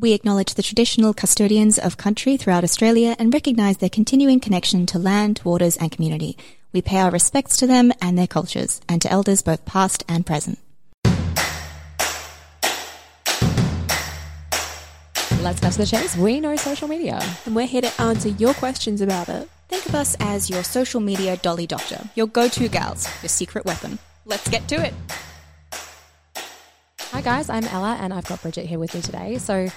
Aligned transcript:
We 0.00 0.14
acknowledge 0.14 0.54
the 0.54 0.62
traditional 0.62 1.12
custodians 1.12 1.78
of 1.78 1.98
country 1.98 2.38
throughout 2.38 2.64
Australia 2.64 3.14
and 3.18 3.34
recognise 3.34 3.76
their 3.76 3.90
continuing 3.90 4.40
connection 4.40 4.86
to 4.86 4.98
land, 4.98 5.42
waters, 5.44 5.76
and 5.76 5.92
community. 5.92 6.38
We 6.72 6.80
pay 6.80 7.00
our 7.00 7.10
respects 7.10 7.58
to 7.58 7.66
them 7.66 7.92
and 8.00 8.16
their 8.16 8.26
cultures, 8.26 8.80
and 8.88 9.02
to 9.02 9.12
elders 9.12 9.42
both 9.42 9.66
past 9.66 10.02
and 10.08 10.24
present. 10.24 10.58
Let's 15.42 15.60
cut 15.60 15.72
to 15.72 15.78
the 15.78 15.86
chase. 15.86 16.16
We 16.16 16.40
know 16.40 16.56
social 16.56 16.88
media. 16.88 17.20
and 17.44 17.54
we're 17.54 17.66
here 17.66 17.82
to 17.82 18.00
answer 18.00 18.30
your 18.30 18.54
questions 18.54 19.02
about 19.02 19.28
it. 19.28 19.50
Think 19.68 19.84
of 19.84 19.94
us 19.94 20.16
as 20.18 20.48
your 20.48 20.62
social 20.62 21.02
media 21.02 21.36
dolly 21.36 21.66
doctor, 21.66 22.08
your 22.14 22.26
go-to 22.26 22.68
gals, 22.68 23.06
your 23.22 23.28
secret 23.28 23.66
weapon. 23.66 23.98
Let's 24.24 24.48
get 24.48 24.66
to 24.68 24.76
it. 24.76 24.94
Hi 27.12 27.20
guys, 27.20 27.50
I'm 27.50 27.64
Ella 27.64 27.98
and 28.00 28.14
I've 28.14 28.24
got 28.24 28.40
Bridget 28.40 28.64
here 28.64 28.78
with 28.78 28.94
me 28.94 29.02
today. 29.02 29.36
So, 29.36 29.68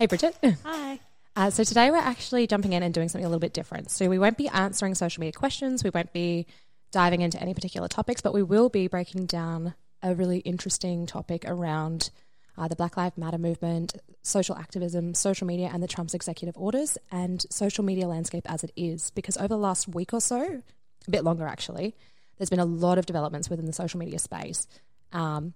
hey 0.00 0.06
Bridget. 0.06 0.34
Hi. 0.64 0.98
Uh, 1.36 1.50
so 1.50 1.62
today 1.62 1.90
we're 1.90 1.98
actually 1.98 2.46
jumping 2.46 2.72
in 2.72 2.82
and 2.82 2.92
doing 2.92 3.10
something 3.10 3.26
a 3.26 3.28
little 3.28 3.38
bit 3.38 3.52
different. 3.52 3.90
So 3.90 4.08
we 4.08 4.18
won't 4.18 4.38
be 4.38 4.48
answering 4.48 4.94
social 4.94 5.20
media 5.20 5.32
questions. 5.32 5.84
We 5.84 5.90
won't 5.90 6.14
be 6.14 6.46
diving 6.90 7.20
into 7.20 7.38
any 7.38 7.52
particular 7.52 7.86
topics, 7.86 8.22
but 8.22 8.32
we 8.32 8.42
will 8.42 8.70
be 8.70 8.88
breaking 8.88 9.26
down 9.26 9.74
a 10.02 10.14
really 10.14 10.38
interesting 10.38 11.04
topic 11.04 11.44
around 11.46 12.08
uh, 12.56 12.66
the 12.66 12.76
Black 12.76 12.96
Lives 12.96 13.18
Matter 13.18 13.36
movement, 13.36 13.94
social 14.22 14.56
activism, 14.56 15.12
social 15.12 15.46
media, 15.46 15.70
and 15.70 15.82
the 15.82 15.86
Trump's 15.86 16.14
executive 16.14 16.56
orders, 16.56 16.96
and 17.12 17.44
social 17.50 17.84
media 17.84 18.08
landscape 18.08 18.50
as 18.50 18.64
it 18.64 18.72
is. 18.76 19.10
Because 19.10 19.36
over 19.36 19.48
the 19.48 19.58
last 19.58 19.86
week 19.86 20.14
or 20.14 20.20
so, 20.22 20.62
a 21.06 21.10
bit 21.10 21.24
longer 21.24 21.46
actually, 21.46 21.94
there's 22.38 22.50
been 22.50 22.58
a 22.58 22.64
lot 22.64 22.96
of 22.96 23.04
developments 23.04 23.50
within 23.50 23.66
the 23.66 23.72
social 23.74 24.00
media 24.00 24.18
space 24.18 24.66
um, 25.12 25.52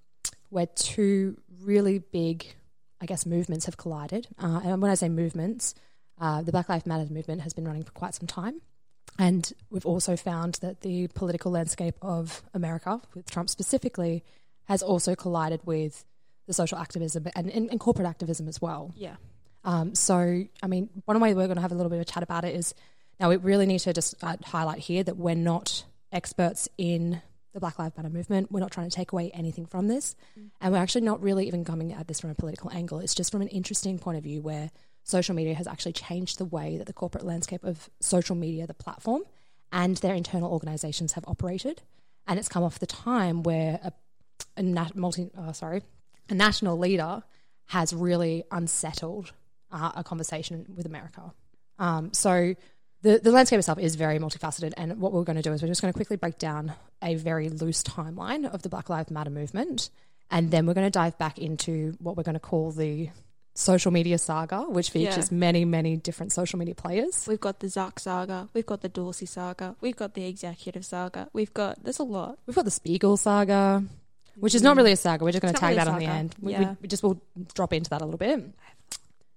where 0.51 0.67
two 0.67 1.39
really 1.63 1.99
big, 1.99 2.45
I 3.05 3.07
guess, 3.07 3.27
movements 3.27 3.67
have 3.67 3.77
collided. 3.77 4.27
Uh, 4.39 4.63
and 4.65 4.81
when 4.81 4.91
I 4.91 4.95
say 4.95 5.11
movements, 5.11 5.75
uh, 6.19 6.41
the 6.41 6.53
Black 6.53 6.71
Lives 6.71 6.87
Matter 6.87 7.13
movement 7.13 7.43
has 7.43 7.53
been 7.53 7.67
running 7.67 7.83
for 7.83 7.93
quite 7.93 8.15
some 8.15 8.27
time. 8.27 8.63
And 9.19 9.53
we've 9.69 9.85
also 9.85 10.17
found 10.17 10.55
that 10.63 10.81
the 10.81 11.09
political 11.09 11.53
landscape 11.53 11.97
of 12.01 12.43
America, 12.55 13.03
with 13.15 13.31
Trump 13.31 13.51
specifically, 13.51 14.25
has 14.69 14.83
also 14.83 15.15
collided 15.15 15.61
with 15.67 16.03
the 16.47 16.55
social 16.55 16.79
activism 16.79 17.27
and, 17.37 17.51
and, 17.51 17.71
and 17.71 17.79
corporate 17.79 18.09
activism 18.09 18.49
as 18.49 18.63
well. 18.63 18.95
Yeah. 18.97 19.17
Um, 19.65 19.95
so, 19.95 20.45
I 20.63 20.67
mean, 20.67 20.89
one 21.05 21.21
way 21.21 21.35
we're 21.35 21.45
going 21.45 21.57
to 21.57 21.63
have 21.63 21.73
a 21.73 21.75
little 21.75 21.91
bit 21.91 21.97
of 21.97 22.03
a 22.03 22.07
chat 22.07 22.23
about 22.23 22.45
it 22.45 22.55
is 22.55 22.75
now 23.21 23.29
we 23.29 23.37
really 23.37 23.67
need 23.67 23.81
to 23.81 23.93
just 23.93 24.15
uh, 24.25 24.39
highlight 24.43 24.79
here 24.79 25.03
that 25.03 25.19
we're 25.19 25.35
not 25.35 25.85
experts 26.11 26.71
in 26.79 27.21
the 27.55 27.61
Black 27.61 27.79
Lives 27.79 27.97
Matter 27.97 28.11
movement. 28.11 28.53
We're 28.53 28.61
not 28.61 28.73
trying 28.73 28.91
to 28.91 28.95
take 28.95 29.13
away 29.13 29.31
anything 29.33 29.65
from 29.65 29.89
this. 29.89 30.15
And 30.61 30.73
we're 30.73 30.81
actually 30.81 31.03
not 31.03 31.23
really 31.23 31.47
even 31.47 31.65
coming 31.65 31.93
at 31.93 32.07
this 32.09 32.21
from 32.21 32.31
a 32.31 32.35
political 32.35 32.71
angle. 32.71 32.99
It's 32.99 33.15
just 33.15 33.33
from 33.33 33.41
an 33.41 33.49
interesting 33.49 33.99
point 33.99 34.19
of 34.19 34.25
view 34.25 34.43
where 34.43 34.71
social 35.05 35.35
media 35.35 35.55
has 35.55 35.67
actually 35.67 35.93
changed 35.93 36.39
the 36.39 36.45
way 36.45 36.77
that 36.77 36.87
the 36.87 36.93
corporate 36.93 37.25
landscape 37.25 37.65
of 37.65 37.89
social 38.01 38.35
media, 38.37 38.67
the 38.67 38.75
platform, 38.75 39.23
and 39.73 39.97
their 39.99 40.15
internal 40.15 40.53
organizations 40.53 41.13
have 41.13 41.25
operated. 41.27 41.83
And 42.27 42.39
it's 42.39 42.49
come 42.49 42.65
off 42.65 42.79
the 42.79 42.87
time 42.87 43.43
where 43.43 43.79
a, 43.83 43.93
a 44.57 44.63
nat- 44.63 44.97
multi, 44.97 45.31
oh, 45.37 45.53
sorry, 45.53 45.83
a 46.29 46.35
national 46.35 46.79
leader 46.79 47.23
has 47.67 47.95
really 47.95 48.45
unsettled 48.51 49.33
uh, 49.71 49.93
a 49.97 50.05
conversation 50.05 50.67
with 50.75 50.87
America. 50.87 51.33
Um, 51.79 52.13
so 52.13 52.55
the, 53.05 53.21
the 53.23 53.31
landscape 53.31 53.59
itself 53.59 53.79
is 53.79 53.97
very 53.97 54.19
multifaceted. 54.19 54.73
And 54.79 54.99
what 54.99 55.13
we're 55.13 55.25
going 55.25 55.37
to 55.37 55.43
do 55.43 55.53
is 55.53 55.63
we're 55.63 55.69
just 55.69 55.83
going 55.83 55.93
to 55.93 55.97
quickly 55.97 56.17
break 56.17 56.39
down 56.39 56.73
a 57.03 57.17
very 57.17 57.51
loose 57.51 57.83
timeline 57.83 58.47
of 58.51 58.63
the 58.63 58.71
Black 58.71 58.89
Lives 58.89 59.11
Matter 59.11 59.29
movement. 59.31 59.91
And 60.31 60.51
then 60.51 60.67
we're 60.67 60.73
going 60.73 60.87
to 60.87 60.91
dive 60.91 61.19
back 61.19 61.39
into 61.39 61.95
what 62.01 62.17
we're 62.17 62.23
going 62.23 62.35
to 62.35 62.41
call 62.41 62.73
the 62.73 63.11
social 63.55 63.93
media 63.93 64.17
saga, 64.17 64.63
which 64.63 64.89
features 64.89 65.31
Yeah. 65.31 65.37
many, 65.37 65.67
many 65.67 65.97
different 65.97 66.33
social 66.33 66.59
media 66.59 66.75
players. 66.75 67.27
We've 67.29 67.39
got 67.39 67.61
the 67.61 67.67
Zuck 67.67 68.01
saga. 68.01 68.49
We've 68.55 68.65
got 68.65 68.81
the 68.81 68.89
Dorsey 68.89 69.27
saga. 69.27 69.77
We've 69.83 69.95
got 69.95 70.15
the 70.15 70.25
executive 70.27 70.87
saga. 70.87 71.29
We've 71.35 71.53
got, 71.53 71.85
there's 71.85 71.99
a 71.99 72.05
lot. 72.05 72.39
We've 72.47 72.57
got 72.57 72.65
the 72.65 72.71
Spiegel 72.71 73.19
saga, 73.19 73.85
which 74.41 74.55
is 74.55 74.63
not 74.63 74.75
mm. 74.75 74.79
really 74.79 74.93
a 74.93 74.97
saga. 74.97 75.25
We're 75.25 75.33
just 75.33 75.43
going 75.43 75.53
to 75.53 75.61
tag 75.61 75.77
really 75.77 75.85
that 75.85 75.89
on 75.89 75.99
the 75.99 76.07
end. 76.07 76.35
We, 76.41 76.53
Yeah. 76.53 76.71
we, 76.71 76.77
we 76.83 76.89
just 76.89 77.03
will 77.03 77.21
drop 77.55 77.75
into 77.75 77.91
that 77.91 78.01
a 78.01 78.05
little 78.07 78.19
bit. 78.19 78.43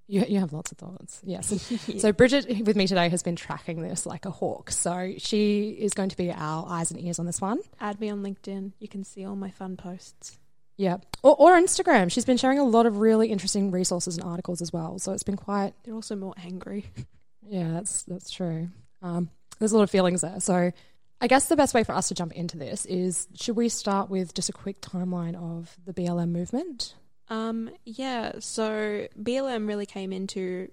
You, 0.08 0.24
you 0.28 0.40
have 0.40 0.54
lots 0.54 0.72
of 0.72 0.78
thoughts. 0.78 1.22
Yes. 1.24 1.74
So 2.00 2.12
Bridget 2.12 2.66
with 2.66 2.76
me 2.76 2.88
today 2.88 3.10
has 3.10 3.24
been 3.24 3.36
tracking 3.36 3.82
this 3.82 4.06
like 4.06 4.26
a 4.26 4.32
hawk. 4.32 4.72
So 4.72 5.14
she 5.18 5.70
is 5.70 5.94
going 5.94 6.10
to 6.10 6.18
be 6.18 6.32
our 6.32 6.66
eyes 6.68 6.92
and 6.92 7.02
ears 7.02 7.20
on 7.20 7.26
this 7.26 7.42
one. 7.42 7.60
Add 7.80 8.00
me 8.00 8.10
on 8.10 8.24
LinkedIn. 8.24 8.74
You 8.80 8.88
can 8.88 9.04
see 9.04 9.26
all 9.26 9.36
my 9.36 9.50
fun 9.50 9.78
posts. 9.78 10.38
Yeah. 10.78 10.98
Or, 11.24 11.36
or 11.36 11.52
Instagram. 11.60 12.12
She's 12.12 12.26
been 12.26 12.38
sharing 12.38 12.60
a 12.60 12.64
lot 12.64 12.86
of 12.86 12.98
really 12.98 13.30
interesting 13.30 13.72
resources 13.72 14.18
and 14.18 14.26
articles 14.26 14.62
as 14.62 14.72
well. 14.72 15.00
So 15.00 15.12
it's 15.12 15.24
been 15.24 15.38
quite, 15.38 15.74
They're 15.84 15.96
also 15.96 16.16
more 16.16 16.36
angry. 16.42 16.86
yeah, 17.48 17.72
that's, 17.72 18.04
that's 18.04 18.30
true. 18.30 18.70
Um, 19.02 19.30
there's 19.60 19.72
a 19.72 19.78
lot 19.78 19.84
of 19.84 19.90
feelings 19.90 20.22
there. 20.22 20.40
So 20.40 20.72
I 21.20 21.28
guess 21.28 21.48
the 21.48 21.56
best 21.56 21.74
way 21.74 21.84
for 21.84 21.94
us 21.94 22.10
to 22.10 22.14
jump 22.14 22.34
into 22.34 22.58
this 22.58 22.86
is 22.86 23.28
should 23.36 23.56
we 23.56 23.70
start 23.70 24.10
with 24.10 24.34
just 24.34 24.50
a 24.50 24.54
quick 24.54 24.82
timeline 24.82 25.36
of 25.36 25.76
the 25.86 25.94
BLM 25.94 26.30
movement? 26.30 26.94
Um, 27.30 27.70
yeah, 27.86 28.34
so 28.40 29.08
BLM 29.22 29.68
really 29.68 29.86
came 29.86 30.14
into 30.14 30.70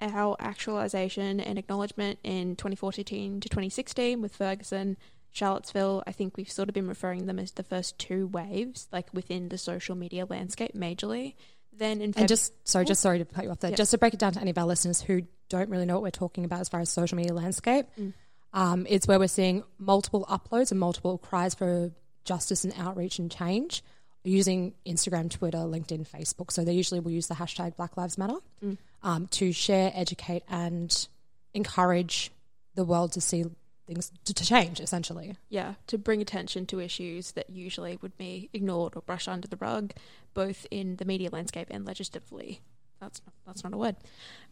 our 0.00 0.36
actualization 0.38 1.40
and 1.40 1.58
acknowledgement 1.58 2.18
in 2.22 2.56
2014 2.56 3.40
to 3.40 3.48
2016 3.48 4.22
with 4.22 4.34
Ferguson, 4.34 4.96
Charlottesville. 5.32 6.02
I 6.06 6.12
think 6.12 6.36
we've 6.36 6.50
sort 6.50 6.68
of 6.68 6.74
been 6.74 6.88
referring 6.88 7.26
them 7.26 7.38
as 7.38 7.52
the 7.52 7.62
first 7.62 7.98
two 7.98 8.26
waves, 8.28 8.88
like 8.92 9.12
within 9.12 9.48
the 9.48 9.58
social 9.58 9.94
media 9.96 10.24
landscape 10.24 10.72
majorly. 10.74 11.34
Then 11.76 12.00
in 12.00 12.12
Feb- 12.12 12.18
And 12.20 12.28
just 12.28 12.52
sorry, 12.66 12.84
just 12.84 13.00
sorry 13.02 13.18
to 13.18 13.24
cut 13.24 13.44
you 13.44 13.50
off 13.50 13.60
there. 13.60 13.70
Yeah. 13.70 13.76
Just 13.76 13.90
to 13.92 13.98
break 13.98 14.14
it 14.14 14.20
down 14.20 14.32
to 14.32 14.40
any 14.40 14.50
of 14.50 14.58
our 14.58 14.66
listeners 14.66 15.00
who 15.00 15.22
don't 15.48 15.68
really 15.68 15.86
know 15.86 15.94
what 15.94 16.02
we're 16.02 16.10
talking 16.10 16.44
about 16.44 16.60
as 16.60 16.68
far 16.68 16.80
as 16.80 16.90
social 16.90 17.16
media 17.16 17.34
landscape, 17.34 17.86
Mm. 17.98 18.12
um, 18.52 18.86
it's 18.88 19.06
where 19.06 19.18
we're 19.18 19.28
seeing 19.28 19.62
multiple 19.78 20.24
uploads 20.28 20.70
and 20.70 20.80
multiple 20.80 21.18
cries 21.18 21.54
for 21.54 21.90
justice 22.24 22.64
and 22.64 22.72
outreach 22.76 23.18
and 23.18 23.30
change 23.30 23.82
using 24.28 24.74
Instagram, 24.86 25.30
Twitter, 25.30 25.58
LinkedIn, 25.58 26.06
Facebook. 26.08 26.50
So 26.50 26.64
they 26.64 26.72
usually 26.72 27.00
will 27.00 27.10
use 27.12 27.26
the 27.26 27.34
hashtag 27.34 27.76
Black 27.76 27.96
Lives 27.96 28.18
Matter 28.18 28.36
Mm. 28.64 28.76
um, 29.02 29.26
to 29.28 29.52
share, 29.52 29.90
educate, 29.94 30.42
and 30.48 31.06
encourage 31.54 32.30
the 32.74 32.84
world 32.84 33.12
to 33.12 33.20
see 33.20 33.44
things 33.86 34.12
to, 34.24 34.34
to 34.34 34.44
change. 34.44 34.80
Essentially, 34.80 35.36
yeah, 35.48 35.74
to 35.86 35.98
bring 35.98 36.20
attention 36.20 36.66
to 36.66 36.80
issues 36.80 37.32
that 37.32 37.50
usually 37.50 37.98
would 38.02 38.16
be 38.18 38.50
ignored 38.52 38.94
or 38.96 39.02
brushed 39.02 39.28
under 39.28 39.48
the 39.48 39.56
rug, 39.56 39.92
both 40.34 40.66
in 40.70 40.96
the 40.96 41.04
media 41.04 41.30
landscape 41.30 41.68
and 41.70 41.84
legislatively. 41.86 42.60
That's 43.00 43.20
not, 43.24 43.32
that's 43.46 43.64
not 43.64 43.72
a 43.72 43.76
word. 43.76 43.96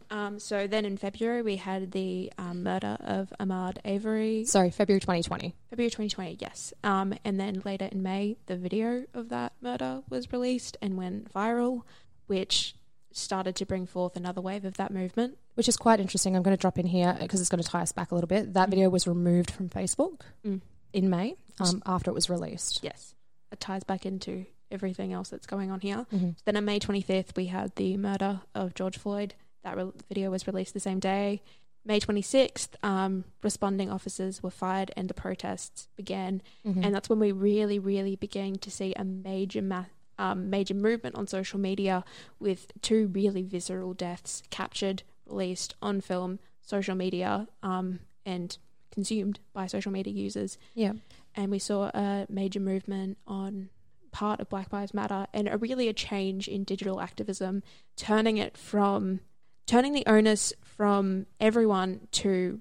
Um, 0.09 0.39
so 0.39 0.67
then 0.67 0.85
in 0.85 0.97
February 0.97 1.41
we 1.41 1.57
had 1.57 1.91
the 1.91 2.31
um, 2.37 2.63
murder 2.63 2.97
of 3.01 3.33
Ahmaud 3.39 3.77
Arbery. 3.85 4.45
sorry, 4.45 4.69
February 4.71 4.99
2020. 5.01 5.53
February 5.69 5.89
2020, 5.89 6.37
yes. 6.39 6.73
Um, 6.83 7.13
and 7.25 7.39
then 7.39 7.61
later 7.65 7.85
in 7.91 8.01
May, 8.03 8.37
the 8.45 8.55
video 8.57 9.05
of 9.13 9.29
that 9.29 9.53
murder 9.61 10.01
was 10.09 10.31
released 10.31 10.77
and 10.81 10.97
went 10.97 11.31
viral, 11.33 11.81
which 12.27 12.75
started 13.11 13.55
to 13.55 13.65
bring 13.65 13.85
forth 13.85 14.15
another 14.15 14.41
wave 14.41 14.63
of 14.65 14.75
that 14.77 14.91
movement. 14.91 15.37
which 15.55 15.67
is 15.67 15.75
quite 15.75 15.99
interesting. 15.99 16.35
I'm 16.35 16.43
going 16.43 16.55
to 16.55 16.61
drop 16.61 16.77
in 16.77 16.85
here 16.85 17.17
because 17.19 17.41
it's 17.41 17.49
going 17.49 17.63
to 17.63 17.67
tie 17.67 17.81
us 17.81 17.91
back 17.91 18.11
a 18.11 18.15
little 18.15 18.27
bit. 18.27 18.53
That 18.53 18.69
video 18.69 18.89
was 18.89 19.07
removed 19.07 19.49
from 19.49 19.69
Facebook 19.69 20.21
Mm. 20.45 20.61
in 20.93 21.09
May 21.09 21.35
um, 21.59 21.81
after 21.85 22.11
it 22.11 22.13
was 22.13 22.29
released. 22.29 22.81
Yes, 22.83 23.15
it 23.51 23.59
ties 23.59 23.83
back 23.83 24.05
into 24.05 24.45
everything 24.69 25.13
else 25.13 25.29
that's 25.29 25.47
going 25.47 25.71
on 25.71 25.79
here. 25.79 26.05
Mhm. 26.13 26.35
Then 26.45 26.57
on 26.57 26.65
May 26.65 26.79
25th, 26.79 27.35
we 27.35 27.45
had 27.47 27.75
the 27.75 27.97
murder 27.97 28.41
of 28.53 28.75
George 28.75 28.97
Floyd. 28.99 29.33
That 29.67 29.75
re- 29.75 29.91
video 30.07 30.31
was 30.31 30.47
released 30.47 30.73
the 30.73 30.79
same 30.79 30.99
day. 30.99 31.41
May 31.83 31.99
26th, 31.99 32.69
um, 32.83 33.25
responding 33.43 33.89
officers 33.91 34.41
were 34.41 34.49
fired 34.49 34.91
and 34.95 35.09
the 35.09 35.13
protests 35.13 35.89
began. 35.97 36.41
Mhm. 36.65 36.85
And 36.85 36.95
that's 36.95 37.09
when 37.09 37.19
we 37.19 37.33
really, 37.33 37.77
really 37.79 38.15
began 38.15 38.55
to 38.59 38.71
see 38.71 38.93
a 38.95 39.03
major, 39.03 39.61
ma- 39.61 39.85
um, 40.17 40.49
major 40.49 40.73
movement 40.73 41.15
on 41.15 41.27
social 41.27 41.59
media 41.59 42.05
with 42.39 42.71
two 42.81 43.07
really 43.07 43.41
visceral 43.43 43.93
deaths 43.93 44.41
captured, 44.49 45.03
released 45.25 45.75
on 45.81 45.99
film, 45.99 46.39
social 46.61 46.95
media, 46.95 47.47
um, 47.61 47.99
and 48.25 48.57
consumed 48.89 49.39
by 49.53 49.67
social 49.67 49.91
media 49.91 50.13
users. 50.13 50.57
yeah, 50.75 50.93
And 51.35 51.51
we 51.51 51.59
saw 51.59 51.91
a 51.93 52.25
major 52.29 52.59
movement 52.61 53.17
on 53.27 53.69
part 54.11 54.39
of 54.39 54.49
Black 54.49 54.71
Lives 54.73 54.93
Matter 54.93 55.27
and 55.33 55.47
a 55.47 55.57
really 55.57 55.87
a 55.89 55.93
change 55.93 56.47
in 56.47 56.63
digital 56.63 56.99
activism, 57.01 57.61
turning 57.97 58.37
it 58.37 58.57
from 58.57 59.19
turning 59.67 59.93
the 59.93 60.05
onus 60.07 60.51
from 60.61 61.27
everyone 61.39 62.07
to 62.11 62.59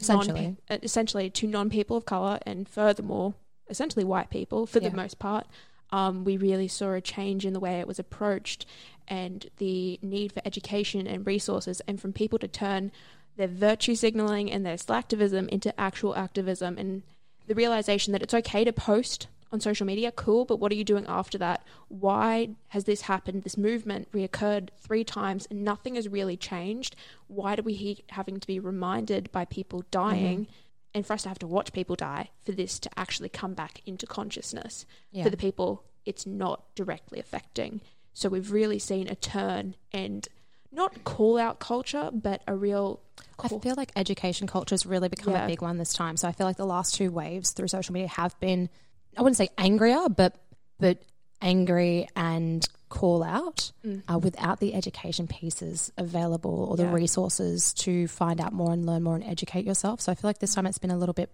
Essentially. 0.00 0.42
non- 0.42 0.58
uh, 0.70 0.78
essentially 0.82 1.30
to 1.30 1.46
non 1.46 1.70
people 1.70 1.96
of 1.96 2.04
color 2.04 2.38
and 2.46 2.68
furthermore 2.68 3.34
essentially 3.70 4.04
white 4.04 4.30
people 4.30 4.66
for 4.66 4.78
Yeah. 4.80 4.90
the 4.90 4.96
most 4.96 5.18
part. 5.18 5.46
Um, 5.90 6.24
we 6.24 6.36
really 6.36 6.68
saw 6.68 6.92
a 6.92 7.00
change 7.00 7.44
in 7.46 7.52
the 7.54 7.60
way 7.60 7.80
it 7.80 7.86
was 7.86 7.98
approached 7.98 8.66
and 9.08 9.46
the 9.56 9.98
need 10.02 10.32
for 10.32 10.42
education 10.44 11.06
and 11.06 11.26
resources, 11.26 11.80
and 11.88 11.98
from 12.00 12.12
people 12.12 12.38
to 12.40 12.48
turn 12.48 12.92
their 13.36 13.48
virtue 13.48 13.94
signaling 13.94 14.50
and 14.52 14.66
their 14.66 14.76
slacktivism 14.76 15.48
into 15.48 15.78
actual 15.80 16.14
activism, 16.14 16.76
and 16.76 17.02
the 17.46 17.54
realization 17.54 18.12
that 18.12 18.22
it's 18.22 18.34
okay 18.34 18.64
to 18.64 18.72
post 18.72 19.28
on 19.52 19.60
social 19.60 19.86
media, 19.86 20.12
cool, 20.12 20.44
but 20.44 20.58
what 20.58 20.70
are 20.72 20.74
you 20.74 20.84
doing 20.84 21.06
after 21.08 21.38
that? 21.38 21.64
Why 21.88 22.50
has 22.68 22.84
this 22.84 23.02
happened? 23.02 23.42
This 23.42 23.56
movement 23.56 24.10
reoccurred 24.12 24.68
three 24.80 25.04
times 25.04 25.46
and 25.50 25.64
nothing 25.64 25.94
has 25.94 26.08
really 26.08 26.36
changed. 26.36 26.96
Why 27.28 27.56
do 27.56 27.62
we 27.62 27.76
keep 27.76 28.10
having 28.10 28.40
to 28.40 28.46
be 28.46 28.58
reminded 28.60 29.32
by 29.32 29.44
people 29.46 29.84
dying? 29.90 30.40
Mm-hmm. 30.42 30.52
And 30.94 31.06
for 31.06 31.12
us 31.12 31.22
to 31.22 31.28
have 31.28 31.38
to 31.40 31.46
watch 31.46 31.72
people 31.72 31.96
die 31.96 32.30
for 32.44 32.52
this 32.52 32.78
to 32.80 32.90
actually 32.98 33.28
come 33.28 33.54
back 33.54 33.82
into 33.86 34.06
consciousness 34.06 34.84
Yeah. 35.12 35.24
for 35.24 35.30
the 35.30 35.36
people 35.36 35.84
it's 36.04 36.26
not 36.26 36.74
directly 36.74 37.20
affecting. 37.20 37.82
So 38.14 38.28
we've 38.30 38.50
really 38.50 38.78
seen 38.78 39.08
a 39.08 39.14
turn 39.14 39.74
and 39.92 40.26
not 40.72 41.04
call 41.04 41.38
out 41.38 41.60
culture, 41.60 42.10
but 42.12 42.42
a 42.46 42.54
real. 42.54 43.00
I 43.38 43.48
feel 43.48 43.74
like 43.76 43.92
education 43.96 44.46
culture 44.46 44.72
has 44.72 44.86
really 44.86 45.08
become 45.08 45.34
Yeah. 45.34 45.44
a 45.44 45.46
big 45.46 45.60
one 45.62 45.76
this 45.78 45.92
time. 45.92 46.16
So 46.16 46.26
I 46.28 46.32
feel 46.32 46.46
like 46.46 46.56
the 46.56 46.66
last 46.66 46.94
two 46.94 47.10
waves 47.10 47.52
through 47.52 47.68
social 47.68 47.92
media 47.92 48.08
have 48.08 48.38
been, 48.40 48.68
I 49.16 49.22
wouldn't 49.22 49.36
say 49.36 49.48
angrier, 49.58 50.08
but 50.08 50.36
but 50.78 51.02
angry 51.40 52.08
and 52.16 52.66
call 52.88 53.22
out 53.22 53.70
uh, 54.08 54.18
without 54.18 54.60
the 54.60 54.74
education 54.74 55.26
pieces 55.26 55.92
available 55.98 56.64
or 56.70 56.76
the 56.76 56.84
Yeah. 56.84 56.92
resources 56.94 57.74
to 57.74 58.08
find 58.08 58.40
out 58.40 58.52
more 58.52 58.72
and 58.72 58.86
learn 58.86 59.02
more 59.02 59.14
and 59.14 59.24
educate 59.24 59.64
yourself. 59.66 60.00
So 60.00 60.10
I 60.10 60.14
feel 60.14 60.28
like 60.28 60.38
this 60.38 60.54
time 60.54 60.66
it's 60.66 60.78
been 60.78 60.90
a 60.90 60.96
little 60.96 61.12
bit. 61.12 61.30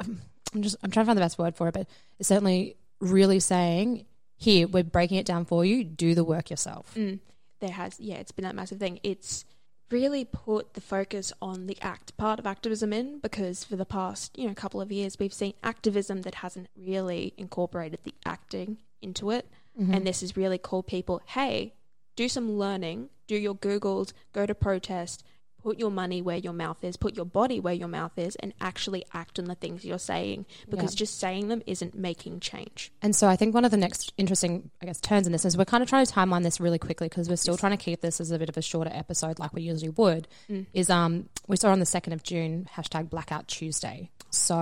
I'm 0.00 0.62
just 0.62 0.76
I'm 0.82 0.90
trying 0.90 1.04
to 1.04 1.08
find 1.08 1.16
the 1.18 1.22
best 1.22 1.38
word 1.38 1.56
for 1.56 1.68
it, 1.68 1.74
but 1.74 1.88
it's 2.18 2.28
certainly 2.28 2.76
really 3.00 3.40
saying 3.40 4.06
here 4.36 4.68
we're 4.68 4.84
breaking 4.84 5.16
it 5.18 5.26
down 5.26 5.44
for 5.44 5.64
you. 5.64 5.82
Do 5.84 6.14
the 6.14 6.24
work 6.24 6.50
yourself. 6.50 6.94
Mm, 6.94 7.18
there 7.60 7.70
has, 7.70 7.98
yeah, 7.98 8.16
it's 8.16 8.32
been 8.32 8.44
that 8.44 8.54
massive 8.54 8.78
thing. 8.78 9.00
It's 9.02 9.44
really 9.90 10.24
put 10.24 10.74
the 10.74 10.80
focus 10.80 11.32
on 11.40 11.66
the 11.66 11.78
act 11.80 12.16
part 12.16 12.38
of 12.38 12.46
activism 12.46 12.92
in 12.92 13.18
because 13.20 13.64
for 13.64 13.76
the 13.76 13.84
past, 13.84 14.36
you 14.36 14.46
know, 14.46 14.54
couple 14.54 14.80
of 14.80 14.90
years 14.90 15.18
we've 15.18 15.32
seen 15.32 15.54
activism 15.62 16.22
that 16.22 16.36
hasn't 16.36 16.68
really 16.76 17.32
incorporated 17.36 18.00
the 18.04 18.14
acting 18.24 18.78
into 19.00 19.30
it. 19.30 19.48
Mm-hmm. 19.80 19.94
And 19.94 20.06
this 20.06 20.22
has 20.22 20.36
really 20.36 20.58
called 20.58 20.86
people, 20.86 21.20
hey, 21.26 21.74
do 22.16 22.28
some 22.28 22.58
learning, 22.58 23.10
do 23.26 23.36
your 23.36 23.54
Googles, 23.54 24.12
go 24.32 24.46
to 24.46 24.54
protest, 24.54 25.22
put 25.66 25.80
your 25.80 25.90
money 25.90 26.22
where 26.22 26.36
your 26.36 26.52
mouth 26.52 26.84
is, 26.84 26.96
put 26.96 27.16
your 27.16 27.24
body 27.24 27.58
where 27.58 27.74
your 27.74 27.88
mouth 27.88 28.16
is, 28.16 28.36
and 28.36 28.54
actually 28.60 29.04
act 29.12 29.36
on 29.40 29.46
the 29.46 29.54
things 29.56 29.84
you're 29.84 29.98
saying 29.98 30.46
because 30.70 30.92
Yeah. 30.94 30.98
just 30.98 31.18
saying 31.18 31.48
them 31.48 31.60
isn't 31.66 31.92
making 31.96 32.38
change. 32.38 32.92
And 33.02 33.16
so 33.16 33.26
I 33.26 33.34
think 33.34 33.52
one 33.52 33.64
of 33.64 33.72
the 33.72 33.76
next 33.76 34.12
interesting, 34.16 34.70
I 34.80 34.86
guess, 34.86 35.00
turns 35.00 35.26
in 35.26 35.32
this 35.32 35.44
is 35.44 35.56
we're 35.58 35.64
kind 35.64 35.82
of 35.82 35.88
trying 35.88 36.06
to 36.06 36.12
timeline 36.12 36.44
this 36.44 36.60
really 36.60 36.78
quickly 36.78 37.08
because 37.08 37.28
we're 37.28 37.34
still 37.34 37.56
trying 37.56 37.76
to 37.76 37.84
keep 37.84 38.00
this 38.00 38.20
as 38.20 38.30
a 38.30 38.38
bit 38.38 38.48
of 38.48 38.56
a 38.56 38.62
shorter 38.62 38.92
episode 38.94 39.40
like 39.40 39.52
we 39.52 39.62
usually 39.62 39.88
would. 39.90 40.28
Is 40.72 40.88
um 40.88 41.28
we 41.48 41.56
saw 41.56 41.70
on 41.72 41.80
the 41.80 41.86
second 41.86 42.12
of 42.12 42.22
June 42.22 42.68
hashtag 42.76 43.10
Blackout 43.10 43.48
Tuesday. 43.48 44.12
So 44.30 44.54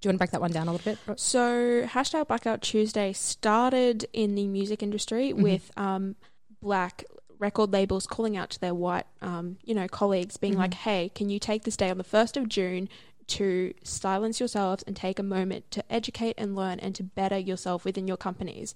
do 0.00 0.08
you 0.08 0.08
want 0.08 0.16
to 0.16 0.18
break 0.18 0.30
that 0.32 0.40
one 0.40 0.50
down 0.50 0.66
a 0.66 0.72
little 0.72 0.92
bit? 0.92 1.20
So 1.20 1.86
hashtag 1.86 2.26
Blackout 2.26 2.62
Tuesday 2.62 3.12
started 3.12 4.06
in 4.12 4.34
the 4.34 4.48
music 4.48 4.82
industry 4.82 5.32
with 5.32 5.70
um, 5.76 6.16
black 6.60 7.04
record 7.42 7.72
labels 7.72 8.06
calling 8.06 8.36
out 8.36 8.48
to 8.50 8.60
their 8.60 8.74
white, 8.74 9.06
um, 9.20 9.58
you 9.64 9.74
know, 9.74 9.88
colleagues, 9.88 10.38
being 10.38 10.56
like, 10.56 10.74
"Hey, 10.74 11.10
can 11.14 11.28
you 11.28 11.38
take 11.38 11.64
this 11.64 11.76
day 11.76 11.90
on 11.90 11.98
the 11.98 12.04
first 12.04 12.36
of 12.38 12.48
June 12.48 12.88
to 13.26 13.74
silence 13.82 14.40
yourselves 14.40 14.82
and 14.86 14.94
take 14.96 15.18
a 15.18 15.22
moment 15.22 15.70
to 15.72 15.82
educate 15.92 16.36
and 16.38 16.54
learn 16.56 16.78
and 16.78 16.94
to 16.94 17.02
better 17.02 17.36
yourself 17.36 17.84
within 17.84 18.06
your 18.08 18.16
companies?" 18.16 18.74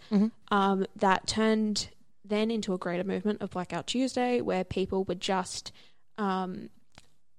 Um, 0.51 0.85
that 0.97 1.27
turned 1.27 1.89
then 2.25 2.51
into 2.51 2.75
a 2.75 2.79
greater 2.79 3.05
movement 3.05 3.41
of 3.41 3.51
Blackout 3.51 3.87
Tuesday, 3.87 4.41
where 4.41 4.65
people 4.65 5.05
were 5.05 5.15
just 5.15 5.71
um, 6.19 6.71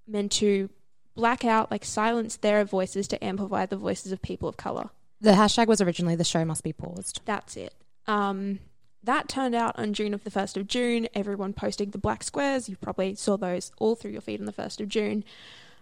meant 0.08 0.32
to 0.32 0.70
black 1.14 1.44
out, 1.44 1.70
like 1.72 1.84
silence 1.84 2.38
their 2.38 2.64
voices 2.64 3.08
to 3.10 3.22
amplify 3.22 3.66
the 3.66 3.76
voices 3.76 4.12
of 4.14 4.22
people 4.22 4.48
of 4.48 4.56
color. 4.56 4.90
The 5.20 5.32
hashtag 5.32 5.68
was 5.68 5.82
originally 5.82 6.16
the 6.16 6.24
show 6.24 6.46
must 6.46 6.64
be 6.64 6.72
paused. 6.72 7.22
That's 7.26 7.58
it. 7.58 7.74
Um, 8.06 8.60
that 9.08 9.28
turned 9.28 9.56
out 9.56 9.78
on 9.78 9.94
June 9.94 10.14
of 10.14 10.24
the 10.24 10.30
1st 10.30 10.58
of 10.58 10.68
June. 10.68 11.08
Everyone 11.14 11.52
posting 11.54 11.90
the 11.90 11.98
black 11.98 12.24
squares. 12.24 12.70
You 12.70 12.76
probably 12.78 13.16
saw 13.16 13.36
those 13.36 13.72
all 13.80 13.96
through 13.96 14.12
your 14.12 14.22
feed 14.22 14.40
on 14.40 14.46
the 14.46 14.54
1st 14.54 14.82
of 14.82 14.90
June. 14.90 15.24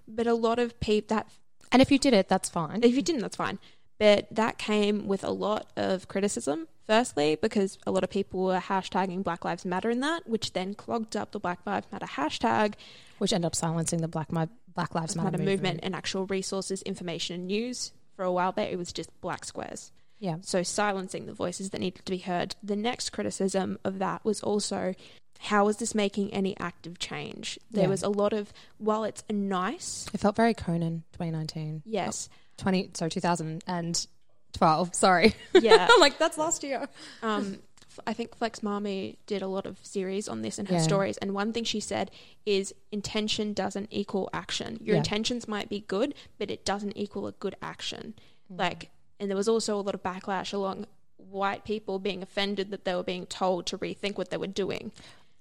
But 0.07 0.27
a 0.27 0.33
lot 0.33 0.59
of 0.59 0.79
people, 0.79 1.15
that 1.15 1.27
And 1.71 1.81
if 1.81 1.91
you 1.91 1.99
did 1.99 2.13
it, 2.13 2.29
that's 2.29 2.49
fine. 2.49 2.83
if 2.83 2.95
you 2.95 3.01
didn't, 3.01 3.21
that's 3.21 3.35
fine. 3.35 3.59
But 3.97 4.27
that 4.31 4.57
came 4.57 5.07
with 5.07 5.23
a 5.23 5.31
lot 5.31 5.67
of 5.75 6.07
criticism. 6.07 6.67
Firstly, 6.85 7.35
because 7.41 7.79
a 7.87 7.91
lot 7.91 8.03
of 8.03 8.11
people 8.11 8.43
were 8.43 8.59
hashtagging 8.59 9.23
Black 9.23 9.43
Lives 9.43 9.65
Matter 9.65 9.89
in 9.89 10.01
that, 10.01 10.29
which 10.29 10.53
then 10.53 10.75
clogged 10.75 11.15
up 11.15 11.31
the 11.31 11.39
Black 11.39 11.59
Lives 11.65 11.87
Matter 11.91 12.05
hashtag. 12.05 12.75
Which 13.17 13.33
ended 13.33 13.47
up 13.47 13.55
silencing 13.55 14.01
the 14.01 14.07
Black, 14.07 14.27
Black 14.29 14.93
Lives 14.93 15.15
Matter, 15.15 15.31
Matter 15.31 15.37
movement. 15.39 15.45
movement 15.47 15.79
and 15.81 15.95
actual 15.95 16.27
resources, 16.27 16.83
information, 16.83 17.33
and 17.35 17.47
news. 17.47 17.91
For 18.15 18.23
a 18.23 18.31
while 18.31 18.51
there, 18.51 18.69
it 18.69 18.77
was 18.77 18.93
just 18.93 19.09
black 19.19 19.45
squares. 19.45 19.91
Yeah. 20.19 20.37
So 20.41 20.63
silencing 20.63 21.25
the 21.25 21.33
voices 21.33 21.69
that 21.71 21.79
needed 21.81 22.05
to 22.05 22.11
be 22.11 22.19
heard. 22.19 22.55
The 22.63 22.75
next 22.75 23.09
criticism 23.11 23.77
of 23.83 23.99
that 23.99 24.23
was 24.23 24.41
also 24.41 24.93
how 25.39 25.67
is 25.67 25.77
this 25.77 25.93
making 25.93 26.33
any 26.33 26.57
active 26.57 26.97
change? 26.97 27.59
There 27.69 27.83
Yeah. 27.83 27.89
was 27.89 28.01
a 28.03 28.09
lot 28.09 28.31
of 28.33 28.53
while 28.77 29.03
it's 29.03 29.23
nice, 29.29 30.07
It 30.13 30.19
felt 30.21 30.35
very 30.37 30.53
Kony 30.53 31.03
2019. 31.11 31.83
yes, 31.85 32.29
20, 32.57 32.91
sorry, 32.93 33.11
2012. 33.11 34.95
Sorry. 34.95 35.35
yeah. 35.53 35.87
I'm 35.91 35.99
like, 35.99 36.17
that's 36.17 36.37
last 36.37 36.63
year. 36.63 36.87
um, 37.21 37.59
I 38.07 38.13
think 38.13 38.35
Flex 38.35 38.59
Mami 38.59 39.15
did 39.25 39.41
a 39.41 39.47
lot 39.47 39.65
of 39.65 39.77
series 39.85 40.27
on 40.27 40.41
this 40.41 40.59
in 40.59 40.65
her 40.67 40.75
Yeah. 40.75 40.81
stories, 40.81 41.17
and 41.17 41.33
one 41.33 41.53
thing 41.53 41.63
she 41.63 41.79
said 41.79 42.11
is 42.45 42.73
intention 42.91 43.53
doesn't 43.53 43.87
equal 43.91 44.29
action. 44.33 44.79
Your 44.81 44.95
Yeah. 44.95 44.99
intentions 44.99 45.47
might 45.47 45.69
be 45.69 45.81
good, 45.81 46.13
but 46.37 46.51
it 46.51 46.65
doesn't 46.65 46.93
equal 46.97 47.27
a 47.27 47.31
good 47.33 47.55
action. 47.61 48.13
Mm. 48.51 48.59
Like, 48.59 48.89
and 49.19 49.29
there 49.29 49.37
was 49.37 49.47
also 49.47 49.75
a 49.77 49.81
lot 49.81 49.95
of 49.95 50.03
backlash 50.03 50.53
along 50.53 50.85
white 51.17 51.63
people 51.65 51.99
being 51.99 52.21
offended 52.21 52.71
that 52.71 52.85
they 52.85 52.93
were 52.95 53.03
being 53.03 53.25
told 53.25 53.65
to 53.67 53.77
rethink 53.77 54.17
what 54.17 54.29
they 54.29 54.37
were 54.37 54.47
doing. 54.47 54.91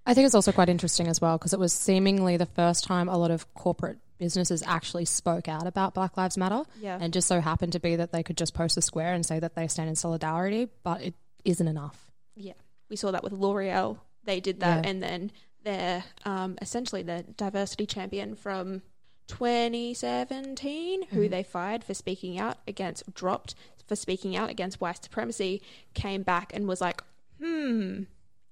I 0.06 0.14
think 0.14 0.26
it's 0.26 0.34
also 0.34 0.52
quite 0.52 0.68
interesting 0.68 1.06
as 1.08 1.20
well 1.20 1.38
because 1.38 1.52
it 1.52 1.58
was 1.58 1.72
seemingly 1.72 2.36
the 2.36 2.46
first 2.46 2.84
time 2.84 3.08
a 3.08 3.16
lot 3.16 3.30
of 3.30 3.52
corporate 3.54 3.98
businesses 4.18 4.62
actually 4.66 5.04
spoke 5.06 5.48
out 5.48 5.66
about 5.66 5.94
Black 5.94 6.16
Lives 6.16 6.36
Matter. 6.36 6.62
Yeah. 6.80 6.98
And 7.00 7.12
just 7.12 7.26
so 7.26 7.40
happened 7.40 7.72
to 7.72 7.80
be 7.80 7.96
that 7.96 8.12
they 8.12 8.22
could 8.22 8.36
just 8.36 8.54
post 8.54 8.76
a 8.76 8.82
square 8.82 9.12
and 9.14 9.24
say 9.24 9.38
that 9.40 9.54
they 9.54 9.66
stand 9.66 9.88
in 9.88 9.96
solidarity, 9.96 10.68
but 10.82 11.00
it 11.02 11.14
isn't 11.44 11.66
enough. 11.66 12.10
Yeah, 12.36 12.52
we 12.88 12.96
saw 12.96 13.10
that 13.12 13.22
with 13.24 13.32
L'Oreal. 13.32 13.98
They 14.24 14.40
did 14.40 14.60
that, 14.60 14.84
Yeah. 14.84 14.90
and 14.90 15.02
then 15.02 15.32
their 15.64 16.04
um, 16.24 16.58
essentially 16.60 17.02
the 17.02 17.24
diversity 17.36 17.86
champion 17.86 18.34
from 18.36 18.82
2017, 19.26 21.02
Mm-hmm. 21.04 21.16
who 21.16 21.28
they 21.28 21.42
fired 21.42 21.84
for 21.84 21.94
speaking 21.94 22.38
out 22.38 22.58
against, 22.66 23.12
dropped 23.14 23.54
for 23.86 23.96
speaking 23.96 24.34
out 24.36 24.50
against 24.50 24.80
white 24.80 25.02
supremacy, 25.02 25.60
came 25.94 26.22
back 26.22 26.52
and 26.54 26.66
was 26.66 26.80
like, 26.80 27.02
hmm, 27.40 28.02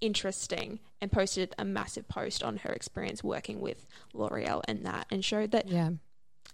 interesting, 0.00 0.78
and 1.00 1.10
posted 1.10 1.54
a 1.58 1.64
massive 1.64 2.06
post 2.08 2.42
on 2.42 2.58
her 2.58 2.70
experience 2.70 3.22
working 3.24 3.60
with 3.60 3.86
L'Oreal 4.12 4.62
and 4.68 4.84
that, 4.84 5.06
and 5.10 5.24
showed 5.24 5.50
that, 5.52 5.68
Yeah. 5.68 5.90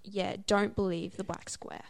yeah, 0.05 0.37
don't 0.47 0.75
believe 0.77 1.17
the 1.17 1.25
black 1.25 1.49
square. 1.49 1.85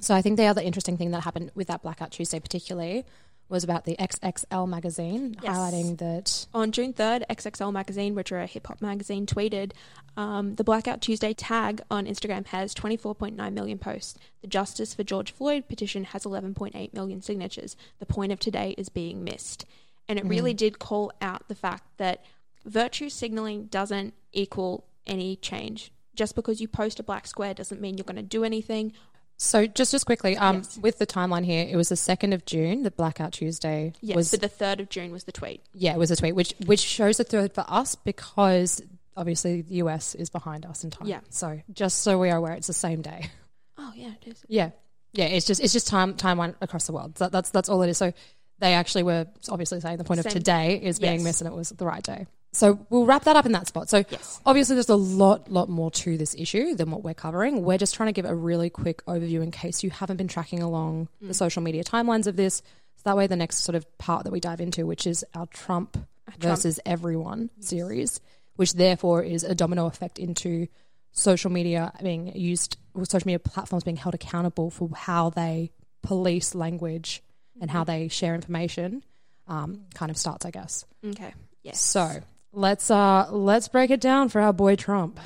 So 0.00 0.14
I 0.14 0.22
think 0.22 0.36
the 0.36 0.46
other 0.46 0.60
interesting 0.62 0.96
thing 0.96 1.10
that 1.12 1.22
happened 1.22 1.50
with 1.54 1.66
that 1.68 1.82
Blackout 1.82 2.12
Tuesday, 2.12 2.38
particularly, 2.38 3.04
was 3.48 3.64
about 3.64 3.84
the 3.84 3.96
XXL 3.98 4.68
magazine 4.68 5.36
Yes. 5.42 5.56
highlighting 5.56 5.98
that. 5.98 6.46
On 6.52 6.70
June 6.70 6.92
3rd, 6.92 7.24
XXL 7.30 7.72
Magazine, 7.72 8.14
which 8.14 8.30
are 8.32 8.40
a 8.40 8.46
hip 8.46 8.66
hop 8.66 8.80
magazine, 8.82 9.24
tweeted 9.26 9.72
um, 10.16 10.56
the 10.56 10.64
Blackout 10.64 11.00
Tuesday 11.00 11.32
tag 11.32 11.80
on 11.90 12.06
Instagram 12.06 12.46
has 12.48 12.74
24.9 12.74 13.52
million 13.52 13.78
posts. 13.78 14.18
The 14.42 14.48
Justice 14.48 14.94
for 14.94 15.04
George 15.04 15.30
Floyd 15.32 15.68
petition 15.68 16.04
has 16.04 16.24
11.8 16.24 16.92
million 16.92 17.22
signatures. 17.22 17.76
The 18.00 18.06
point 18.06 18.32
of 18.32 18.38
today 18.38 18.74
is 18.76 18.88
being 18.88 19.24
missed. 19.24 19.64
And 20.08 20.18
it 20.18 20.24
really 20.24 20.54
did 20.54 20.78
call 20.78 21.12
out 21.20 21.48
the 21.48 21.54
fact 21.54 21.84
that 21.98 22.24
virtue 22.64 23.08
signaling 23.08 23.66
doesn't 23.66 24.14
equal 24.32 24.84
any 25.06 25.36
change. 25.36 25.92
Just 26.14 26.34
because 26.34 26.60
you 26.60 26.66
post 26.68 26.98
a 26.98 27.02
black 27.02 27.26
square 27.26 27.54
doesn't 27.54 27.80
mean 27.80 27.96
you're 27.96 28.04
going 28.04 28.16
to 28.16 28.22
do 28.22 28.42
anything. 28.44 28.92
So 29.40 29.66
just 29.66 29.92
just 29.92 30.04
quickly, 30.04 30.36
um, 30.36 30.56
Yes. 30.56 30.78
with 30.78 30.98
the 30.98 31.06
timeline 31.06 31.44
here, 31.44 31.64
it 31.70 31.76
was 31.76 31.88
the 31.90 31.96
second 31.96 32.32
of 32.32 32.44
June 32.44 32.82
that 32.82 32.96
Blackout 32.96 33.32
Tuesday 33.32 33.92
Yes, 34.00 34.16
was. 34.16 34.30
but 34.32 34.40
the 34.40 34.48
3rd 34.48 34.80
of 34.80 34.88
June 34.90 35.12
was 35.12 35.24
the 35.24 35.32
tweet. 35.32 35.62
yeah, 35.72 35.92
it 35.92 35.98
was 35.98 36.10
a 36.10 36.16
tweet, 36.16 36.34
which 36.34 36.54
which 36.66 36.80
shows 36.80 37.18
the 37.18 37.24
third 37.24 37.52
for 37.54 37.64
us 37.68 37.94
because 37.94 38.82
obviously 39.16 39.62
the 39.62 39.76
US 39.76 40.14
is 40.16 40.28
behind 40.28 40.66
us 40.66 40.82
in 40.82 40.90
time. 40.90 41.06
Yeah. 41.06 41.20
So 41.30 41.60
just 41.72 41.98
so 42.02 42.18
we 42.18 42.30
are 42.30 42.36
aware, 42.38 42.52
it's 42.54 42.66
the 42.66 42.72
same 42.72 43.00
day. 43.00 43.30
Oh, 43.78 43.92
yeah, 43.94 44.10
it 44.20 44.28
is. 44.28 44.44
Yeah, 44.48 44.70
yeah. 45.12 45.26
It's 45.26 45.46
just 45.46 45.60
it's 45.60 45.72
just 45.72 45.86
time 45.86 46.14
timeline 46.14 46.56
across 46.60 46.86
the 46.88 46.92
world. 46.92 47.16
So 47.16 47.28
that's 47.28 47.50
that's 47.50 47.68
all 47.68 47.80
it 47.82 47.88
is. 47.90 47.96
So 47.98 48.12
they 48.58 48.74
actually 48.74 49.04
were 49.04 49.28
obviously 49.48 49.78
saying 49.80 49.98
the 49.98 50.04
point 50.04 50.18
of 50.18 50.26
today 50.26 50.80
is 50.82 50.98
being 50.98 51.14
Yes. 51.20 51.22
missed 51.22 51.40
and 51.42 51.48
it 51.48 51.54
was 51.54 51.68
the 51.70 51.86
right 51.86 52.02
day. 52.02 52.26
So 52.52 52.86
we'll 52.90 53.04
wrap 53.04 53.24
that 53.24 53.36
up 53.36 53.46
in 53.46 53.52
that 53.52 53.66
spot. 53.66 53.88
So 53.90 54.04
Yes. 54.10 54.40
obviously 54.46 54.74
there's 54.74 54.88
a 54.88 54.96
lot, 54.96 55.50
lot 55.50 55.68
more 55.68 55.90
to 55.92 56.16
this 56.16 56.34
issue 56.36 56.74
than 56.74 56.90
what 56.90 57.02
we're 57.04 57.14
covering. 57.14 57.62
We're 57.62 57.78
just 57.78 57.94
trying 57.94 58.08
to 58.08 58.12
give 58.12 58.24
a 58.24 58.34
really 58.34 58.70
quick 58.70 59.04
overview 59.06 59.42
in 59.42 59.50
case 59.50 59.82
you 59.84 59.90
haven't 59.90 60.16
been 60.16 60.28
tracking 60.28 60.62
along 60.62 61.08
Mm. 61.22 61.28
the 61.28 61.34
social 61.34 61.62
media 61.62 61.84
timelines 61.84 62.26
of 62.26 62.36
this. 62.36 62.56
So 62.96 63.02
that 63.04 63.16
way 63.16 63.26
the 63.26 63.36
next 63.36 63.58
sort 63.58 63.76
of 63.76 63.86
part 63.98 64.24
that 64.24 64.32
we 64.32 64.40
dive 64.40 64.60
into, 64.60 64.86
which 64.86 65.06
is 65.06 65.24
our 65.34 65.46
Trump, 65.46 65.92
Trump. 65.92 66.38
versus 66.40 66.80
everyone 66.86 67.50
series, 67.60 68.20
which 68.56 68.72
therefore 68.72 69.22
is 69.22 69.44
a 69.44 69.54
domino 69.54 69.86
effect 69.86 70.18
into 70.18 70.66
social 71.12 71.50
media 71.50 71.92
being 72.02 72.34
used, 72.36 72.76
or 72.94 73.04
social 73.04 73.26
media 73.26 73.38
platforms 73.38 73.84
being 73.84 73.96
held 73.96 74.14
accountable 74.14 74.70
for 74.70 74.88
how 74.96 75.30
they 75.30 75.70
police 76.02 76.54
language 76.54 77.22
and 77.60 77.70
how 77.70 77.84
they 77.84 78.08
share 78.08 78.34
information. 78.34 79.04
Um, 79.46 79.84
kind 79.94 80.10
of 80.10 80.16
starts, 80.16 80.44
I 80.44 80.50
guess. 80.50 80.84
Okay. 81.04 81.34
Yes. 81.62 81.80
So 81.80 82.20
let's 82.52 82.90
uh 82.90 83.28
let's 83.30 83.68
break 83.68 83.90
it 83.90 84.00
down 84.00 84.28
for 84.28 84.40
our 84.40 84.52
boy 84.52 84.76
Trump. 84.76 85.20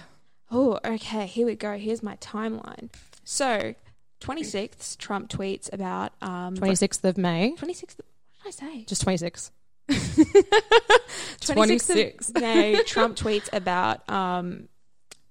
Oh, 0.51 0.79
okay. 0.85 1.27
Here 1.27 1.47
we 1.47 1.55
go. 1.55 1.79
Here's 1.79 2.03
my 2.03 2.17
timeline. 2.17 2.91
So, 3.25 3.75
26th, 4.21 4.99
Trump 4.99 5.31
tweets 5.31 5.73
about 5.73 6.13
um, 6.21 6.57
Twenty 6.57 6.75
sixth 6.75 7.05
of 7.05 7.17
May, 7.17 7.55
26th. 7.59 7.63
What 7.63 8.45
did 8.45 8.47
I 8.47 8.51
say? 8.51 8.85
just 8.85 9.03
twenty 9.03 9.17
six. 9.17 9.51
26th 9.89 12.31
of 12.37 12.41
May, 12.41 12.83
Trump 12.87 13.17
tweets 13.17 13.49
about 13.53 14.09
um, 14.11 14.69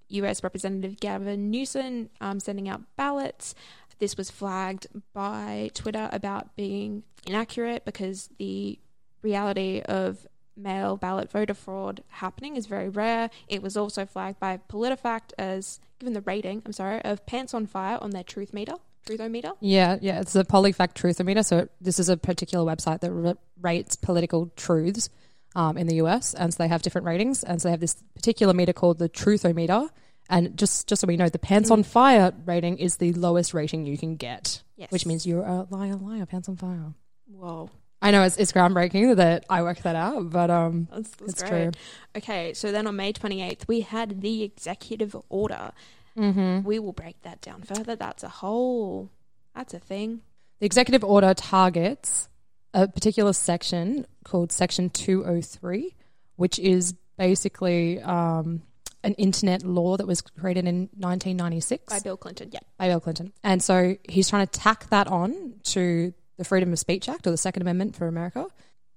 U.S. 0.10 0.44
Representative 0.44 1.00
Gavin 1.00 1.52
Newsom 1.52 2.10
um, 2.20 2.40
sending 2.40 2.70
out 2.70 2.82
ballots. 2.96 3.54
This 4.00 4.18
was 4.18 4.32
flagged 4.32 4.88
by 5.14 5.70
Twitter 5.76 6.10
about 6.12 6.56
being 6.56 7.04
inaccurate 7.28 7.86
because 7.86 8.30
the 8.40 8.80
reality 9.22 9.82
of 9.82 10.26
mail 10.58 10.98
ballot 10.98 11.32
voter 11.32 11.54
fraud 11.54 12.04
happening 12.10 12.56
is 12.56 12.66
very 12.68 12.90
rare. 12.90 13.30
It 13.48 13.62
was 13.62 13.78
also 13.78 14.06
flagged 14.06 14.40
by 14.40 14.60
PolitiFact 14.70 15.32
as 15.38 15.80
given 16.00 16.14
the 16.14 16.22
rating, 16.22 16.62
I'm 16.66 16.74
sorry, 16.74 17.02
of 17.04 17.26
pants 17.26 17.54
on 17.54 17.66
fire 17.68 17.98
on 18.02 18.10
their 18.12 18.24
truth 18.24 18.54
meter, 18.54 18.74
truthometer. 19.08 19.54
Yeah, 19.60 19.98
yeah, 20.02 20.20
it's 20.20 20.36
a 20.36 20.44
PolitiFact 20.44 20.94
Truthometer. 20.96 21.46
So 21.46 21.68
this 21.80 22.00
is 22.00 22.10
a 22.10 22.18
particular 22.18 22.66
website 22.66 23.02
that 23.02 23.12
r- 23.12 23.38
rates 23.62 23.96
political 23.96 24.52
truths 24.56 25.10
um, 25.56 25.78
in 25.78 25.88
the 25.88 25.96
US, 25.96 26.34
and 26.34 26.54
so 26.54 26.64
they 26.64 26.68
have 26.68 26.82
different 26.82 27.06
ratings, 27.08 27.44
and 27.44 27.62
so 27.62 27.68
they 27.68 27.72
have 27.72 27.80
this 27.82 27.96
particular 28.16 28.54
meter 28.54 28.74
called 28.74 29.00
the 29.00 29.10
Truthometer. 29.10 29.90
And 30.30 30.58
just 30.58 30.88
just 30.88 31.02
so 31.02 31.08
we 31.08 31.18
know, 31.18 31.28
the 31.28 31.40
Pants 31.40 31.70
on 31.72 31.84
Fire 31.84 32.32
rating 32.46 32.78
is 32.78 32.98
the 32.98 33.12
lowest 33.14 33.54
rating 33.54 33.86
you 33.86 33.98
can 33.98 34.16
get, 34.16 34.64
Yes. 34.78 34.90
which 34.92 35.06
means 35.06 35.26
you're 35.26 35.44
a 35.44 35.68
liar, 35.70 35.96
liar, 35.96 36.26
pants 36.26 36.48
on 36.48 36.56
fire. 36.56 36.94
Whoa. 37.28 37.70
I 38.02 38.12
know 38.12 38.24
it's, 38.24 38.38
it's 38.38 38.52
groundbreaking 38.52 39.18
that 39.18 39.46
I 39.50 39.62
worked 39.62 39.84
that 39.84 39.96
out, 39.96 40.30
but 40.32 40.50
um, 40.50 40.88
That's, 40.92 41.10
that's 41.12 41.34
it's 41.34 41.44
great. 41.44 41.74
true. 41.74 41.82
Okay, 42.18 42.54
so 42.54 42.72
then 42.72 42.88
on 42.88 42.96
May 42.96 43.14
28th, 43.14 43.68
we 43.68 43.82
had 43.82 44.22
the 44.22 44.44
executive 44.44 45.16
order. 45.30 45.72
Mm-hmm. 46.18 46.66
We 46.68 46.80
will 46.80 46.94
break 46.94 47.22
that 47.22 47.42
down 47.42 47.62
further. 47.62 47.96
That's 47.96 48.24
a 48.24 48.30
whole, 48.30 49.12
that's 49.56 49.74
a 49.74 49.80
thing. 49.80 50.22
The 50.60 50.66
executive 50.66 51.04
order 51.04 51.34
targets 51.34 52.28
a 52.74 52.88
particular 52.88 53.34
section 53.34 54.06
called 54.24 54.52
Section 54.52 54.90
203, 54.90 55.96
which 56.38 56.58
is 56.60 56.94
basically 57.18 58.02
um, 58.02 58.62
an 59.04 59.14
internet 59.16 59.64
law 59.64 59.98
that 59.98 60.08
was 60.08 60.22
created 60.22 60.66
in 60.66 60.90
1996 60.98 61.94
By 61.94 62.00
Bill 62.00 62.18
Clinton, 62.18 62.50
yeah. 62.52 62.60
by 62.78 62.88
Bill 62.88 63.00
Clinton. 63.00 63.34
And 63.44 63.62
so 63.62 63.96
he's 64.08 64.30
trying 64.30 64.48
to 64.48 64.60
tack 64.60 64.90
that 64.90 65.08
on 65.08 65.56
to 65.66 66.14
the 66.38 66.44
Freedom 66.44 66.72
of 66.72 66.80
Speech 66.80 67.10
Act 67.10 67.28
or 67.28 67.32
the 67.32 67.38
Second 67.38 67.62
Amendment 67.62 67.96
for 67.96 68.08
America. 68.08 68.48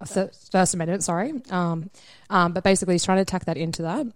Uh, 0.01 0.07
th- 0.07 0.31
First 0.51 0.75
Amendment, 0.75 1.03
sorry. 1.05 1.33
Um, 1.51 1.91
um, 2.31 2.53
but 2.53 2.65
basically, 2.65 2.95
he's 2.95 3.05
trying 3.05 3.19
to 3.19 3.25
tack 3.25 3.45
that 3.47 3.57
into 3.57 3.83
that. 3.83 4.07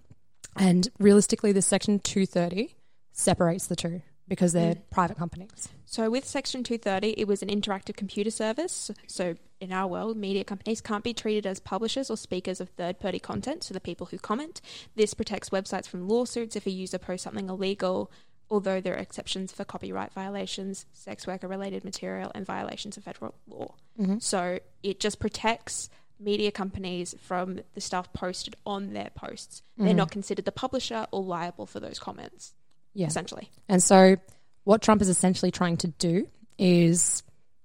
And 0.56 0.88
realistically, 0.98 1.52
this 1.52 1.66
Section 1.66 2.00
230 2.00 2.74
separates 3.12 3.66
the 3.66 3.76
two 3.76 4.02
because 4.28 4.52
they're 4.52 4.76
private 4.90 5.16
companies. 5.16 5.68
So 5.86 6.10
with 6.10 6.26
Section 6.26 6.62
230, 6.62 7.14
it 7.18 7.26
was 7.26 7.42
an 7.42 7.48
interactive 7.48 7.96
computer 7.96 8.30
service. 8.30 8.90
So 9.06 9.34
in 9.60 9.72
our 9.72 9.86
world, 9.86 10.16
media 10.16 10.44
companies 10.44 10.80
can't 10.80 11.02
be 11.02 11.14
treated 11.14 11.46
as 11.46 11.60
publishers 11.60 12.10
or 12.10 12.16
speakers 12.16 12.60
of 12.60 12.68
third-party 12.70 13.20
content, 13.20 13.64
so 13.64 13.74
the 13.74 13.80
people 13.80 14.06
who 14.06 14.18
comment. 14.18 14.60
This 14.96 15.14
protects 15.14 15.48
websites 15.48 15.88
from 15.88 16.06
lawsuits 16.06 16.56
if 16.56 16.66
a 16.66 16.70
user 16.70 16.98
posts 16.98 17.24
something 17.24 17.48
illegal, 17.48 18.10
although 18.50 18.80
there 18.80 18.94
are 18.94 18.98
exceptions 18.98 19.52
for 19.52 19.64
copyright 19.64 20.12
violations, 20.12 20.86
sex 20.92 21.26
worker-related 21.26 21.84
material, 21.84 22.30
and 22.34 22.46
violations 22.46 22.96
of 22.96 23.04
federal 23.04 23.34
law. 23.46 23.74
Mm-hmm. 24.00 24.18
So 24.18 24.58
it 24.82 25.00
just 25.00 25.18
protects 25.18 25.90
media 26.20 26.50
companies 26.50 27.14
from 27.20 27.60
the 27.74 27.80
stuff 27.80 28.12
posted 28.12 28.56
on 28.66 28.92
their 28.92 29.10
posts. 29.14 29.62
They're 29.76 29.88
mm-hmm. 29.88 29.96
not 29.96 30.10
considered 30.10 30.44
the 30.44 30.52
publisher 30.52 31.06
or 31.10 31.22
liable 31.22 31.66
for 31.66 31.80
those 31.80 31.98
comments, 31.98 32.54
Yeah. 32.94 33.06
essentially. 33.06 33.50
And 33.68 33.82
so, 33.82 34.16
what 34.64 34.82
Trump 34.82 35.00
is 35.00 35.08
essentially 35.08 35.50
trying 35.50 35.76
to 35.78 35.88
do 35.88 36.26
is 36.58 37.22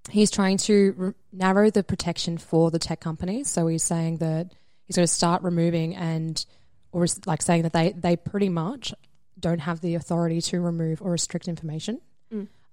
he's 0.10 0.32
trying 0.32 0.58
to 0.58 0.96
r- 1.00 1.16
narrow 1.32 1.70
the 1.70 1.84
protection 1.84 2.38
for 2.38 2.72
the 2.72 2.80
tech 2.80 3.00
companies. 3.00 3.50
So 3.50 3.68
he's 3.68 3.84
saying 3.84 4.18
that 4.18 4.54
he's 4.86 4.96
going 4.96 5.08
to 5.08 5.14
start 5.14 5.44
removing 5.44 5.96
and, 5.96 6.44
or 6.92 7.04
is 7.04 7.26
like 7.26 7.42
saying 7.42 7.64
that 7.64 7.74
they 7.74 7.92
they 7.92 8.16
pretty 8.16 8.50
much 8.50 8.94
don't 9.44 9.60
have 9.60 9.80
the 9.82 9.94
authority 9.96 10.42
to 10.50 10.60
remove 10.60 11.02
or 11.04 11.12
restrict 11.12 11.48
information. 11.48 12.02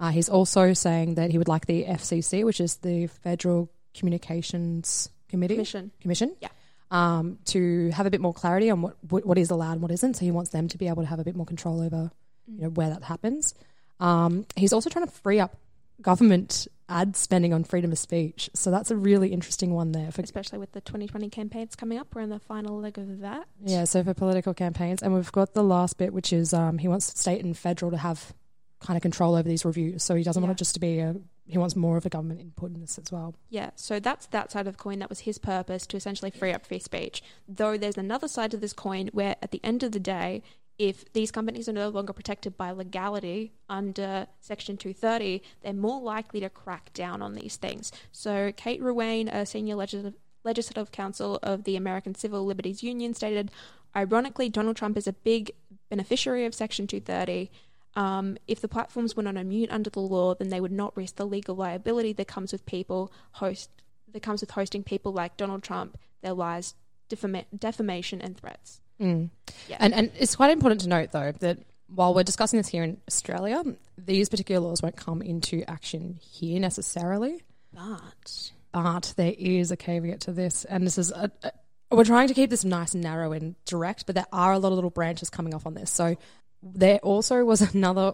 Uh, 0.03 0.09
he's 0.09 0.31
also 0.31 0.73
saying 0.73 1.17
that 1.17 1.31
he 1.31 1.37
would 1.37 1.47
like 1.49 1.67
the 1.67 1.85
FCC, 1.85 2.43
which 2.43 2.59
is 2.59 2.77
the 2.77 3.07
Federal 3.09 3.69
Communications 3.93 5.11
Committee 5.29 5.55
Commission. 5.57 5.91
Commission, 6.01 6.35
Yeah. 6.41 6.49
um, 6.91 7.39
to 7.47 7.91
have 7.91 8.07
a 8.07 8.11
bit 8.11 8.21
more 8.23 8.33
clarity 8.33 8.71
on 8.71 8.81
what, 8.83 8.97
what 9.11 9.27
what 9.27 9.37
is 9.39 9.51
allowed 9.51 9.73
and 9.73 9.83
what 9.83 9.91
isn't. 9.91 10.15
So 10.15 10.25
he 10.25 10.31
wants 10.31 10.51
them 10.51 10.69
to 10.69 10.79
be 10.79 10.89
able 10.89 11.03
to 11.03 11.07
have 11.09 11.19
a 11.21 11.25
bit 11.25 11.37
more 11.37 11.45
control 11.45 11.83
over, 11.83 12.11
you 12.47 12.63
know, 12.63 12.69
where 12.71 12.89
that 12.89 13.03
happens. 13.05 13.55
Um, 14.01 14.47
he's 14.57 14.73
also 14.73 14.89
trying 14.89 15.07
to 15.07 15.13
free 15.13 15.39
up 15.39 15.55
government 16.03 16.67
ad 16.89 17.15
spending 17.17 17.53
on 17.53 17.63
freedom 17.63 17.93
of 17.93 17.99
speech. 17.99 18.51
So 18.55 18.71
that's 18.71 18.91
a 18.91 18.97
really 18.97 19.29
interesting 19.33 19.73
one 19.73 19.93
there 19.93 20.11
for 20.11 20.23
especially 20.23 20.59
with 20.59 20.73
the 20.73 20.81
2020 20.81 21.29
campaigns 21.31 21.77
coming 21.77 21.99
up. 21.99 22.15
We're 22.15 22.23
in 22.23 22.31
the 22.31 22.41
final 22.41 22.79
leg 22.81 22.99
of 22.99 23.21
that. 23.21 23.47
yeah. 23.65 23.85
So 23.85 24.03
for 24.03 24.13
political 24.15 24.55
campaigns, 24.55 25.03
and 25.03 25.15
we've 25.15 25.31
got 25.33 25.55
the 25.55 25.63
last 25.63 25.99
bit, 25.99 26.13
which 26.13 26.33
is 26.33 26.53
um, 26.53 26.79
he 26.79 26.89
wants 26.89 27.19
state 27.19 27.45
and 27.45 27.57
federal 27.57 27.91
to 27.93 27.97
have 27.99 28.35
kind 28.81 28.97
of 28.97 29.03
control 29.03 29.35
over 29.35 29.49
these 29.49 29.65
reviews. 29.65 30.03
So 30.03 30.15
he 30.15 30.23
doesn't 30.25 30.43
Yeah. 30.43 30.49
want 30.49 30.59
it 30.59 30.63
just 30.63 30.75
to 30.75 30.81
be 30.81 30.99
a. 30.99 31.15
He 31.47 31.59
wants 31.59 31.75
more 31.75 31.97
of 31.97 32.07
a 32.07 32.09
government 32.09 32.41
input 32.41 32.73
in 32.73 32.81
this 32.81 32.97
as 32.97 33.11
well. 33.11 33.35
Yeah, 33.49 33.71
so 33.75 33.99
that's 33.99 34.27
that 34.29 34.53
side 34.53 34.69
of 34.69 34.75
the 34.77 34.79
coin. 34.83 35.01
That 35.01 35.09
was 35.09 35.21
his 35.21 35.37
purpose 35.37 35.85
to 35.89 35.97
essentially 35.97 36.31
free 36.31 36.53
up 36.53 36.65
free 36.65 36.79
speech. 36.79 37.25
Though 37.49 37.77
there's 37.77 37.99
another 37.99 38.29
side 38.29 38.53
to 38.53 38.57
this 38.57 38.73
coin 38.73 39.09
where, 39.13 39.35
at 39.43 39.51
the 39.51 39.61
end 39.65 39.83
of 39.83 39.91
the 39.91 39.99
day, 39.99 40.45
if 40.81 41.13
these 41.13 41.31
companies 41.31 41.69
are 41.69 41.75
no 41.75 41.91
longer 41.91 42.15
protected 42.15 42.57
by 42.57 42.71
legality 42.71 43.53
under 43.69 44.27
Section 44.41 44.79
230, 44.79 45.43
they're 45.61 45.75
more 45.75 46.01
likely 46.01 46.41
to 46.41 46.49
crack 46.49 46.91
down 46.95 47.21
on 47.21 47.35
these 47.35 47.57
things. 47.57 47.93
So, 48.13 48.51
Kate 48.57 48.81
Ruane, 48.81 49.29
a 49.31 49.45
senior 49.45 49.75
legislative, 49.75 50.19
legislative 50.43 50.91
counsel 50.91 51.39
of 51.43 51.65
the 51.65 51.77
American 51.77 52.15
Civil 52.15 52.47
Liberties 52.47 52.83
Union, 52.83 53.13
stated 53.13 53.51
Ironically, 53.95 54.49
Donald 54.49 54.77
Trump 54.77 54.97
is 54.97 55.07
a 55.07 55.13
big 55.13 55.51
beneficiary 55.91 56.47
of 56.47 56.55
Section 56.55 56.87
230. 56.87 57.51
Um, 57.95 58.39
if 58.49 58.63
the 58.63 58.69
platforms 58.69 59.15
were 59.15 59.23
not 59.23 59.37
immune 59.37 59.69
under 59.69 59.91
the 59.91 60.01
law, 60.01 60.35
then 60.35 60.49
they 60.49 60.63
would 60.63 60.73
not 60.73 60.97
risk 60.97 61.17
the 61.17 61.27
legal 61.27 61.57
liability 61.57 62.15
that 62.15 62.27
comes 62.27 62.53
with 62.53 62.65
people 62.65 63.13
host 63.33 63.69
that 64.13 64.23
comes 64.23 64.41
with 64.41 64.53
hosting 64.53 64.83
people 64.83 65.13
like 65.13 65.37
Donald 65.37 65.63
Trump, 65.63 65.99
their 66.23 66.33
lies, 66.33 66.75
defama- 67.11 67.45
defamation, 67.57 68.23
and 68.23 68.39
threats. 68.39 68.81
Mm. 69.01 69.31
Yeah. 69.69 69.77
And 69.81 69.95
and 69.95 70.13
it's 70.19 70.37
quite 70.37 70.51
important 70.51 70.83
to 70.83 70.89
note 70.89 71.13
though 71.13 71.33
that 71.41 71.59
while 71.89 72.15
we're 72.15 72.23
discussing 72.23 72.59
this 72.59 72.69
here 72.69 72.85
in 72.85 72.99
Australia, 73.09 73.63
these 73.99 74.29
particular 74.29 74.61
laws 74.61 74.83
won't 74.83 74.97
come 74.97 75.23
into 75.23 75.69
action 75.69 76.19
here 76.21 76.61
necessarily. 76.61 77.43
But 77.73 78.53
But 78.73 79.15
there 79.17 79.35
is 79.37 79.71
a 79.71 79.77
caveat 79.77 80.21
to 80.23 80.33
this, 80.33 80.65
and 80.65 80.87
this 80.87 80.99
is 80.99 81.11
a, 81.11 81.31
a, 81.43 81.53
we're 81.91 82.05
trying 82.05 82.29
to 82.29 82.35
keep 82.35 82.51
this 82.51 82.65
nice 82.65 82.95
and 82.95 83.03
narrow 83.03 83.33
and 83.33 83.57
direct, 83.65 84.07
but 84.07 84.15
there 84.15 84.27
are 84.33 84.53
a 84.53 84.59
lot 84.59 84.69
of 84.69 84.75
little 84.75 84.91
branches 84.91 85.31
coming 85.31 85.55
off 85.55 85.67
on 85.67 85.75
this. 85.75 85.91
So 85.91 86.17
there 86.63 86.99
also 86.99 87.45
was 87.45 87.61
another, 87.75 88.13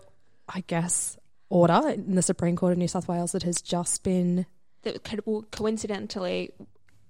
I 0.49 0.65
guess, 0.67 1.19
order 1.51 1.89
in 1.91 2.15
the 2.15 2.23
Supreme 2.23 2.57
Court 2.57 2.73
of 2.73 2.79
New 2.79 2.89
South 2.89 3.09
Wales 3.09 3.33
that 3.33 3.43
has 3.43 3.61
just 3.61 4.03
been 4.03 4.47
that 4.83 5.03
coincidentally 5.51 6.53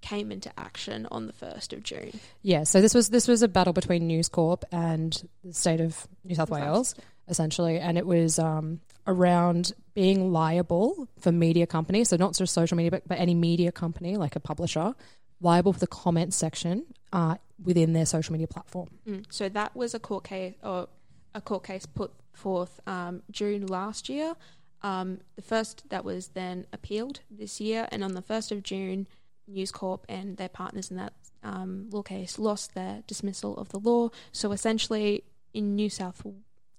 came 0.07 0.31
into 0.31 0.51
action 0.59 1.07
on 1.11 1.27
the 1.27 1.33
first 1.33 1.73
of 1.73 1.83
June. 1.83 2.13
Yeah, 2.43 2.63
so 2.63 2.81
this 2.81 2.95
was 2.95 3.09
this 3.09 3.27
was 3.27 3.43
a 3.43 3.49
battle 3.49 3.73
between 3.73 4.07
News 4.07 4.29
Corp 4.29 4.65
and 4.71 5.29
the 5.43 5.53
state 5.53 5.81
of 5.81 6.07
New 6.25 6.35
South 6.37 6.51
Wales, 6.51 6.95
essentially, 7.29 7.79
and 7.79 7.99
it 7.99 8.07
was 8.07 8.39
um, 8.39 8.81
around 9.07 9.73
being 9.95 10.33
liable 10.33 11.09
for 11.19 11.33
media 11.33 11.67
companies, 11.67 12.11
so 12.11 12.17
not 12.17 12.35
just 12.35 12.55
social 12.55 12.77
media, 12.77 12.91
but, 12.91 13.09
but 13.09 13.19
any 13.19 13.35
media 13.35 13.73
company 13.73 14.17
like 14.17 14.37
a 14.37 14.41
publisher, 14.41 14.95
liable 15.41 15.73
for 15.73 15.81
the 15.81 15.87
comment 15.87 16.33
section 16.33 16.85
uh, 17.13 17.37
within 17.65 17.93
their 17.93 18.07
social 18.07 18.33
media 18.33 18.47
platform. 18.47 18.89
Mm. 19.09 19.25
So 19.31 19.49
that 19.49 19.75
was 19.75 19.95
a 19.95 19.99
court 19.99 20.25
case 20.25 20.55
or 20.63 20.89
a 21.35 21.41
court 21.41 21.65
case 21.65 21.85
put 21.87 22.13
forth 22.33 22.81
um, 22.87 23.23
June 23.31 23.67
last 23.67 24.09
year. 24.09 24.35
Um, 24.83 25.19
the 25.35 25.43
first 25.43 25.89
that 25.89 26.05
was 26.05 26.29
then 26.29 26.67
appealed 26.73 27.21
this 27.31 27.61
year, 27.61 27.89
and 27.91 28.05
on 28.05 28.13
the 28.13 28.23
first 28.23 28.53
of 28.53 28.63
June, 28.63 29.09
News 29.49 29.71
Corp 29.71 30.05
and 30.09 30.37
their 30.37 30.49
partners 30.49 30.91
in 30.91 30.97
that 30.97 31.13
um, 31.43 31.89
law 31.91 32.03
case 32.03 32.39
lost 32.39 32.75
their 32.75 33.03
dismissal 33.07 33.57
of 33.57 33.69
the 33.71 33.79
law. 33.79 34.11
So 34.33 34.53
essentially, 34.53 35.25
in 35.55 35.77
New 35.77 35.89
South, 35.89 36.27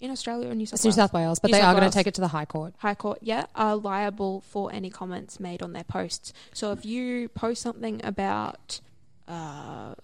in 0.00 0.10
Australia 0.10 0.50
or 0.50 0.54
New 0.54 0.66
South 0.66 0.74
It's 0.74 0.84
New 0.84 0.88
Wales, 0.90 0.96
South 0.96 1.12
Wales, 1.12 1.38
but 1.38 1.48
New 1.50 1.56
they 1.56 1.60
South 1.60 1.74
are 1.76 1.80
going 1.80 1.90
to 1.90 1.94
take 1.96 2.06
it 2.06 2.14
to 2.14 2.20
the 2.20 2.28
High 2.28 2.44
Court. 2.44 2.74
High 2.78 2.94
Court, 2.94 3.18
yeah, 3.22 3.46
are 3.54 3.76
liable 3.76 4.42
for 4.42 4.72
any 4.72 4.90
comments 4.90 5.40
made 5.40 5.62
on 5.62 5.72
their 5.72 5.84
posts. 5.84 6.32
So 6.52 6.72
if 6.72 6.84
you 6.84 7.28
post 7.30 7.62
something 7.62 8.00
about, 8.04 8.80
uh, 9.26 9.94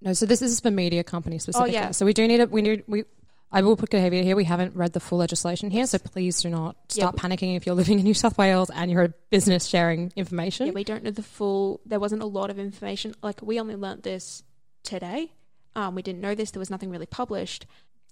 No, 0.00 0.12
so 0.12 0.26
this 0.26 0.42
is 0.42 0.60
for 0.60 0.70
media 0.70 1.02
companies 1.02 1.42
specifically. 1.44 1.72
yeah. 1.72 1.90
So 1.92 2.04
we 2.06 2.12
do 2.12 2.28
need 2.28 2.40
it. 2.40 2.50
We 2.50 2.62
need 2.62 2.84
we. 2.86 3.04
I 3.50 3.62
will 3.62 3.76
put 3.76 3.88
caveat 3.90 4.24
here. 4.24 4.36
We 4.36 4.44
haven't 4.44 4.76
read 4.76 4.92
the 4.92 5.00
full 5.00 5.18
legislation 5.18 5.70
here, 5.70 5.86
so 5.86 5.98
please 5.98 6.42
do 6.42 6.50
not 6.50 6.76
start 6.88 7.16
panicking 7.16 7.56
if 7.56 7.64
you're 7.64 7.74
living 7.74 7.98
in 7.98 8.04
New 8.04 8.12
South 8.14 8.36
Wales 8.36 8.70
and 8.70 8.90
you're 8.90 9.04
a 9.04 9.14
business 9.30 9.66
sharing 9.66 10.12
information. 10.16 10.66
yeah, 10.66 10.72
we 10.72 10.84
don't 10.84 11.02
know 11.02 11.10
the 11.10 11.22
full. 11.22 11.80
There 11.86 11.98
wasn't 12.00 12.22
a 12.22 12.26
lot 12.26 12.50
of 12.50 12.58
information. 12.58 13.14
Like 13.22 13.40
we 13.42 13.58
only 13.58 13.74
learnt 13.76 14.02
this 14.02 14.42
today. 14.82 15.32
Um, 15.74 15.94
we 15.94 16.02
didn't 16.02 16.20
know 16.20 16.34
this. 16.34 16.50
There 16.50 16.58
was 16.60 16.70
nothing 16.70 16.90
really 16.90 17.06
published. 17.06 17.64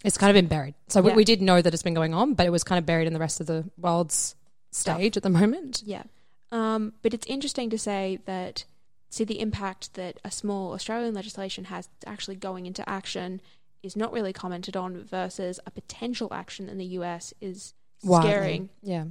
It's 0.05 0.17
kind 0.19 0.31
of 0.31 0.35
been 0.35 0.47
buried. 0.49 0.75
So 0.89 1.01
we, 1.03 1.11
Yeah. 1.11 1.17
we 1.17 1.25
did 1.25 1.43
know 1.43 1.61
that 1.61 1.73
it's 1.75 1.83
been 1.83 1.95
going 1.95 2.15
on, 2.15 2.35
but 2.35 2.47
it 2.47 2.51
was 2.51 2.65
kind 2.65 2.79
of 2.79 2.87
buried 2.87 3.07
in 3.07 3.13
the 3.13 3.19
rest 3.19 3.41
of 3.41 3.47
the 3.47 3.69
world's 3.77 4.37
stage 4.73 5.17
at 5.17 5.23
the 5.23 5.31
moment. 5.31 5.83
Yeah. 5.85 6.05
Um, 6.53 6.93
but 7.03 7.13
it's 7.13 7.27
interesting 7.27 7.71
to 7.71 7.79
say 7.79 8.21
that 8.27 8.65
see 9.11 9.25
the 9.25 9.41
impact 9.41 9.95
that 9.95 10.19
a 10.25 10.31
small 10.31 10.73
Australian 10.73 11.15
legislation 11.15 11.65
has 11.65 11.89
actually 12.07 12.37
going 12.37 12.67
into 12.67 12.89
action 12.89 13.41
is 13.87 13.97
not 13.97 14.13
really 14.13 14.33
commented 14.33 14.77
on 14.77 15.05
versus 15.05 15.61
a 15.67 15.71
potential 15.71 16.29
action 16.33 16.69
in 16.69 16.79
the 16.79 16.85
US 16.85 17.33
is 17.41 17.73
Widely. 18.03 18.31
scaring 18.31 18.69
Yeah. 18.83 19.05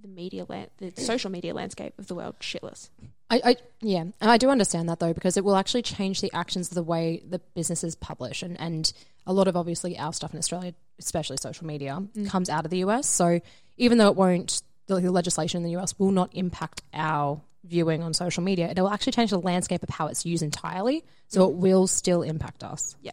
the 0.00 0.08
media 0.08 0.44
land, 0.48 0.70
the 0.78 0.92
social 0.96 1.30
media 1.30 1.54
landscape 1.54 1.94
of 1.98 2.06
the 2.06 2.14
world 2.14 2.36
shitless. 2.40 2.90
I, 3.30 3.40
I 3.44 3.56
yeah, 3.80 4.00
and 4.00 4.30
I 4.30 4.38
do 4.38 4.48
understand 4.48 4.88
that 4.88 5.00
though 5.00 5.12
because 5.12 5.36
it 5.36 5.44
will 5.44 5.56
actually 5.56 5.82
change 5.82 6.20
the 6.20 6.32
actions 6.32 6.68
of 6.68 6.74
the 6.74 6.82
way 6.82 7.22
the 7.28 7.40
businesses 7.54 7.94
publish 7.94 8.42
and 8.42 8.58
and 8.60 8.92
a 9.26 9.32
lot 9.32 9.48
of 9.48 9.56
obviously 9.56 9.98
our 9.98 10.12
stuff 10.12 10.32
in 10.32 10.38
Australia, 10.38 10.74
especially 10.98 11.36
social 11.36 11.66
media, 11.66 12.02
mm. 12.16 12.28
comes 12.28 12.48
out 12.48 12.64
of 12.64 12.70
the 12.70 12.78
US. 12.78 13.06
So 13.06 13.40
even 13.76 13.98
though 13.98 14.08
it 14.08 14.16
won't, 14.16 14.62
the 14.86 15.00
the 15.00 15.10
legislation 15.10 15.58
in 15.58 15.64
the 15.64 15.78
US 15.78 15.98
will 15.98 16.12
not 16.12 16.30
impact 16.34 16.82
our 16.94 17.40
viewing 17.64 18.02
on 18.02 18.14
social 18.14 18.42
media. 18.42 18.68
It 18.68 18.80
will 18.80 18.88
actually 18.88 19.12
change 19.12 19.30
the 19.30 19.40
landscape 19.40 19.82
of 19.82 19.90
how 19.90 20.06
it's 20.06 20.24
used 20.24 20.42
entirely. 20.42 21.04
So 21.28 21.40
mm. 21.46 21.50
it 21.50 21.56
will 21.56 21.86
still 21.86 22.22
impact 22.22 22.64
us. 22.64 22.96
Yeah. 23.02 23.12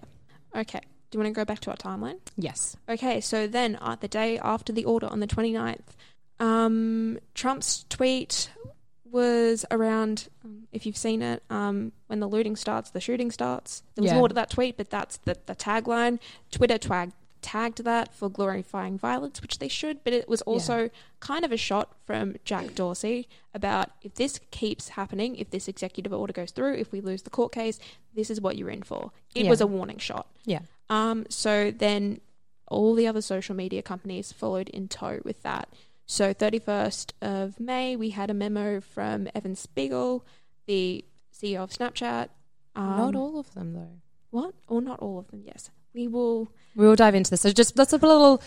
Okay. 0.56 0.82
Do 1.16 1.20
you 1.20 1.24
want 1.24 1.34
to 1.34 1.40
go 1.40 1.46
back 1.46 1.62
to 1.62 1.70
our 1.72 1.78
timeline? 1.78 2.18
Yes. 2.36 2.76
Okay, 2.90 3.22
so 3.22 3.48
then 3.48 3.78
uh, 3.80 3.96
the 3.98 4.10
day 4.10 4.38
after 4.38 4.74
the 4.74 4.84
order 4.84 5.08
on 5.08 5.22
the 5.22 5.28
29th, 5.28 5.80
um, 6.42 7.20
Trump's 7.34 7.86
tweet 7.88 8.50
was 9.10 9.64
around, 9.72 10.28
um, 10.44 10.68
if 10.74 10.86
you've 10.86 10.98
seen 10.98 11.22
it, 11.22 11.42
um, 11.50 11.94
when 12.08 12.20
the 12.20 12.28
looting 12.28 12.58
starts, 12.58 12.90
the 12.90 13.00
shooting 13.00 13.32
starts. 13.32 13.82
There 13.96 14.02
was 14.04 14.12
Yeah. 14.12 14.18
more 14.18 14.28
to 14.28 14.36
that 14.36 14.50
tweet, 14.50 14.76
but 14.76 14.90
that's 14.90 15.16
the, 15.24 15.38
the 15.46 15.56
tagline. 15.56 16.20
Twitter 16.52 16.78
twag, 16.78 17.14
tagged 17.42 17.86
that 17.86 18.14
for 18.14 18.28
glorifying 18.28 18.98
violence, 18.98 19.42
which 19.42 19.60
they 19.60 19.70
should, 19.70 20.04
but 20.04 20.12
it 20.12 20.28
was 20.28 20.42
also 20.42 20.90
kind 21.22 21.46
of 21.46 21.54
a 21.54 21.58
shot 21.58 21.94
from 22.06 22.36
Jack 22.44 22.76
Dorsey 22.76 23.30
about 23.54 23.92
if 24.02 24.16
this 24.16 24.42
keeps 24.52 24.90
happening, 24.90 25.38
if 25.38 25.50
this 25.52 25.70
executive 25.70 26.12
order 26.12 26.34
goes 26.34 26.52
through, 26.52 26.74
if 26.76 26.92
we 26.92 27.00
lose 27.00 27.22
the 27.22 27.30
court 27.30 27.54
case, 27.54 27.80
this 28.14 28.30
is 28.30 28.42
what 28.42 28.58
you're 28.58 28.70
in 28.70 28.84
for. 28.84 29.12
It 29.34 29.46
Yeah. 29.46 29.50
was 29.52 29.62
a 29.62 29.68
warning 29.68 29.98
shot. 30.00 30.28
Yeah. 30.44 30.60
Um, 30.90 31.26
so 31.30 31.72
then 31.72 32.22
all 32.68 32.96
the 32.96 33.08
other 33.08 33.22
social 33.22 33.56
media 33.56 33.82
companies 33.82 34.32
followed 34.32 34.70
in 34.70 34.88
tow 34.88 35.20
with 35.24 35.42
that. 35.44 35.70
So 36.06 36.34
31st 36.34 37.12
of 37.22 37.60
May, 37.60 37.96
we 37.96 38.12
had 38.12 38.30
a 38.30 38.34
memo 38.34 38.80
from 38.80 39.28
Evan 39.34 39.56
Spiegel, 39.56 40.26
the 40.68 41.04
CEO 41.34 41.64
of 41.64 41.72
Snapchat. 41.72 42.30
Um, 42.76 42.98
Not 42.98 43.16
all 43.16 43.40
of 43.40 43.54
them 43.54 43.74
though. 43.74 44.02
What? 44.32 44.54
Or 44.68 44.82
not 44.82 45.00
all 45.00 45.18
of 45.18 45.30
them, 45.32 45.44
yes. 45.46 45.70
We 45.94 46.08
will... 46.08 46.50
We 46.76 46.86
will 46.86 46.96
dive 46.98 47.16
into 47.16 47.32
this. 47.32 47.42
So 47.42 47.52
just 47.52 47.78
let's 47.78 47.92
put 47.92 48.04
a 48.04 48.08
little 48.08 48.44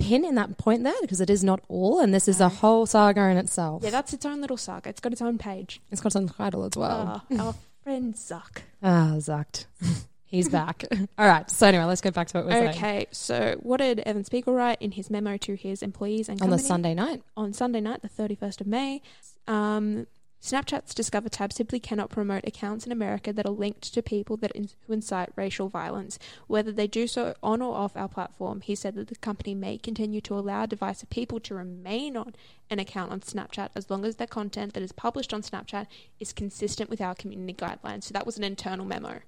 pin 0.00 0.24
in 0.24 0.34
that 0.34 0.58
point 0.58 0.82
there 0.82 0.92
because 1.02 1.20
it 1.20 1.30
is 1.30 1.44
not 1.44 1.60
all, 1.68 2.00
and 2.00 2.12
this 2.12 2.26
is 2.26 2.40
a 2.40 2.48
whole 2.48 2.84
saga 2.86 3.28
in 3.28 3.36
itself. 3.36 3.84
Yeah, 3.84 3.90
that's 3.90 4.12
its 4.12 4.26
own 4.26 4.40
little 4.40 4.56
saga. 4.56 4.88
It's 4.88 5.00
got 5.00 5.12
its 5.12 5.22
own 5.22 5.38
page. 5.38 5.80
it's 5.90 6.00
got 6.00 6.08
its 6.08 6.16
own 6.16 6.28
title 6.28 6.64
as 6.64 6.76
well. 6.76 7.22
Ah, 7.30 7.44
our 7.44 7.54
friend 7.84 8.14
Zuck. 8.14 8.62
Ah, 8.82 9.14
Zucked. 9.18 9.66
He's 10.30 10.48
back. 10.48 10.84
All 11.18 11.26
right. 11.26 11.50
So 11.50 11.66
anyway, 11.66 11.84
let's 11.84 12.00
get 12.00 12.14
back 12.14 12.28
to 12.28 12.38
what 12.38 12.46
we're 12.46 12.52
saying. 12.52 12.68
Okay, 12.70 13.06
so 13.10 13.56
what 13.60 13.78
did 13.78 13.98
Evan 14.00 14.24
Spiegel 14.24 14.54
write 14.54 14.80
in 14.80 14.92
his 14.92 15.10
memo 15.10 15.36
to 15.38 15.54
his 15.56 15.82
employees 15.82 16.28
and 16.28 16.40
On 16.40 16.50
the 16.50 16.56
company? 16.56 16.68
Sunday 16.68 16.94
night. 16.94 17.22
on 17.36 17.52
Sunday 17.52 17.80
night, 17.80 18.02
the 18.02 18.08
31st 18.08 18.60
of 18.60 18.66
May. 18.68 19.02
Um, 19.48 20.06
Snapchat's 20.42 20.94
Discover 20.94 21.28
tab 21.28 21.52
simply 21.52 21.78
cannot 21.78 22.08
promote 22.08 22.46
accounts 22.46 22.86
in 22.86 22.92
America 22.92 23.30
that 23.30 23.44
are 23.44 23.52
linked 23.52 23.92
to 23.92 24.00
people 24.02 24.38
that 24.38 24.52
in, 24.52 24.70
who 24.86 24.94
incite 24.94 25.28
racial 25.36 25.68
violence, 25.68 26.18
whether 26.46 26.72
they 26.72 26.86
do 26.86 27.06
so 27.06 27.34
on 27.42 27.60
or 27.60 27.76
off 27.76 27.94
our 27.94 28.08
platform. 28.08 28.62
He 28.62 28.74
said 28.74 28.94
that 28.94 29.08
the 29.08 29.16
company 29.16 29.54
may 29.54 29.76
continue 29.76 30.22
to 30.22 30.34
allow 30.38 30.64
divisive 30.64 31.10
people 31.10 31.40
to 31.40 31.54
remain 31.54 32.16
on 32.16 32.34
an 32.70 32.78
account 32.78 33.12
on 33.12 33.20
Snapchat 33.20 33.68
as 33.74 33.90
long 33.90 34.06
as 34.06 34.16
their 34.16 34.26
content 34.26 34.72
that 34.72 34.82
is 34.82 34.92
published 34.92 35.34
on 35.34 35.42
Snapchat 35.42 35.86
is 36.20 36.32
consistent 36.32 36.88
with 36.88 37.02
our 37.02 37.14
community 37.14 37.52
guidelines. 37.52 38.04
So 38.04 38.12
that 38.14 38.24
was 38.24 38.38
an 38.38 38.44
internal 38.44 38.86
memo. 38.86 39.20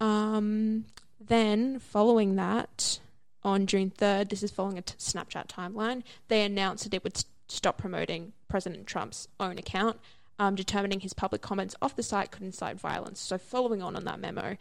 Um, 0.00 0.84
then, 1.20 1.78
following 1.78 2.36
that, 2.36 3.00
on 3.42 3.66
June 3.66 3.90
3rd, 3.96 4.28
this 4.30 4.42
is 4.42 4.50
following 4.50 4.78
a 4.78 4.82
t- 4.82 4.94
Snapchat 4.98 5.46
timeline, 5.46 6.02
they 6.28 6.44
announced 6.44 6.84
that 6.84 6.94
it 6.94 7.04
would 7.04 7.16
s- 7.16 7.24
stop 7.48 7.78
promoting 7.78 8.32
President 8.48 8.86
Trump's 8.86 9.28
own 9.40 9.56
account, 9.58 9.98
um, 10.38 10.54
determining 10.54 11.00
his 11.00 11.14
public 11.14 11.40
comments 11.42 11.74
off 11.80 11.96
the 11.96 12.02
site 12.02 12.30
could 12.30 12.42
incite 12.42 12.78
violence. 12.78 13.20
So, 13.20 13.38
following 13.38 13.82
on 13.82 13.96
on 13.96 14.04
that 14.04 14.20
memo, 14.20 14.56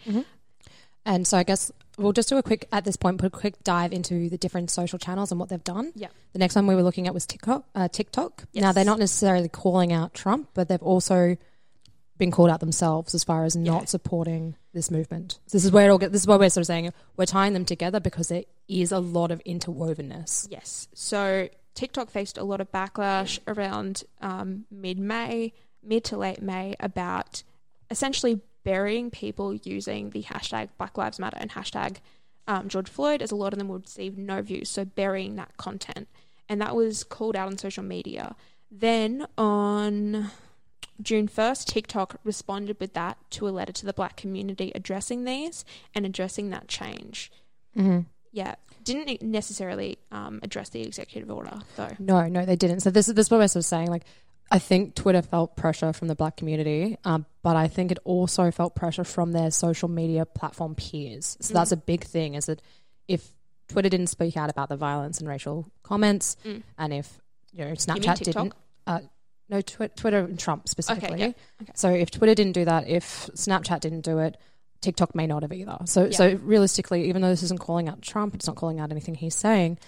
And 1.08 1.28
so 1.28 1.38
I 1.38 1.44
guess 1.44 1.72
we'll 2.00 2.14
just 2.14 2.30
do 2.30 2.38
a 2.38 2.42
quick, 2.44 2.68
at 2.72 2.84
this 2.84 2.96
point, 2.96 3.20
put 3.20 3.28
a 3.28 3.30
quick 3.30 3.64
dive 3.64 3.94
into 3.94 4.28
the 4.28 4.40
different 4.40 4.72
social 4.72 4.98
channels 4.98 5.30
and 5.30 5.40
what 5.40 5.50
they've 5.50 5.64
done. 5.64 5.92
Yeah. 5.96 6.08
The 6.34 6.40
next 6.40 6.56
one 6.56 6.66
we 6.66 6.74
were 6.74 6.82
looking 6.82 7.06
at 7.06 7.14
was 7.14 7.28
TikTok. 7.28 7.64
Uh, 7.76 7.88
TikTok. 7.88 8.46
Now, 8.56 8.72
they're 8.72 8.84
not 8.84 8.98
necessarily 8.98 9.48
calling 9.48 9.94
out 9.94 10.16
Trump, 10.16 10.50
but 10.56 10.68
they've 10.68 10.82
also 10.82 11.38
been 12.18 12.32
called 12.32 12.50
out 12.50 12.60
themselves 12.62 13.14
as 13.14 13.24
far 13.24 13.44
as 13.44 13.56
not 13.56 13.82
Yeah. 13.82 13.86
supporting 13.86 14.56
this 14.74 14.90
movement. 14.90 15.40
This 15.52 15.66
is 15.66 15.72
where 15.72 15.88
it 15.88 15.90
all 15.92 15.98
get, 15.98 16.12
this 16.12 16.22
is 16.22 16.28
what 16.28 16.40
we're 16.40 16.50
sort 16.50 16.62
of 16.62 16.68
saying. 16.68 16.92
We're 17.18 17.26
tying 17.26 17.54
them 17.54 17.66
together 17.66 18.00
because 18.00 18.30
there 18.30 18.44
is 18.68 18.92
a 18.92 19.00
lot 19.00 19.32
of 19.32 19.44
interwovenness. 19.46 20.48
Yes. 20.50 20.88
So 20.94 21.50
TikTok 21.74 22.10
faced 22.10 22.38
a 22.38 22.44
lot 22.44 22.62
of 22.62 22.72
backlash 22.72 23.40
around 23.48 24.04
um, 24.22 24.66
mid 24.72 24.98
May, 24.98 25.54
mid 25.84 26.04
to 26.06 26.18
late 26.18 26.42
May, 26.42 26.76
about 26.80 27.44
essentially 27.92 28.42
burying 28.64 29.12
people 29.12 29.54
using 29.54 30.10
the 30.12 30.24
hashtag 30.24 30.70
Black 30.78 30.98
Lives 30.98 31.20
Matter 31.20 31.38
and 31.40 31.52
hashtag 31.52 31.98
um, 32.48 32.70
George 32.70 32.90
Floyd, 32.90 33.22
as 33.22 33.32
a 33.32 33.36
lot 33.36 33.54
of 33.54 33.60
them 33.60 33.68
would 33.70 33.84
receive 33.84 34.18
no 34.18 34.42
views. 34.42 34.70
So 34.70 34.86
burying 34.86 35.36
that 35.36 35.58
content. 35.58 36.08
And 36.48 36.62
that 36.62 36.76
was 36.76 37.04
called 37.04 37.36
out 37.36 37.48
on 37.48 37.58
social 37.58 37.84
media. 37.84 38.36
Then 38.72 39.26
on 39.38 40.32
June 41.02 41.28
1st, 41.28 41.66
TikTok 41.66 42.18
responded 42.24 42.78
with 42.80 42.94
that 42.94 43.18
to 43.32 43.48
a 43.48 43.52
letter 43.52 43.74
to 43.74 43.86
the 43.86 43.94
black 43.94 44.16
community 44.16 44.72
addressing 44.76 45.24
these 45.26 45.66
and 45.94 46.06
addressing 46.06 46.50
that 46.52 46.68
change. 46.68 47.32
Mm-hmm. 47.78 48.02
Yeah, 48.32 48.56
didn't 48.84 49.22
necessarily 49.22 49.98
um, 50.12 50.40
address 50.44 50.70
the 50.70 50.82
executive 50.82 51.30
order 51.32 51.60
though. 51.76 51.92
No, 52.00 52.28
no, 52.28 52.46
they 52.46 52.56
didn't. 52.56 52.82
So 52.82 52.90
this 52.92 53.08
is 53.08 53.14
this 53.16 53.28
is 53.28 53.32
what 53.32 53.40
sort 53.50 53.62
of 53.62 53.66
saying. 53.66 53.88
Like, 53.88 54.04
I 54.52 54.60
think 54.60 54.96
Twitter 54.96 55.22
felt 55.22 55.56
pressure 55.56 55.92
from 55.94 56.08
the 56.08 56.16
black 56.16 56.38
community, 56.38 56.98
um, 57.04 57.26
but 57.44 57.56
I 57.56 57.68
think 57.68 57.92
it 57.92 58.00
also 58.04 58.52
felt 58.52 58.76
pressure 58.76 59.04
from 59.04 59.32
their 59.32 59.52
social 59.52 59.90
media 59.90 60.26
platform 60.26 60.76
peers. 60.76 61.38
So 61.40 61.54
that's 61.54 61.72
a 61.72 61.78
big 61.78 62.04
thing. 62.04 62.36
Is 62.36 62.46
that 62.46 62.62
if 63.08 63.32
Twitter 63.68 63.90
didn't 63.90 64.08
speak 64.08 64.38
out 64.38 64.50
about 64.50 64.70
the 64.70 64.78
violence 64.78 65.20
and 65.20 65.28
racial 65.28 65.72
comments, 65.84 66.38
Mm. 66.46 66.64
and 66.78 66.94
if 66.94 67.20
you 67.54 67.66
know 67.66 67.72
Snapchat 67.72 68.18
TikTok? 68.18 68.44
didn't, 68.44 68.54
uh, 68.86 69.00
no, 69.50 69.62
twi- 69.62 69.88
Twitter 69.96 70.20
and 70.20 70.40
Trump 70.40 70.68
specifically. 70.68 71.20
yeah, 71.20 71.26
okay. 71.62 71.72
So 71.76 71.90
if 71.90 72.12
Twitter 72.12 72.36
didn't 72.36 72.54
do 72.54 72.66
that, 72.66 72.88
if 72.88 73.30
Snapchat 73.36 73.80
didn't 73.82 74.02
do 74.02 74.20
it. 74.20 74.38
TikTok 74.82 75.16
may 75.16 75.26
not 75.26 75.42
have 75.42 75.52
either. 75.52 75.80
So, 75.86 76.06
Yeah. 76.06 76.12
so 76.18 76.34
realistically, 76.44 77.10
even 77.10 77.24
though 77.24 77.30
this 77.30 77.42
isn't 77.42 77.60
calling 77.60 77.90
out 77.90 78.04
Trump, 78.04 78.36
it's 78.36 78.46
not 78.46 78.56
calling 78.56 78.80
out 78.80 78.92
anything 78.92 79.16
he's 79.16 79.34
saying. 79.34 79.80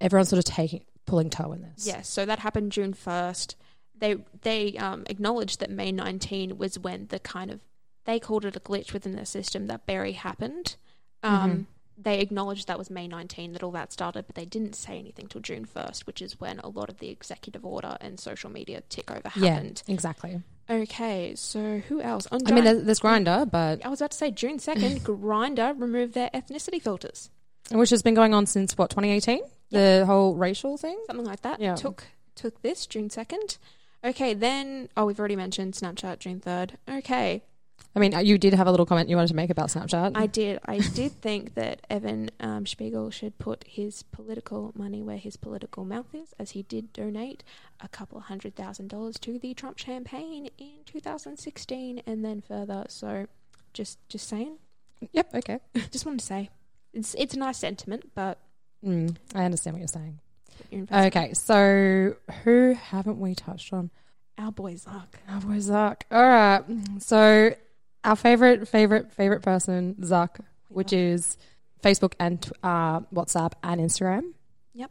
Everyone's 0.00 0.28
sort 0.28 0.38
of 0.38 0.44
taking 0.44 0.84
pulling 1.04 1.30
toe 1.30 1.50
in 1.50 1.62
this. 1.62 1.84
Yeah, 1.84 2.02
so 2.02 2.24
that 2.24 2.38
happened 2.38 2.70
June 2.70 2.94
first. 2.94 3.56
They 3.98 4.16
they 4.42 4.76
um, 4.76 5.02
acknowledged 5.08 5.58
that 5.60 5.70
May 5.70 5.90
19 5.90 6.58
was 6.58 6.78
when 6.78 7.06
the 7.08 7.18
kind 7.18 7.50
of 7.50 7.58
they 8.04 8.20
called 8.20 8.44
it 8.44 8.54
a 8.54 8.60
glitch 8.60 8.92
within 8.92 9.16
the 9.16 9.26
system 9.26 9.66
that 9.66 9.84
Barry 9.84 10.12
happened. 10.12 10.76
Um, 11.24 11.66
They 11.98 12.20
acknowledged 12.20 12.68
that 12.68 12.78
was 12.78 12.90
May 12.90 13.08
19 13.08 13.52
that 13.52 13.62
all 13.62 13.70
that 13.72 13.92
started, 13.92 14.26
but 14.26 14.36
they 14.36 14.44
didn't 14.44 14.74
say 14.74 14.98
anything 14.98 15.28
till 15.28 15.40
June 15.40 15.64
1st, 15.64 16.06
which 16.06 16.20
is 16.20 16.38
when 16.38 16.58
a 16.60 16.68
lot 16.68 16.90
of 16.90 16.98
the 16.98 17.08
executive 17.08 17.64
order 17.64 17.96
and 18.00 18.20
social 18.20 18.50
media 18.50 18.82
tick 18.88 19.10
over 19.10 19.28
happened. 19.28 19.82
Yeah, 19.86 19.94
exactly. 19.94 20.42
Okay, 20.68 21.34
so 21.36 21.78
who 21.88 22.00
else? 22.02 22.26
I 22.30 22.52
mean, 22.52 22.64
there's, 22.64 22.82
there's 22.82 23.00
Grindr, 23.00 23.50
but 23.50 23.84
I 23.84 23.88
was 23.88 24.00
about 24.00 24.10
to 24.10 24.16
say 24.16 24.30
June 24.30 24.58
2nd, 24.58 25.00
Grindr 25.02 25.80
removed 25.80 26.14
their 26.14 26.28
ethnicity 26.34 26.82
filters. 26.82 27.30
which 27.70 27.90
has 27.90 28.02
been 28.02 28.14
going 28.14 28.34
on 28.34 28.46
since 28.46 28.76
what 28.76 28.90
2018, 28.90 29.40
the 29.70 30.04
whole 30.06 30.34
racial 30.34 30.76
thing. 30.76 30.98
something 31.06 31.24
like 31.26 31.42
that. 31.42 31.60
Yeah. 31.60 31.76
Took 31.76 32.04
took 32.34 32.60
this 32.62 32.86
June 32.86 33.08
second. 33.10 33.56
Okay, 34.04 34.34
then 34.34 34.88
oh, 34.96 35.06
we've 35.06 35.18
already 35.18 35.36
mentioned 35.36 35.74
Snapchat 35.74 36.18
June 36.18 36.40
third. 36.40 36.76
Okay, 36.88 37.42
I 37.96 37.98
mean, 37.98 38.14
uh, 38.14 38.18
you 38.18 38.36
did 38.36 38.52
have 38.52 38.66
a 38.66 38.70
little 38.70 38.84
comment 38.84 39.08
you 39.08 39.16
wanted 39.16 39.28
to 39.28 39.34
make 39.36 39.48
about 39.48 39.70
Snapchat. 39.70 40.12
I 40.14 40.26
did. 40.26 40.60
I 40.66 40.78
did 40.78 41.12
think 41.22 41.54
that 41.54 41.80
Evan 41.88 42.30
um, 42.38 42.66
Spiegel 42.66 43.10
should 43.10 43.38
put 43.38 43.64
his 43.66 44.02
political 44.02 44.72
money 44.76 45.02
where 45.02 45.16
his 45.16 45.36
political 45.36 45.84
mouth 45.84 46.14
is, 46.14 46.34
as 46.38 46.50
he 46.50 46.62
did 46.62 46.92
donate 46.92 47.42
a 47.80 47.88
couple 47.88 48.20
hundred 48.20 48.54
thousand 48.54 48.88
dollars 48.88 49.18
to 49.20 49.38
the 49.38 49.54
Trump 49.54 49.78
campaign 49.78 50.50
in 50.58 50.72
2016, 50.84 52.02
and 52.06 52.24
then 52.24 52.42
further. 52.46 52.84
So, 52.88 53.26
just 53.72 53.98
just 54.08 54.28
saying. 54.28 54.58
Yep. 55.12 55.34
Okay. 55.34 55.58
Just 55.90 56.06
wanted 56.06 56.20
to 56.20 56.26
say, 56.26 56.50
it's 56.94 57.14
it's 57.18 57.34
a 57.34 57.38
nice 57.38 57.58
sentiment, 57.58 58.12
but 58.14 58.38
Mm, 58.84 59.16
I 59.34 59.44
understand 59.44 59.74
what 59.74 59.80
you're 59.80 59.88
saying. 59.88 60.20
Okay. 60.92 61.32
So 61.34 62.14
who 62.44 62.74
haven't 62.74 63.18
we 63.18 63.34
touched 63.34 63.72
on? 63.72 63.90
our 64.38 64.52
boy 64.52 64.74
Zuck. 64.74 65.06
Our 65.28 65.40
boy 65.40 65.56
Zuck. 65.56 66.02
All 66.10 66.22
right. 66.26 66.62
So 66.98 67.54
our 68.06 68.16
favorite, 68.16 68.66
favorite, 68.68 69.12
favorite 69.12 69.42
person, 69.42 69.96
Zuck, 70.00 70.40
which 70.68 70.92
is 70.92 71.36
Facebook 71.82 72.14
and 72.18 72.50
uh, 72.62 73.00
WhatsApp 73.12 73.52
and 73.62 73.80
Instagram. 73.80 74.32
Yep. 74.74 74.90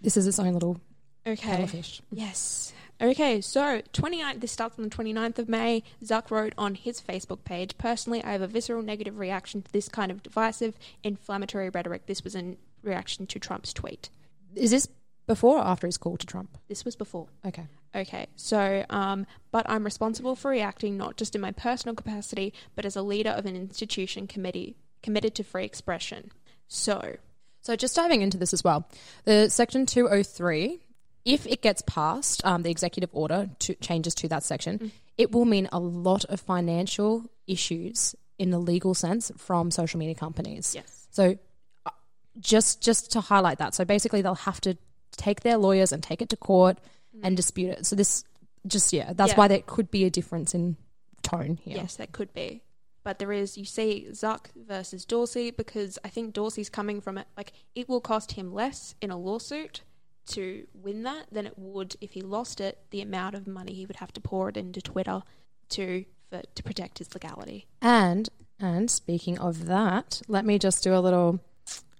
This 0.00 0.16
is 0.16 0.26
its 0.26 0.38
own 0.38 0.52
little 0.52 0.80
Okay. 1.26 1.66
fish. 1.66 2.00
Yes. 2.12 2.72
Okay, 3.02 3.40
so 3.40 3.80
29th, 3.94 4.40
this 4.40 4.52
starts 4.52 4.78
on 4.78 4.84
the 4.84 4.90
29th 4.90 5.38
of 5.38 5.48
May. 5.48 5.82
Zuck 6.04 6.30
wrote 6.30 6.52
on 6.58 6.74
his 6.74 7.00
Facebook 7.00 7.44
page 7.44 7.76
Personally, 7.78 8.22
I 8.22 8.32
have 8.32 8.42
a 8.42 8.46
visceral 8.46 8.82
negative 8.82 9.18
reaction 9.18 9.62
to 9.62 9.72
this 9.72 9.88
kind 9.88 10.12
of 10.12 10.22
divisive, 10.22 10.74
inflammatory 11.02 11.70
rhetoric. 11.70 12.06
This 12.06 12.22
was 12.22 12.34
in 12.34 12.58
reaction 12.82 13.26
to 13.28 13.38
Trump's 13.38 13.72
tweet. 13.72 14.10
Is 14.54 14.70
this 14.70 14.86
before 15.26 15.58
or 15.58 15.64
after 15.64 15.86
his 15.86 15.96
call 15.96 16.18
to 16.18 16.26
Trump? 16.26 16.58
This 16.68 16.84
was 16.84 16.94
before. 16.94 17.28
Okay. 17.46 17.66
Okay, 17.94 18.28
so, 18.36 18.84
um, 18.88 19.26
but 19.50 19.68
I'm 19.68 19.84
responsible 19.84 20.36
for 20.36 20.50
reacting 20.50 20.96
not 20.96 21.16
just 21.16 21.34
in 21.34 21.40
my 21.40 21.50
personal 21.50 21.94
capacity, 21.94 22.54
but 22.76 22.84
as 22.84 22.94
a 22.94 23.02
leader 23.02 23.30
of 23.30 23.46
an 23.46 23.56
institution 23.56 24.28
committee 24.28 24.76
committed 25.02 25.34
to 25.36 25.44
free 25.44 25.64
expression. 25.64 26.30
So, 26.68 27.16
So 27.62 27.74
just 27.74 27.96
diving 27.96 28.22
into 28.22 28.38
this 28.38 28.52
as 28.52 28.62
well, 28.62 28.88
the 29.24 29.50
section 29.50 29.86
203, 29.86 30.80
if 31.24 31.46
it 31.46 31.62
gets 31.62 31.82
passed, 31.82 32.44
um, 32.44 32.62
the 32.62 32.70
executive 32.70 33.10
order 33.12 33.50
to, 33.60 33.74
changes 33.76 34.14
to 34.16 34.28
that 34.28 34.44
section, 34.44 34.92
it 35.18 35.32
will 35.32 35.44
mean 35.44 35.68
a 35.72 35.80
lot 35.80 36.24
of 36.26 36.40
financial 36.40 37.24
issues 37.48 38.14
in 38.38 38.50
the 38.50 38.58
legal 38.58 38.94
sense 38.94 39.32
from 39.36 39.70
social 39.70 39.98
media 39.98 40.14
companies. 40.14 40.74
yes. 40.74 41.08
So 41.10 41.36
uh, 41.84 41.90
just 42.38 42.80
just 42.80 43.12
to 43.12 43.20
highlight 43.20 43.58
that, 43.58 43.74
so 43.74 43.84
basically 43.84 44.22
they'll 44.22 44.34
have 44.36 44.60
to 44.62 44.78
take 45.16 45.40
their 45.40 45.58
lawyers 45.58 45.92
and 45.92 46.02
take 46.02 46.22
it 46.22 46.28
to 46.30 46.36
court 46.36 46.78
Mm. 47.20 47.26
and 47.26 47.36
dispute 47.36 47.70
it. 47.70 47.86
So 47.86 47.96
this 47.96 48.24
just 48.66 48.92
yeah, 48.92 49.12
that's 49.14 49.32
Yeah. 49.32 49.36
why 49.38 49.48
there 49.48 49.62
could 49.64 49.90
be 49.90 50.04
a 50.04 50.10
difference 50.10 50.54
in 50.54 50.76
tone 51.22 51.56
here. 51.56 51.76
Yes, 51.76 51.96
that 51.96 52.12
could 52.12 52.32
be. 52.32 52.62
But 53.02 53.18
there 53.18 53.32
is, 53.32 53.56
you 53.56 53.64
see, 53.64 54.06
Zuck 54.10 54.46
versus 54.54 55.06
Dorsey 55.06 55.50
because 55.50 55.98
I 56.04 56.08
think 56.08 56.34
Dorsey's 56.34 56.68
coming 56.68 57.00
from 57.00 57.16
it. 57.16 57.26
Like, 57.34 57.52
it 57.74 57.88
will 57.88 58.02
cost 58.02 58.32
him 58.32 58.52
less 58.52 58.94
in 59.00 59.10
a 59.10 59.16
lawsuit 59.16 59.80
to 60.26 60.66
win 60.74 61.02
that 61.04 61.26
than 61.32 61.46
it 61.46 61.58
would 61.58 61.96
if 62.02 62.12
he 62.12 62.20
lost 62.20 62.60
it. 62.60 62.78
The 62.90 63.00
amount 63.00 63.34
of 63.34 63.46
money 63.46 63.72
he 63.72 63.86
would 63.86 63.96
have 63.96 64.12
to 64.12 64.20
pour 64.20 64.50
it 64.50 64.56
into 64.58 64.82
Twitter 64.82 65.22
to 65.70 66.04
for, 66.28 66.42
to 66.54 66.62
protect 66.62 66.98
his 66.98 67.12
legality. 67.14 67.66
And 67.80 68.28
and 68.58 68.90
speaking 68.90 69.38
of 69.38 69.64
that, 69.66 70.20
let 70.28 70.44
me 70.44 70.58
just 70.58 70.84
do 70.84 70.94
a 70.94 71.00
little 71.00 71.40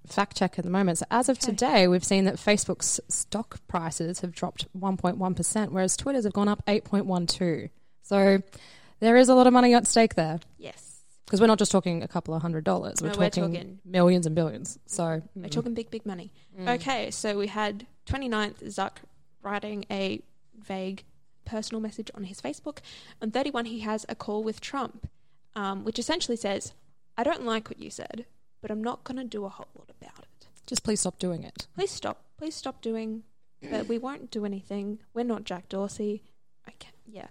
fact 0.07 0.37
check 0.37 0.59
at 0.59 0.65
the 0.65 0.71
moment. 0.71 0.99
So 0.99 1.07
as 1.11 1.29
of 1.29 1.39
Okay. 1.39 1.47
today, 1.53 1.89
we've 1.89 2.05
seen 2.05 2.25
that 2.25 2.37
Facebook's 2.37 3.01
stock 3.09 3.61
prices 3.69 4.21
have 4.21 4.33
dropped 4.33 4.67
1.1%, 4.79 5.73
whereas 5.73 5.97
Twitter's 5.97 6.25
have 6.25 6.33
gone 6.33 6.49
up 6.49 6.63
8.12. 6.67 7.71
So 8.03 8.43
there 9.01 9.17
is 9.17 9.29
a 9.29 9.35
lot 9.35 9.47
of 9.47 9.53
money 9.53 9.75
at 9.75 9.87
stake 9.87 10.15
there 10.15 10.41
Yes, 10.59 11.03
because 11.25 11.41
we're 11.41 11.47
not 11.47 11.59
just 11.59 11.71
talking 11.71 12.03
a 12.03 12.09
couple 12.09 12.35
of 12.35 12.43
hundred 12.43 12.65
dollars. 12.65 13.01
We're, 13.01 13.13
No, 13.13 13.19
we're 13.19 13.31
talking, 13.31 13.53
talking- 13.53 13.79
millions 13.85 14.27
and 14.27 14.35
billions. 14.35 14.79
So 14.87 15.23
we're 15.35 15.47
mm. 15.47 15.51
talking 15.51 15.75
big, 15.75 15.91
big 15.91 16.05
money. 16.05 16.33
Mm. 16.59 16.75
Okay, 16.77 17.11
so 17.11 17.39
we 17.39 17.47
had 17.47 17.87
29th 18.07 18.63
Zuck 18.65 18.97
writing 19.43 19.85
a 19.91 20.23
vague 20.59 21.05
personal 21.45 21.81
message 21.81 22.11
on 22.15 22.25
his 22.25 22.41
Facebook. 22.41 22.79
On 23.23 23.31
31, 23.31 23.67
he 23.67 23.81
has 23.81 24.05
a 24.09 24.15
call 24.15 24.43
with 24.43 24.61
Trump, 24.61 25.09
um, 25.55 25.85
which 25.85 25.99
essentially 25.99 26.37
says, 26.37 26.73
I 27.17 27.23
don't 27.25 27.45
like 27.45 27.69
what 27.69 27.79
you 27.79 27.91
said, 27.91 28.27
but 28.61 28.71
I'm 28.71 28.83
not 28.83 29.05
going 29.05 29.17
to 29.19 29.25
do 29.25 29.45
a 29.45 29.49
whole 29.49 29.69
lot 29.79 29.91
about 30.01 30.21
it. 30.21 30.47
just 30.67 30.85
please 30.85 31.01
stop 31.01 31.19
doing 31.19 31.43
it. 31.43 31.67
Please 31.75 31.91
stop. 31.91 32.23
Please 32.39 32.55
stop 32.55 32.81
doing, 32.81 33.25
but 33.71 33.87
we 33.87 33.99
won't 33.99 34.31
do 34.31 34.45
anything. 34.45 35.01
We're 35.15 35.25
not 35.25 35.45
Jack 35.45 35.69
Dorsey. 35.69 36.23
Okay, 36.69 36.91
yeah. 37.07 37.27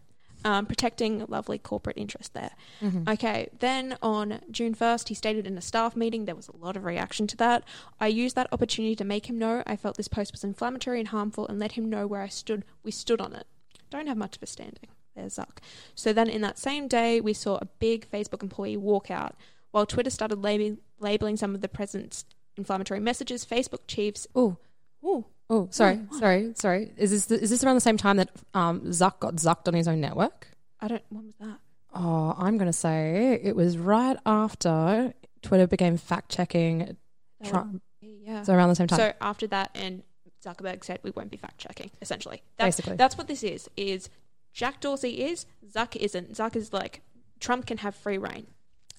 Um, 0.45 0.65
protecting 0.67 1.25
lovely 1.27 1.57
corporate 1.57 1.97
interest 1.97 2.33
there. 2.33 2.51
Mm-hmm. 2.81 3.09
Okay, 3.09 3.49
then 3.59 3.97
on 4.01 4.39
June 4.51 4.73
1st, 4.73 5.09
he 5.09 5.13
stated 5.13 5.45
in 5.45 5.57
a 5.57 5.61
staff 5.61 5.97
meeting, 5.97 6.25
there 6.25 6.35
was 6.35 6.47
a 6.47 6.55
lot 6.55 6.77
of 6.77 6.85
reaction 6.85 7.27
to 7.27 7.37
that. 7.37 7.63
I 7.99 8.07
used 8.07 8.37
that 8.37 8.47
opportunity 8.53 8.95
to 8.95 9.03
make 9.03 9.29
him 9.29 9.37
know 9.37 9.63
I 9.67 9.75
felt 9.75 9.97
this 9.97 10.07
post 10.07 10.31
was 10.31 10.45
inflammatory 10.45 10.99
and 10.99 11.09
harmful 11.09 11.45
and 11.47 11.59
let 11.59 11.73
him 11.73 11.89
know 11.89 12.07
where 12.07 12.21
I 12.21 12.29
stood. 12.29 12.63
We 12.83 12.91
stood 12.91 13.19
on 13.19 13.33
it. 13.35 13.47
Don't 13.89 14.07
have 14.07 14.15
much 14.17 14.37
of 14.37 14.43
a 14.43 14.45
standing. 14.45 14.89
There's 15.15 15.35
Zuck. 15.35 15.57
So 15.95 16.13
then 16.13 16.29
in 16.29 16.41
that 16.41 16.57
same 16.57 16.87
day, 16.87 17.19
we 17.19 17.33
saw 17.33 17.57
a 17.57 17.65
big 17.79 18.09
Facebook 18.09 18.41
employee 18.41 18.77
walk 18.77 19.11
out. 19.11 19.35
While 19.71 19.85
Twitter 19.85 20.09
started 20.09 20.43
lab- 20.43 20.79
labeling 20.99 21.37
some 21.37 21.55
of 21.55 21.61
the 21.61 21.67
president's 21.67 22.25
inflammatory 22.57 22.99
messages, 22.99 23.45
Facebook 23.45 23.87
chiefs. 23.87 24.27
Oh, 24.35 24.57
oh, 25.03 25.25
oh, 25.49 25.67
sorry, 25.71 25.97
what? 25.97 26.19
sorry, 26.19 26.51
sorry. 26.55 26.91
Is 26.97 27.11
this 27.11 27.31
is 27.31 27.49
this 27.49 27.63
around 27.63 27.75
the 27.75 27.81
same 27.81 27.97
time 27.97 28.17
that 28.17 28.29
um, 28.53 28.81
Zuck 28.81 29.19
got 29.19 29.35
zucked 29.35 29.67
on 29.67 29.73
his 29.73 29.87
own 29.87 30.01
network? 30.01 30.47
I 30.79 30.87
don't. 30.87 31.03
When 31.09 31.25
was 31.25 31.35
that? 31.39 31.59
Oh, 31.93 32.35
I'm 32.37 32.57
going 32.57 32.69
to 32.69 32.73
say 32.73 33.39
it 33.41 33.55
was 33.55 33.77
right 33.77 34.17
after 34.25 35.13
Twitter 35.41 35.65
began 35.65 35.97
fact 35.97 36.29
checking 36.29 36.95
Trump. 37.43 37.81
Yeah. 38.01 38.43
So 38.43 38.53
around 38.53 38.69
the 38.69 38.75
same 38.75 38.87
time. 38.87 38.99
So 38.99 39.13
after 39.21 39.47
that, 39.47 39.71
and 39.73 40.03
Zuckerberg 40.45 40.83
said 40.83 40.99
we 41.03 41.11
won't 41.11 41.31
be 41.31 41.37
fact 41.37 41.57
checking. 41.57 41.89
Essentially, 42.01 42.43
that's, 42.57 42.77
Basically. 42.77 42.95
that's 42.95 43.17
what 43.17 43.27
this 43.27 43.43
is. 43.43 43.69
Is 43.75 44.09
Jack 44.53 44.81
Dorsey 44.81 45.21
is 45.23 45.45
Zuck 45.67 45.95
isn't. 45.95 46.33
Zuck 46.33 46.55
is 46.55 46.73
like 46.73 47.01
Trump 47.39 47.65
can 47.65 47.79
have 47.79 47.95
free 47.95 48.17
reign 48.17 48.47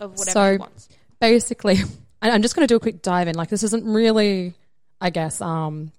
of 0.01 0.19
whatever 0.19 0.31
So- 0.33 0.53
he 0.53 0.59
wants. 0.59 0.89
basically, 1.21 1.79
I'm 2.23 2.43
just 2.43 2.55
going 2.55 2.67
to 2.67 2.73
do 2.73 2.77
a 2.77 2.81
quick 2.81 3.03
dive 3.03 3.29
in. 3.29 3.35
Like, 3.35 3.49
this 3.49 3.63
isn't 3.63 3.85
really, 3.85 4.55
I 5.01 5.11
guess, 5.11 5.41
um, 5.41 5.93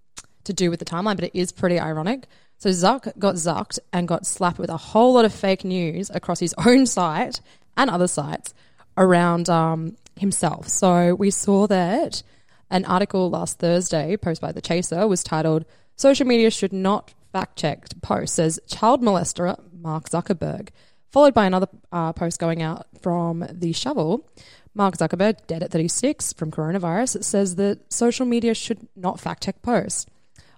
to 0.44 0.54
do 0.54 0.70
with 0.70 0.80
the 0.80 0.86
timeline, 0.86 1.16
but 1.16 1.26
it 1.26 1.32
is 1.34 1.52
pretty 1.52 1.80
ironic. 1.80 2.28
So 2.58 2.70
Zuck 2.70 3.18
got 3.18 3.36
zucked 3.36 3.80
and 3.92 4.08
got 4.08 4.28
slapped 4.28 4.60
with 4.60 4.70
a 4.70 4.78
whole 4.78 5.14
lot 5.14 5.26
of 5.26 5.34
fake 5.34 5.64
news 5.64 6.12
across 6.12 6.40
his 6.40 6.54
own 6.66 6.86
site 6.86 7.42
and 7.76 7.90
other 7.90 8.08
sites 8.08 8.54
around 8.98 9.50
um, 9.50 9.98
himself. 10.16 10.68
So 10.68 11.16
we 11.16 11.32
saw 11.32 11.66
that 11.68 12.22
an 12.70 12.86
article 12.86 13.30
last 13.32 13.58
Thursday, 13.60 14.16
posted 14.16 14.42
by 14.42 14.52
The 14.52 14.62
Chaser, 14.62 15.08
was 15.08 15.24
titled 15.24 15.66
"Social 15.96 16.28
Media 16.28 16.52
Should 16.52 16.72
Not 16.74 17.14
Fact 17.32 17.58
Check 17.58 17.86
Post," 18.02 18.36
says 18.36 18.60
child 18.68 19.02
molester 19.02 19.58
Mark 19.74 20.10
Zuckerberg, 20.10 20.70
followed 21.12 21.34
by 21.34 21.46
another 21.46 21.68
uh, 21.92 22.14
post 22.14 22.40
going 22.40 22.62
out 22.62 22.88
from 23.02 23.46
The 23.52 23.74
Shovel. 23.74 24.28
Mark 24.74 24.96
Zuckerberg, 24.98 25.36
dead 25.48 25.64
at 25.64 25.72
36 25.72 26.34
from 26.34 26.50
coronavirus, 26.50 27.24
says 27.24 27.56
that 27.58 27.92
social 27.92 28.26
media 28.26 28.54
should 28.54 28.88
not 28.96 29.20
fact 29.20 29.44
check 29.44 29.62
posts. 29.62 30.06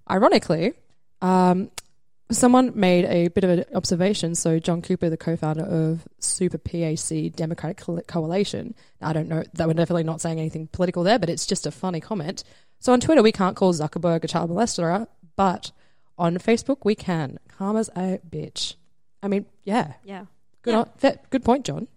Ironically, 0.09 0.73
um, 1.21 1.71
someone 2.31 2.73
made 2.75 3.05
a 3.05 3.29
bit 3.29 3.43
of 3.43 3.49
an 3.49 3.65
observation. 3.73 4.35
So, 4.35 4.59
John 4.59 4.81
Cooper, 4.83 5.09
the 5.09 5.17
co 5.17 5.35
founder 5.35 5.63
of 5.63 6.07
Super 6.19 6.59
PAC 6.59 7.33
Democratic 7.35 7.77
Co- 7.77 8.01
Coalition, 8.01 8.75
I 9.01 9.13
don't 9.13 9.27
know, 9.29 9.43
that 9.53 9.67
we're 9.67 9.73
definitely 9.73 10.03
not 10.03 10.21
saying 10.21 10.39
anything 10.39 10.67
political 10.67 11.03
there, 11.03 11.17
but 11.17 11.29
it's 11.29 11.47
just 11.47 11.65
a 11.65 11.71
funny 11.71 11.99
comment. 11.99 12.43
So, 12.79 12.93
on 12.93 12.99
Twitter, 12.99 13.23
we 13.23 13.31
can't 13.31 13.55
call 13.55 13.73
Zuckerberg 13.73 14.23
a 14.23 14.27
child 14.27 14.51
molester, 14.51 15.07
but 15.35 15.71
on 16.19 16.37
Facebook, 16.37 16.79
we 16.83 16.93
can. 16.93 17.39
Karma's 17.47 17.89
a 17.95 18.19
bitch. 18.29 18.75
I 19.23 19.27
mean, 19.27 19.45
yeah, 19.63 19.93
Yeah. 20.03 20.25
Good, 20.63 20.71
Yeah. 20.71 20.79
on, 20.79 20.89
fair- 20.97 21.19
good 21.29 21.43
point, 21.45 21.65
John. 21.65 21.87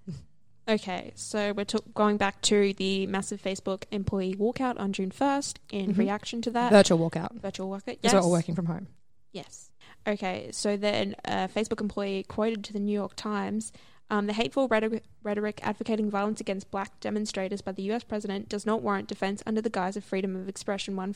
Okay, 0.69 1.13
so 1.15 1.53
we're 1.53 1.65
going 1.95 2.17
back 2.17 2.43
to 2.43 2.73
the 2.75 3.07
massive 3.07 3.41
Facebook 3.41 3.85
employee 3.93 4.35
walkout 4.35 4.79
on 4.81 4.93
June 4.93 5.11
1st 5.13 5.61
in 5.71 5.95
Mhm. 5.95 5.99
reaction 5.99 6.43
to 6.43 6.51
that. 6.51 6.73
Virtual 6.73 6.99
walkout. 6.99 7.41
virtual 7.41 7.69
walkout. 7.71 7.99
Yes. 8.03 8.13
We're 8.13 8.21
all 8.21 8.31
working 8.33 8.55
from 8.57 8.67
home. 8.67 8.89
Yes. 9.33 9.71
Okay, 10.09 10.51
so 10.53 10.77
then 10.77 11.15
a 11.25 11.49
Facebook 11.49 11.81
employee 11.81 12.25
quoted 12.25 12.65
to 12.65 12.73
the 12.73 12.81
New 12.81 12.93
York 12.93 13.15
Times 13.17 13.73
um, 14.09 14.29
the 14.29 14.33
hateful 14.33 14.69
rhetoric, 14.69 15.03
rhetoric 15.25 15.59
advocating 15.65 16.09
violence 16.09 16.41
against 16.41 16.71
black 16.71 17.01
demonstrators 17.01 17.61
by 17.61 17.73
the 17.73 17.83
US 17.91 18.05
president 18.05 18.49
does 18.49 18.65
not 18.65 18.81
warrant 18.81 19.09
defense 19.09 19.43
under 19.47 19.61
the 19.61 19.69
guise 19.71 19.97
of 19.97 20.05
freedom 20.05 20.37
of 20.37 20.49
expression. 20.49 20.95
One 20.95 21.13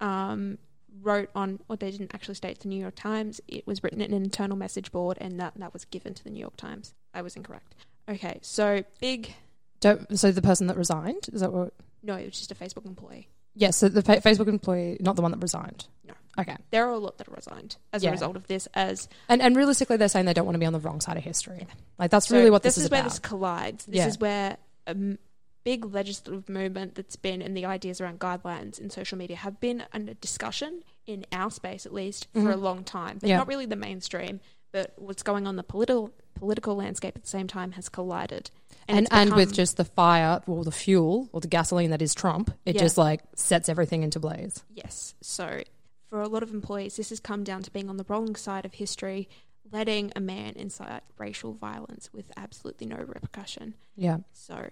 um, 0.00 0.56
wrote 1.00 1.30
on, 1.34 1.60
or 1.68 1.76
they 1.76 1.90
didn't 1.90 2.14
actually 2.14 2.34
state 2.34 2.60
the 2.60 2.68
New 2.68 2.80
York 2.80 2.94
Times, 2.96 3.40
it 3.48 3.66
was 3.66 3.82
written 3.82 4.00
in 4.00 4.12
an 4.12 4.22
internal 4.22 4.56
message 4.56 4.92
board 4.92 5.16
and 5.20 5.38
that, 5.40 5.54
that 5.56 5.72
was 5.72 5.84
given 5.86 6.14
to 6.14 6.24
the 6.24 6.30
New 6.30 6.40
York 6.40 6.56
Times. 6.56 6.94
I 7.14 7.22
was 7.22 7.36
incorrect. 7.36 7.74
Okay, 8.08 8.38
so 8.42 8.84
big, 9.00 9.34
Don't, 9.80 10.18
so 10.18 10.32
the 10.32 10.42
person 10.42 10.66
that 10.66 10.76
resigned 10.76 11.28
is 11.32 11.40
that 11.40 11.52
what? 11.52 11.72
no, 12.02 12.14
it 12.16 12.26
was 12.26 12.38
just 12.38 12.50
a 12.52 12.54
Facebook 12.54 12.84
employee. 12.86 13.28
Yes, 13.54 13.76
so 13.76 13.88
the 13.88 14.02
fa- 14.02 14.20
Facebook 14.20 14.48
employee, 14.48 14.96
not 15.00 15.14
the 15.16 15.22
one 15.22 15.30
that 15.30 15.40
resigned. 15.42 15.86
No. 16.06 16.14
Okay. 16.38 16.56
There 16.70 16.86
are 16.88 16.92
a 16.92 16.98
lot 16.98 17.18
that 17.18 17.28
resigned 17.30 17.76
as 17.92 18.02
Yeah. 18.02 18.08
a 18.08 18.12
result 18.12 18.34
of 18.36 18.46
this. 18.46 18.66
As 18.72 19.08
And 19.28 19.42
and 19.42 19.54
realistically, 19.54 19.98
they're 19.98 20.08
saying 20.08 20.24
they 20.24 20.32
don't 20.32 20.46
want 20.46 20.54
to 20.54 20.58
be 20.58 20.64
on 20.64 20.72
the 20.72 20.80
wrong 20.80 21.00
side 21.02 21.18
of 21.18 21.22
history. 21.22 21.66
Like 21.98 22.10
that's 22.10 22.28
so 22.28 22.36
really 22.38 22.50
what 22.50 22.62
this 22.62 22.76
this, 22.76 22.84
is 22.84 22.86
about. 22.86 22.96
where 22.96 23.04
this 23.04 23.18
collides. 23.18 23.84
This 23.84 23.96
Yeah. 23.96 24.06
is 24.08 24.18
where 24.18 24.56
a 24.86 24.90
m- 24.90 25.18
big 25.64 25.84
legislative 25.84 26.48
movement 26.48 26.94
that's 26.94 27.16
been 27.16 27.40
and 27.42 27.56
the 27.56 27.64
ideas 27.64 28.00
around 28.00 28.18
guidelines 28.18 28.78
in 28.80 28.90
social 28.90 29.16
media 29.16 29.36
have 29.36 29.60
been 29.60 29.84
under 29.92 30.14
discussion 30.14 30.82
in 31.06 31.24
our 31.32 31.50
space 31.50 31.86
at 31.86 31.92
least 31.92 32.26
for 32.32 32.50
a 32.50 32.56
Mhm. 32.56 32.60
long 32.62 32.84
time. 32.84 33.18
They're 33.18 33.30
Yeah. 33.30 33.36
not 33.38 33.46
really 33.48 33.66
the 33.66 33.76
mainstream, 33.76 34.40
but 34.72 34.92
what's 34.96 35.22
going 35.22 35.46
on 35.46 35.52
in 35.52 35.56
the 35.56 35.62
political 35.62 36.10
political 36.34 36.74
landscape 36.74 37.14
at 37.14 37.22
the 37.22 37.28
same 37.28 37.46
time 37.46 37.72
has 37.72 37.88
collided. 37.88 38.50
and 38.88 39.06
it's 39.06 39.14
and 39.14 39.32
with 39.34 39.52
just 39.52 39.76
the 39.76 39.84
fire 39.84 40.42
or 40.48 40.64
the 40.64 40.72
fuel 40.72 41.28
or 41.32 41.40
the 41.40 41.46
gasoline 41.46 41.90
that 41.90 42.02
is 42.02 42.14
Trump, 42.14 42.50
it 42.66 42.74
Yeah. 42.74 42.80
just 42.82 42.98
like 42.98 43.22
sets 43.36 43.68
everything 43.68 44.02
into 44.02 44.18
blaze. 44.18 44.64
Yes. 44.74 45.14
So 45.20 45.62
for 46.08 46.20
a 46.20 46.26
lot 46.28 46.42
of 46.42 46.52
employees, 46.52 46.96
this 46.96 47.10
has 47.10 47.20
come 47.20 47.44
down 47.44 47.62
to 47.62 47.70
being 47.70 47.88
on 47.88 47.96
the 47.96 48.04
wrong 48.08 48.34
side 48.34 48.64
of 48.66 48.74
history, 48.74 49.28
letting 49.70 50.10
a 50.16 50.20
man 50.20 50.54
incite 50.56 51.04
racial 51.16 51.52
violence 51.52 52.12
with 52.12 52.32
absolutely 52.36 52.86
no 52.88 52.96
repercussion. 52.96 53.74
Yeah. 53.94 54.18
So 54.32 54.68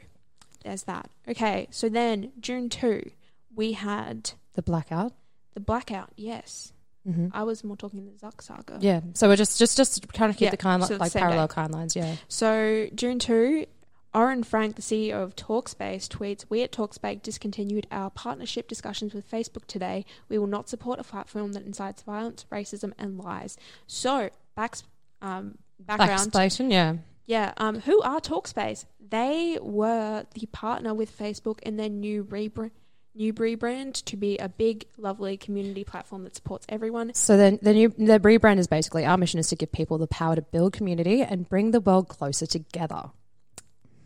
there's 0.64 0.85
that. 0.85 1.11
Okay. 1.29 1.68
So 1.70 1.88
then 1.88 2.33
June 2.40 2.68
2, 2.68 3.11
we 3.55 3.73
had 3.73 4.33
The 4.55 4.62
blackout. 4.62 5.12
the 5.55 5.61
blackout. 5.61 6.11
Yes. 6.16 6.73
hmm 7.05 7.29
I 7.33 7.42
was 7.44 7.64
more 7.64 7.77
talking 7.77 8.05
the 8.05 8.12
Zuck 8.27 8.42
saga. 8.42 8.79
Yeah. 8.81 9.01
So 9.14 9.29
we're 9.29 9.37
just 9.37 9.59
just 9.59 9.77
just 9.77 10.12
kind 10.12 10.31
of 10.31 10.37
keep 10.37 10.46
Yeah, 10.46 10.51
the 10.51 10.57
kind 10.57 10.83
so 10.85 10.94
the 10.94 11.01
like 11.01 11.12
same 11.12 11.20
parallel 11.23 11.49
kind 11.49 11.73
lines. 11.73 11.96
Yeah. 11.96 12.16
So 12.29 12.88
June 12.94 13.18
2, 13.18 13.66
Oren 14.12 14.42
Frank, 14.42 14.75
the 14.77 14.83
CEO 14.83 15.23
of 15.23 15.37
Talkspace, 15.37 16.09
tweets, 16.09 16.44
We 16.49 16.62
at 16.62 16.73
Talkspace 16.73 17.23
discontinued 17.23 17.87
our 17.92 18.11
partnership 18.11 18.66
discussions 18.68 19.14
with 19.14 19.31
Facebook 19.31 19.66
today. 19.66 20.05
We 20.29 20.37
will 20.38 20.49
not 20.49 20.68
support 20.68 20.99
a 20.99 21.05
platform 21.05 21.53
that 21.53 21.64
incites 21.64 22.03
violence, 22.03 22.44
racism, 22.51 22.92
and 22.99 23.18
lies. 23.18 23.57
So, 23.87 24.31
back, 24.57 24.77
um, 25.23 25.59
background. 25.79 26.33
Yeah. 26.73 26.94
Yeah, 27.30 27.52
um, 27.58 27.78
who 27.78 28.02
are 28.02 28.20
Talkspace? 28.20 28.86
They 29.08 29.56
were 29.62 30.24
the 30.34 30.46
partner 30.46 30.94
with 30.94 31.16
Facebook 31.16 31.60
in 31.60 31.76
their 31.76 31.88
new 31.88 32.24
rebrand. 32.24 32.72
New 33.14 33.32
rebrand 33.34 34.02
to 34.06 34.16
be 34.16 34.36
a 34.38 34.48
big, 34.48 34.86
lovely 34.98 35.36
community 35.36 35.84
platform 35.84 36.24
that 36.24 36.34
supports 36.34 36.66
everyone. 36.68 37.14
So 37.14 37.36
then 37.36 37.60
the 37.62 37.72
new 37.72 37.90
the 37.90 38.18
rebrand 38.18 38.58
is 38.58 38.66
basically 38.66 39.06
our 39.06 39.16
mission 39.16 39.38
is 39.38 39.46
to 39.50 39.54
give 39.54 39.70
people 39.70 39.96
the 39.96 40.08
power 40.08 40.34
to 40.34 40.42
build 40.42 40.72
community 40.72 41.22
and 41.22 41.48
bring 41.48 41.70
the 41.70 41.80
world 41.80 42.08
closer 42.08 42.46
together. 42.46 43.10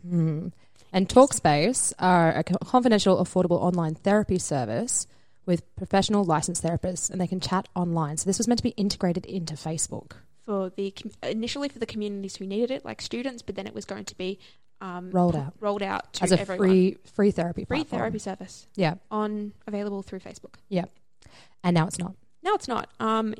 Hmm. 0.07 0.49
And 0.93 1.09
Talkspace 1.09 1.93
are 1.97 2.31
a 2.31 2.43
confidential, 2.43 3.17
affordable 3.17 3.59
online 3.59 3.95
therapy 3.95 4.37
service 4.37 5.07
with 5.47 5.63
professional 5.75 6.25
licensed 6.25 6.63
therapists, 6.63 7.09
and 7.09 7.19
they 7.19 7.27
can 7.27 7.39
chat 7.39 7.67
online. 7.75 8.17
So 8.17 8.29
this 8.29 8.37
was 8.37 8.47
meant 8.47 8.59
to 8.59 8.63
be 8.63 8.69
integrated 8.77 9.25
into 9.25 9.55
Facebook. 9.55 10.11
For 10.45 10.69
the 10.75 10.93
initially 11.23 11.69
for 11.69 11.79
the 11.79 11.85
communities 11.85 12.35
who 12.37 12.45
needed 12.45 12.71
it, 12.71 12.85
like 12.85 13.01
students, 13.01 13.41
but 13.41 13.55
then 13.55 13.67
it 13.67 13.73
was 13.73 13.85
going 13.85 14.05
to 14.05 14.15
be 14.17 14.39
um, 14.81 15.09
Rolled 15.11 15.35
out. 15.35 15.53
rolled 15.59 15.81
out 15.83 16.13
to 16.13 16.23
as 16.23 16.31
a 16.31 16.39
everyone. 16.39 16.67
free 16.67 16.97
free 17.13 17.31
therapy 17.31 17.65
free 17.65 17.77
platform. 17.77 17.99
therapy 17.99 18.19
service 18.19 18.67
Yeah, 18.75 18.95
on 19.09 19.53
available 19.67 20.01
through 20.03 20.19
Facebook. 20.19 20.55
Yeah, 20.69 20.85
and 21.63 21.73
now 21.73 21.87
it's 21.87 21.97
not. 21.99 22.15
Now 22.43 22.53
it's 22.55 22.67
not. 22.67 22.89
Um, 22.99 23.33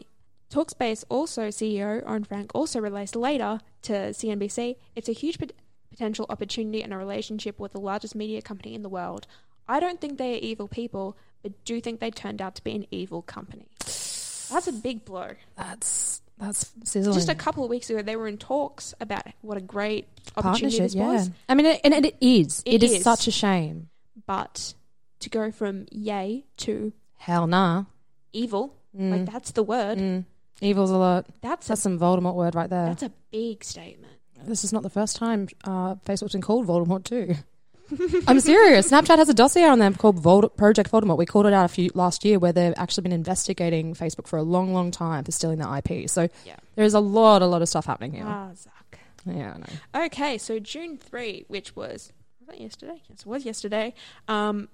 Talkspace 0.49 1.03
also 1.09 1.49
CEO 1.49 2.01
Oren 2.07 2.23
Frank 2.23 2.51
also 2.55 2.79
released 2.79 3.15
later 3.15 3.59
to 3.83 3.91
CNBC. 3.93 4.75
It's 4.95 5.09
a 5.09 5.11
huge 5.11 5.37
pot- 5.39 5.51
potential 5.89 6.25
opportunity 6.29 6.81
and 6.83 6.93
a 6.93 6.97
relationship 6.97 7.59
with 7.59 7.73
the 7.73 7.79
largest 7.79 8.15
media 8.15 8.41
company 8.41 8.73
in 8.73 8.81
the 8.81 8.89
world. 8.89 9.27
I 9.67 9.79
don't 9.79 9.99
think 9.99 10.17
they 10.17 10.35
are 10.35 10.39
evil 10.39 10.67
people, 10.67 11.17
but 11.41 11.51
do 11.65 11.81
think 11.81 11.99
they 11.99 12.11
turned 12.11 12.41
out 12.41 12.55
to 12.55 12.63
be 12.63 12.75
an 12.75 12.85
evil 12.91 13.21
company. 13.21 13.67
That's 13.79 14.67
a 14.67 14.71
big 14.73 15.03
blow. 15.05 15.31
That's 15.57 16.21
that's 16.37 16.71
sizzling. 16.83 17.15
Just 17.15 17.29
a 17.29 17.35
couple 17.35 17.63
of 17.63 17.69
weeks 17.69 17.89
ago, 17.89 18.01
they 18.01 18.15
were 18.15 18.27
in 18.27 18.37
talks 18.37 18.93
about 18.99 19.23
what 19.41 19.57
a 19.57 19.61
great 19.61 20.07
opportunity 20.35 20.77
partnership. 20.77 20.79
this 20.83 20.95
Yeah, 20.95 21.07
was. 21.13 21.31
I 21.49 21.55
mean, 21.55 21.65
it, 21.67 21.81
and 21.83 21.93
it 22.05 22.15
is. 22.21 22.61
It 22.65 22.75
it 22.75 22.83
is, 22.83 22.91
is. 22.95 23.03
such 23.03 23.27
a 23.27 23.31
shame. 23.31 23.89
But 24.27 24.73
to 25.19 25.29
go 25.29 25.51
from 25.51 25.85
yay 25.91 26.45
to 26.57 26.93
Hell 27.17 27.47
nah. 27.47 27.85
evil, 28.33 28.75
Mm, 28.97 29.11
like 29.11 29.31
that's 29.31 29.51
the 29.51 29.63
word. 29.63 29.97
mm. 29.97 30.23
Evil's 30.61 30.89
a 30.91 30.95
lot. 30.97 31.25
That's 31.41 31.69
a, 31.69 31.75
some 31.75 31.99
Voldemort 31.99 32.35
word 32.35 32.55
right 32.55 32.69
there. 32.69 32.85
that's 32.85 33.03
a 33.03 33.11
big 33.29 33.61
statement. 33.63 34.13
This 34.45 34.63
is 34.63 34.71
not 34.71 34.83
the 34.83 34.89
first 34.89 35.17
time 35.17 35.49
uh, 35.65 35.95
Facebook's 36.05 36.31
been 36.33 36.41
called 36.41 36.65
Voldemort 36.67 37.03
too. 37.03 37.35
I'm 38.27 38.39
serious. 38.39 38.89
Snapchat 38.91 39.17
has 39.17 39.29
a 39.29 39.33
dossier 39.33 39.65
on 39.65 39.79
them 39.79 39.93
called 39.95 40.19
Vold- 40.19 40.55
Project 40.57 40.91
Voldemort. 40.91 41.17
We 41.17 41.25
called 41.25 41.45
it 41.45 41.53
out 41.53 41.65
a 41.65 41.67
few 41.67 41.89
last 41.93 42.25
year, 42.25 42.39
where 42.39 42.51
they've 42.51 42.73
actually 42.77 43.03
been 43.03 43.11
investigating 43.11 43.93
Facebook 43.93 44.27
for 44.27 44.37
a 44.37 44.43
long, 44.43 44.73
long 44.73 44.91
time 44.91 45.23
for 45.23 45.31
stealing 45.31 45.59
their 45.59 45.75
IP. 45.77 46.09
So 46.09 46.29
Yeah. 46.45 46.55
there's 46.75 46.93
a 46.93 46.99
lot, 46.99 47.41
a 47.41 47.45
lot 47.47 47.61
of 47.61 47.69
stuff 47.69 47.85
happening 47.85 48.13
here. 48.13 48.25
Ah, 48.25 48.49
Zuck. 48.53 48.97
yeah, 49.25 49.53
I 49.55 49.57
know. 49.99 50.05
Okay, 50.05 50.37
so 50.37 50.59
June 50.59 50.97
3, 50.97 51.45
which 51.47 51.75
was, 51.75 52.11
was 52.39 52.47
that 52.49 52.59
yesterday? 52.61 53.01
Yes, 53.09 53.19
it 53.21 53.25
was 53.27 53.45
yesterday. 53.45 53.93
Um, 54.27 54.69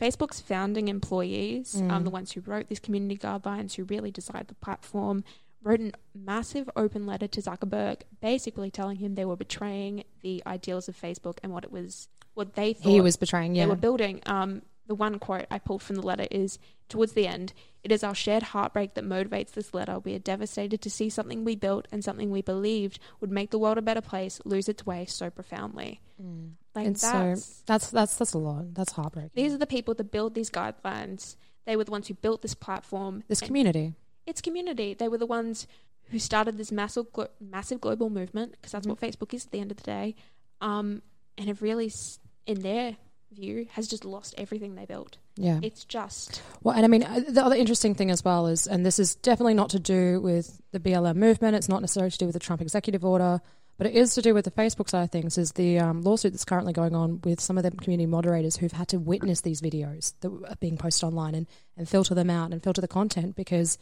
Facebook's 0.00 0.40
founding 0.40 0.88
employees, 0.88 1.76
um, 1.80 1.88
Mm. 1.90 2.04
the 2.04 2.10
ones 2.10 2.32
who 2.32 2.40
wrote 2.40 2.68
these 2.68 2.80
community 2.80 3.18
guidelines, 3.18 3.74
who 3.74 3.84
really 3.84 4.10
designed 4.10 4.46
the 4.48 4.54
platform, 4.54 5.24
wrote 5.62 5.80
a 5.80 5.92
massive 6.14 6.70
open 6.74 7.04
letter 7.06 7.26
to 7.28 7.42
Zuckerberg, 7.42 8.00
basically 8.22 8.70
telling 8.70 8.96
him 8.96 9.14
they 9.14 9.26
were 9.26 9.36
betraying 9.36 10.04
the 10.22 10.42
ideals 10.46 10.88
of 10.88 10.98
Facebook 10.98 11.36
and 11.42 11.52
what 11.52 11.64
it 11.64 11.70
was, 11.70 12.08
what 12.40 12.54
they 12.54 12.72
thought 12.72 12.90
He 12.90 13.00
was 13.00 13.16
betraying. 13.16 13.52
they 13.54 13.66
were 13.66 13.76
building. 13.76 14.20
Um, 14.26 14.62
the 14.86 14.94
one 14.94 15.18
quote 15.20 15.46
I 15.50 15.58
pulled 15.58 15.82
from 15.82 15.96
the 15.96 16.02
letter 16.02 16.26
is 16.30 16.58
towards 16.88 17.12
the 17.12 17.26
end, 17.26 17.52
it 17.84 17.92
is 17.92 18.02
our 18.02 18.14
shared 18.14 18.42
heartbreak 18.42 18.94
that 18.94 19.04
motivates 19.04 19.52
this 19.52 19.72
letter. 19.72 19.98
We 20.00 20.14
are 20.16 20.18
devastated 20.18 20.80
to 20.82 20.90
see 20.90 21.08
something 21.10 21.44
we 21.44 21.54
built 21.54 21.86
and 21.92 22.02
something 22.02 22.30
we 22.30 22.42
believed 22.42 22.98
would 23.20 23.30
make 23.30 23.50
the 23.50 23.58
world 23.58 23.78
a 23.78 23.82
better 23.82 24.00
place 24.00 24.40
lose 24.44 24.68
its 24.68 24.84
way 24.84 25.04
so 25.06 25.30
profoundly. 25.30 26.00
Mm. 26.20 26.52
Like 26.74 26.86
And 26.86 26.98
so- 26.98 27.12
that's, 27.12 27.62
that's 27.66 27.90
that's 27.90 28.16
that's 28.16 28.32
a 28.32 28.38
lot. 28.38 28.74
That's 28.74 28.92
heartbreaking. 28.92 29.30
these 29.34 29.52
are 29.54 29.58
the 29.58 29.66
people 29.76 29.94
that 29.94 30.10
build 30.10 30.34
these 30.34 30.50
guidelines. 30.50 31.36
They 31.66 31.76
were 31.76 31.84
the 31.84 31.92
ones 31.92 32.08
who 32.08 32.14
built 32.14 32.42
this 32.42 32.54
platform. 32.54 33.22
this 33.28 33.40
community. 33.40 33.94
It's 34.26 34.40
community. 34.40 34.94
They 34.94 35.08
were 35.08 35.18
the 35.18 35.26
ones 35.26 35.66
who 36.10 36.18
started 36.18 36.58
this 36.58 36.72
massive, 36.72 37.12
glo- 37.12 37.28
massive 37.40 37.80
global 37.80 38.10
movement 38.10 38.52
because 38.52 38.72
that's 38.72 38.86
Mm-hmm. 38.86 39.06
what 39.06 39.12
Facebook 39.12 39.34
is 39.34 39.44
at 39.46 39.52
the 39.52 39.60
end 39.60 39.70
of 39.70 39.76
the 39.76 39.84
day. 39.84 40.14
Um, 40.60 41.02
and 41.38 41.48
have 41.48 41.62
really, 41.62 41.86
s- 41.86 42.18
in 42.46 42.60
their 42.60 42.96
view, 43.32 43.66
has 43.72 43.86
just 43.88 44.04
lost 44.04 44.34
everything 44.36 44.74
they 44.74 44.84
built. 44.84 45.18
Yeah. 45.36 45.60
It's 45.62 45.84
just 45.84 46.42
Well, 46.62 46.74
and 46.74 46.84
I 46.84 46.88
mean, 46.88 47.04
uh, 47.04 47.20
the 47.28 47.44
other 47.44 47.56
interesting 47.56 47.94
thing 47.94 48.10
as 48.10 48.24
well 48.24 48.46
is, 48.46 48.66
and 48.66 48.84
this 48.84 48.98
is 48.98 49.14
definitely 49.14 49.54
not 49.54 49.70
to 49.70 49.78
do 49.78 50.20
with 50.20 50.60
the 50.72 50.80
BLM 50.80 51.16
movement, 51.16 51.56
it's 51.56 51.68
not 51.68 51.80
necessarily 51.80 52.10
to 52.10 52.18
do 52.18 52.26
with 52.26 52.34
the 52.34 52.40
Trump 52.40 52.60
executive 52.60 53.04
order, 53.04 53.40
but 53.78 53.86
it 53.86 53.94
is 53.94 54.14
to 54.14 54.22
do 54.22 54.34
with 54.34 54.44
the 54.44 54.50
Facebook 54.50 54.90
side 54.90 55.04
of 55.04 55.10
things, 55.10 55.38
is 55.38 55.52
the 55.52 55.78
um, 55.78 56.02
lawsuit 56.02 56.32
that's 56.32 56.44
currently 56.44 56.72
going 56.72 56.94
on 56.94 57.20
with 57.24 57.40
some 57.40 57.56
of 57.56 57.64
the 57.64 57.70
community 57.70 58.06
moderators 58.06 58.56
who've 58.56 58.72
had 58.72 58.88
to 58.88 58.98
witness 58.98 59.40
these 59.40 59.62
videos 59.62 60.12
that 60.20 60.30
are 60.30 60.56
being 60.56 60.76
posted 60.76 61.06
online 61.06 61.34
and, 61.34 61.46
and 61.78 61.88
filter 61.88 62.14
them 62.14 62.28
out 62.28 62.52
and 62.52 62.62
filter 62.62 62.82
the 62.82 62.88
content 62.88 63.36
because 63.36 63.78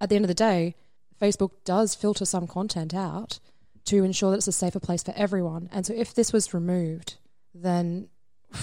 at 0.00 0.10
the 0.10 0.16
end 0.16 0.24
of 0.24 0.28
the 0.28 0.34
day, 0.34 0.74
Facebook 1.20 1.52
does 1.64 1.94
filter 1.94 2.26
some 2.26 2.46
content 2.46 2.92
out 2.92 3.38
to 3.86 4.04
ensure 4.04 4.30
that 4.30 4.38
it's 4.38 4.48
a 4.48 4.52
safer 4.52 4.80
place 4.80 5.02
for 5.02 5.14
everyone. 5.16 5.70
And 5.72 5.86
so 5.86 5.94
if 5.94 6.12
this 6.12 6.32
was 6.32 6.52
removed, 6.52 7.16
then 7.54 8.08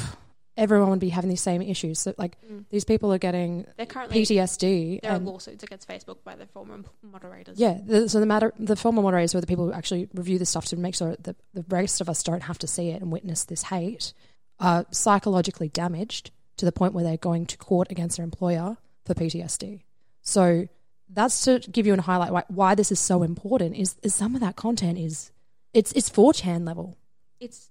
everyone 0.57 0.89
would 0.89 0.99
be 0.99 1.09
having 1.09 1.29
these 1.29 1.41
same 1.41 1.61
issues. 1.61 1.99
So, 1.99 2.13
like, 2.17 2.37
Mm. 2.49 2.65
these 2.69 2.83
people 2.83 3.11
are 3.13 3.17
getting 3.17 3.65
they're 3.77 3.85
currently 3.85 4.21
PTSD. 4.21 4.99
there 5.01 5.11
are 5.13 5.19
lawsuits 5.19 5.63
against 5.63 5.87
Facebook 5.87 6.17
by 6.23 6.35
the 6.35 6.45
former 6.45 6.79
moderators. 7.01 7.57
yeah, 7.59 7.79
the, 7.83 8.09
so 8.09 8.19
the 8.19 8.25
matter, 8.25 8.53
the 8.59 8.75
former 8.75 9.01
moderators 9.01 9.33
are 9.33 9.41
the 9.41 9.47
people 9.47 9.65
who 9.65 9.73
actually 9.73 10.09
review 10.13 10.37
this 10.37 10.49
stuff 10.49 10.65
to 10.65 10.75
make 10.77 10.93
sure 10.95 11.15
that 11.21 11.35
the 11.53 11.65
rest 11.69 12.01
of 12.01 12.09
us 12.09 12.21
don't 12.21 12.43
have 12.43 12.59
to 12.59 12.67
see 12.67 12.89
it 12.89 13.01
and 13.01 13.11
witness 13.11 13.45
this 13.45 13.63
hate, 13.63 14.13
are 14.59 14.85
psychologically 14.91 15.69
damaged 15.69 16.31
to 16.57 16.65
the 16.65 16.71
point 16.71 16.93
where 16.93 17.03
they're 17.03 17.17
going 17.17 17.45
to 17.47 17.57
court 17.57 17.89
against 17.89 18.17
their 18.17 18.23
employer 18.25 18.77
for 19.05 19.15
PTSD. 19.15 19.81
So 20.21 20.67
that's 21.09 21.43
to 21.45 21.59
give 21.59 21.87
you 21.87 21.93
a 21.95 22.01
highlight 22.01 22.31
why, 22.31 22.43
why 22.49 22.75
this 22.75 22.91
is 22.91 22.99
so 22.99 23.23
important. 23.23 23.75
Is, 23.75 23.95
is 24.03 24.13
some 24.13 24.35
of 24.35 24.41
that 24.41 24.55
content 24.57 24.99
is 24.99 25.31
it's 25.73 25.91
it's 25.93 26.09
4chan 26.09 26.67
level 26.67 26.97
it's 27.39 27.70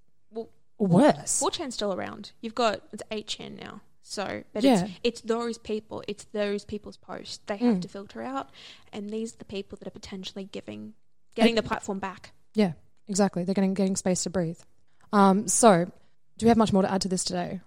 worse. 0.88 1.40
4chan's 1.40 1.74
still 1.74 1.92
around. 1.94 2.32
You've 2.40 2.54
got 2.54 2.80
it's 2.92 3.02
8chan 3.10 3.60
now. 3.60 3.80
So, 4.02 4.42
but 4.52 4.64
Yeah. 4.64 4.84
it's 4.86 4.92
it's 5.04 5.20
those 5.20 5.58
people, 5.58 6.02
it's 6.08 6.24
those 6.32 6.64
people's 6.64 6.96
posts 6.96 7.38
they 7.46 7.58
have 7.58 7.76
Mm. 7.76 7.82
to 7.82 7.88
filter 7.88 8.22
out, 8.22 8.48
and 8.92 9.10
these 9.10 9.34
are 9.34 9.38
the 9.38 9.44
people 9.44 9.76
that 9.78 9.86
are 9.86 9.92
potentially 9.92 10.44
giving 10.44 10.94
getting 11.34 11.54
the 11.54 11.62
platform 11.62 11.98
back. 12.00 12.32
Yeah, 12.54 12.72
exactly. 13.06 13.44
They're 13.44 13.54
getting 13.54 13.74
getting 13.74 13.94
space 13.96 14.22
to 14.24 14.30
breathe. 14.30 14.58
Um, 15.12 15.46
so, 15.46 15.84
do 16.38 16.46
we 16.46 16.48
have 16.48 16.56
much 16.56 16.72
more 16.72 16.82
to 16.82 16.90
add 16.90 17.02
to 17.02 17.08
this 17.08 17.22
today? 17.24 17.60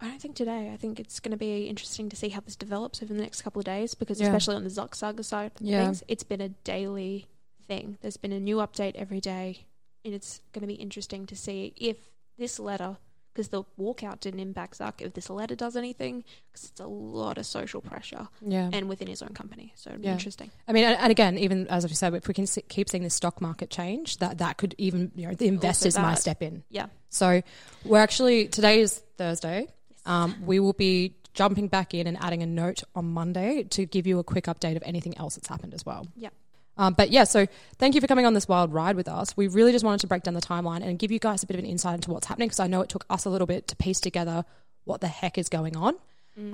I 0.00 0.08
don't 0.08 0.20
think 0.20 0.34
today. 0.34 0.70
I 0.72 0.76
think 0.76 0.98
it's 0.98 1.20
going 1.20 1.30
to 1.32 1.36
be 1.38 1.68
interesting 1.68 2.08
to 2.10 2.16
see 2.16 2.28
how 2.30 2.40
this 2.40 2.56
develops 2.56 3.02
over 3.02 3.14
the 3.14 3.20
next 3.20 3.42
couple 3.42 3.60
of 3.60 3.64
days 3.66 3.94
because, 3.94 4.20
Yeah. 4.20 4.26
especially 4.26 4.56
on 4.56 4.64
the 4.64 4.70
Zuck 4.70 4.94
Saga 4.94 5.22
side 5.22 5.52
of 5.54 5.62
Yeah. 5.66 5.84
things, 5.84 6.02
it's 6.08 6.22
been 6.24 6.40
a 6.40 6.48
daily 6.50 7.26
thing. 7.66 7.96
There's 8.00 8.16
been 8.18 8.32
a 8.32 8.40
new 8.40 8.56
update 8.56 8.94
every 8.96 9.20
day, 9.20 9.66
and 10.04 10.12
it's 10.14 10.40
going 10.52 10.62
to 10.62 10.66
be 10.66 10.74
interesting 10.74 11.26
to 11.26 11.36
see 11.36 11.72
if 11.76 11.96
this 12.38 12.58
letter 12.58 12.96
because 13.32 13.48
the 13.48 13.64
walkout 13.78 14.20
didn't 14.20 14.40
impact 14.40 14.78
Zuck. 14.78 15.02
If 15.02 15.12
this 15.12 15.28
letter 15.28 15.54
does 15.54 15.76
anything, 15.76 16.24
because 16.50 16.70
it's 16.70 16.80
a 16.80 16.86
lot 16.86 17.36
of 17.36 17.44
social 17.44 17.82
pressure, 17.82 18.28
Yeah. 18.40 18.70
and 18.72 18.88
within 18.88 19.08
his 19.08 19.20
own 19.20 19.34
company, 19.34 19.74
so 19.76 19.90
it'd 19.90 20.00
be 20.00 20.06
Yeah. 20.06 20.14
interesting. 20.14 20.50
I 20.66 20.72
mean, 20.72 20.84
and 20.84 20.96
and 20.96 21.10
again, 21.10 21.36
even 21.36 21.66
as 21.68 21.84
I've 21.84 21.94
said, 21.94 22.14
if 22.14 22.28
we 22.28 22.32
can 22.34 22.46
see, 22.46 22.62
keep 22.62 22.88
seeing 22.88 23.02
the 23.02 23.10
stock 23.10 23.42
market 23.42 23.68
change, 23.68 24.16
that 24.18 24.38
that 24.38 24.56
could 24.56 24.74
even, 24.78 25.12
you 25.14 25.28
know, 25.28 25.34
the 25.34 25.48
investors 25.48 25.98
might 25.98 26.18
step 26.18 26.42
in. 26.42 26.64
Yeah, 26.70 26.86
So 27.10 27.42
we're 27.84 27.98
actually 28.00 28.48
today 28.48 28.80
is 28.80 29.02
Thursday. 29.18 29.68
Um, 30.06 30.34
we 30.46 30.58
will 30.58 30.72
be 30.72 31.14
jumping 31.34 31.68
back 31.68 31.92
in 31.92 32.06
and 32.06 32.16
adding 32.22 32.42
a 32.42 32.46
note 32.46 32.84
on 32.94 33.04
Monday 33.04 33.64
to 33.64 33.84
give 33.84 34.06
you 34.06 34.18
a 34.18 34.24
quick 34.24 34.44
update 34.46 34.76
of 34.76 34.82
anything 34.86 35.14
else 35.18 35.34
that's 35.34 35.48
happened 35.48 35.74
as 35.74 35.84
well. 35.84 36.06
yeah, 36.16 36.30
Um, 36.76 36.94
but 36.94 37.10
yeah, 37.10 37.24
so 37.24 37.46
thank 37.78 37.94
you 37.94 38.00
for 38.00 38.06
coming 38.06 38.26
on 38.26 38.34
this 38.34 38.48
wild 38.48 38.72
ride 38.72 38.96
with 38.96 39.08
us. 39.08 39.36
We 39.36 39.48
really 39.48 39.72
just 39.72 39.84
wanted 39.84 40.00
to 40.00 40.06
break 40.06 40.22
down 40.22 40.34
the 40.34 40.40
timeline 40.40 40.82
and 40.82 40.98
give 40.98 41.10
you 41.10 41.18
guys 41.18 41.42
a 41.42 41.46
bit 41.46 41.56
of 41.56 41.64
an 41.64 41.70
insight 41.70 41.94
into 41.94 42.10
what's 42.10 42.26
happening 42.26 42.48
because 42.48 42.60
I 42.60 42.66
know 42.66 42.82
it 42.82 42.88
took 42.88 43.04
us 43.08 43.24
a 43.24 43.30
little 43.30 43.46
bit 43.46 43.68
to 43.68 43.76
piece 43.76 44.00
together 44.00 44.44
what 44.84 45.00
the 45.00 45.08
heck 45.08 45.38
is 45.38 45.48
going 45.48 45.76
on. 45.76 45.94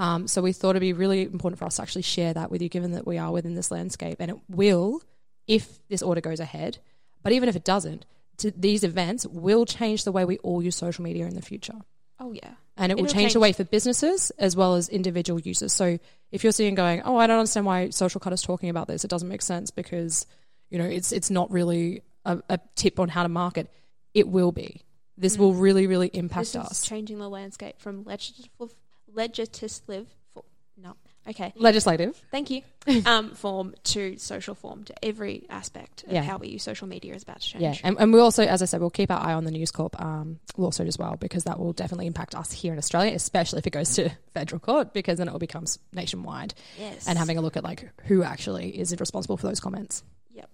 Um, 0.00 0.28
so 0.28 0.42
we 0.42 0.52
thought 0.52 0.70
it'd 0.70 0.80
be 0.80 0.92
really 0.92 1.22
important 1.22 1.58
for 1.58 1.64
us 1.64 1.76
to 1.76 1.82
actually 1.82 2.02
share 2.02 2.32
that 2.34 2.52
with 2.52 2.62
you, 2.62 2.68
given 2.68 2.92
that 2.92 3.04
we 3.04 3.18
are 3.18 3.32
within 3.32 3.56
this 3.56 3.72
landscape, 3.72 4.18
and 4.20 4.30
it 4.30 4.36
will, 4.48 5.02
if 5.48 5.80
this 5.88 6.02
order 6.02 6.20
goes 6.20 6.38
ahead. 6.38 6.78
But 7.24 7.32
even 7.32 7.48
if 7.48 7.56
it 7.56 7.64
doesn't, 7.64 8.06
to, 8.38 8.52
these 8.52 8.84
events 8.84 9.26
will 9.26 9.66
change 9.66 10.04
the 10.04 10.12
way 10.12 10.24
we 10.24 10.38
all 10.38 10.62
use 10.62 10.76
social 10.76 11.02
media 11.02 11.26
in 11.26 11.34
the 11.34 11.42
future 11.42 11.80
oh 12.22 12.32
yeah, 12.32 12.54
and 12.76 12.90
it 12.90 12.96
will 12.96 13.04
It'll 13.04 13.14
change, 13.14 13.32
the 13.34 13.40
way 13.40 13.52
for 13.52 13.64
businesses 13.64 14.30
as 14.38 14.56
well 14.56 14.74
as 14.74 14.88
individual 14.88 15.38
users. 15.40 15.72
So 15.72 15.98
if 16.30 16.42
you're 16.42 16.52
seeing 16.52 16.74
going, 16.74 17.02
oh, 17.04 17.16
I 17.16 17.26
don't 17.26 17.38
understand 17.38 17.66
why 17.66 17.90
Social 17.90 18.20
Cut 18.20 18.32
is 18.32 18.42
talking 18.42 18.70
about 18.70 18.88
this, 18.88 19.04
it 19.04 19.08
doesn't 19.08 19.28
make 19.28 19.42
sense 19.42 19.70
because 19.70 20.26
you 20.70 20.78
know 20.78 20.84
it's 20.86 21.12
it's 21.12 21.30
not 21.30 21.50
really 21.50 22.02
a, 22.24 22.40
a 22.48 22.58
tip 22.74 22.98
on 22.98 23.08
how 23.08 23.22
to 23.22 23.28
market. 23.28 23.70
It 24.14 24.28
will 24.28 24.52
be. 24.52 24.82
This 25.18 25.36
will 25.36 25.52
really 25.54 25.86
really 25.86 26.08
impact 26.08 26.48
Mm. 26.48 26.52
this 26.52 26.64
is 26.64 26.70
us. 26.70 26.86
changing 26.86 27.18
the 27.18 27.28
landscape 27.28 27.78
from 27.78 28.04
legislative, 28.04 28.74
legislative, 29.12 30.08
for, 30.32 30.44
no, 30.76 30.94
okay, 31.28 31.52
Legislative. 31.56 32.20
thank 32.30 32.50
you, 32.50 32.62
um, 33.06 33.30
form 33.34 33.74
to 33.84 34.16
social 34.18 34.54
form 34.54 34.84
to 34.84 35.04
every 35.04 35.46
aspect 35.50 36.04
of 36.04 36.12
Yeah. 36.12 36.22
how 36.22 36.38
we 36.38 36.48
use 36.48 36.62
social 36.62 36.86
media 36.88 37.14
is 37.14 37.22
about 37.22 37.40
to 37.40 37.48
change. 37.48 37.62
Yeah, 37.62 37.74
and, 37.84 37.96
and 37.98 38.12
we 38.12 38.20
also, 38.20 38.42
as 38.44 38.62
I 38.62 38.64
said, 38.64 38.80
we'll 38.80 38.90
keep 38.90 39.10
our 39.10 39.20
eye 39.20 39.32
on 39.34 39.44
the 39.44 39.50
News 39.50 39.70
Corp 39.70 40.00
um, 40.00 40.40
lawsuit 40.56 40.88
as 40.88 40.98
well 40.98 41.16
because 41.16 41.44
that 41.44 41.58
will 41.58 41.72
definitely 41.72 42.06
impact 42.06 42.34
us 42.34 42.50
here 42.52 42.72
in 42.72 42.78
Australia, 42.78 43.12
especially 43.14 43.58
if 43.60 43.66
it 43.66 43.70
goes 43.72 43.94
to 43.96 44.10
federal 44.34 44.58
court 44.58 44.92
because 44.92 45.18
then 45.18 45.28
it 45.28 45.32
will 45.32 45.38
become 45.38 45.64
nationwide. 45.92 46.54
yes, 46.78 47.06
And 47.06 47.16
having 47.18 47.38
a 47.38 47.40
look 47.40 47.56
at 47.56 47.64
like 47.64 47.88
who 48.06 48.22
actually 48.22 48.78
is 48.78 48.94
responsible 48.98 49.36
for 49.36 49.46
those 49.46 49.60
comments. 49.60 50.02
yep. 50.34 50.48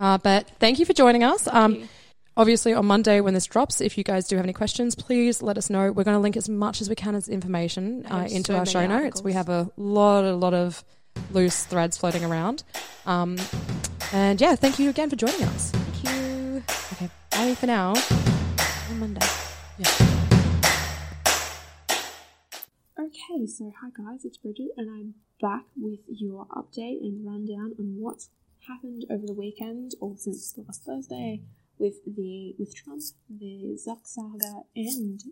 Uh, 0.00 0.18
but 0.18 0.48
thank 0.58 0.78
you 0.78 0.84
for 0.86 0.92
joining 0.92 1.22
us. 1.24 1.46
Um, 1.48 1.74
you. 1.74 1.88
Obviously, 2.38 2.72
on 2.72 2.86
Monday 2.86 3.20
when 3.20 3.34
this 3.34 3.44
drops, 3.44 3.80
if 3.80 3.98
you 3.98 4.04
guys 4.04 4.28
do 4.28 4.36
have 4.36 4.44
any 4.44 4.52
questions, 4.52 4.94
please 4.94 5.42
let 5.42 5.58
us 5.58 5.68
know. 5.68 5.92
We're 5.92 6.04
going 6.04 6.16
to 6.16 6.20
link 6.20 6.36
as 6.36 6.48
much 6.48 6.80
as 6.80 6.88
we 6.88 6.94
can 6.94 7.14
as 7.14 7.28
information 7.28 8.06
uh, 8.06 8.28
into 8.30 8.52
so 8.52 8.58
our 8.58 8.64
show 8.64 8.86
many 8.86 9.04
notes. 9.04 9.22
We 9.22 9.34
have 9.34 9.48
a 9.48 9.70
lot, 9.76 10.24
a 10.24 10.34
lot 10.34 10.54
of 10.54 10.82
loose 11.32 11.64
threads 11.64 11.98
floating 11.98 12.24
around. 12.24 12.62
Um, 13.04 13.36
and 14.12 14.40
yeah, 14.40 14.54
thank 14.54 14.78
you 14.78 14.88
again 14.88 15.10
for 15.10 15.16
joining 15.16 15.42
us. 15.42 15.72
Thank 15.72 16.04
you. 16.04 16.62
Okay, 16.92 17.10
bye 17.30 17.54
for 17.54 17.66
now. 17.66 17.94
On 18.90 19.00
Monday. 19.00 19.26
Yeah. 19.78 19.88
Okay, 22.98 23.46
so 23.46 23.72
hi 23.80 23.88
guys, 23.96 24.24
it's 24.24 24.36
Bridget, 24.36 24.70
and 24.76 24.90
I'm 24.90 25.14
back 25.40 25.64
with 25.76 26.00
your 26.08 26.46
update 26.46 27.00
and 27.00 27.24
rundown 27.24 27.72
on 27.78 27.96
what's 27.98 28.30
happened 28.66 29.04
over 29.10 29.24
the 29.24 29.32
weekend 29.34 29.92
or 30.00 30.14
since 30.16 30.54
last 30.58 30.82
Thursday 30.84 31.42
with 31.78 32.04
the 32.04 32.54
with 32.58 32.74
Trump, 32.74 33.02
the 33.28 33.76
Zuck 33.76 34.06
saga, 34.06 34.62
and 34.74 35.22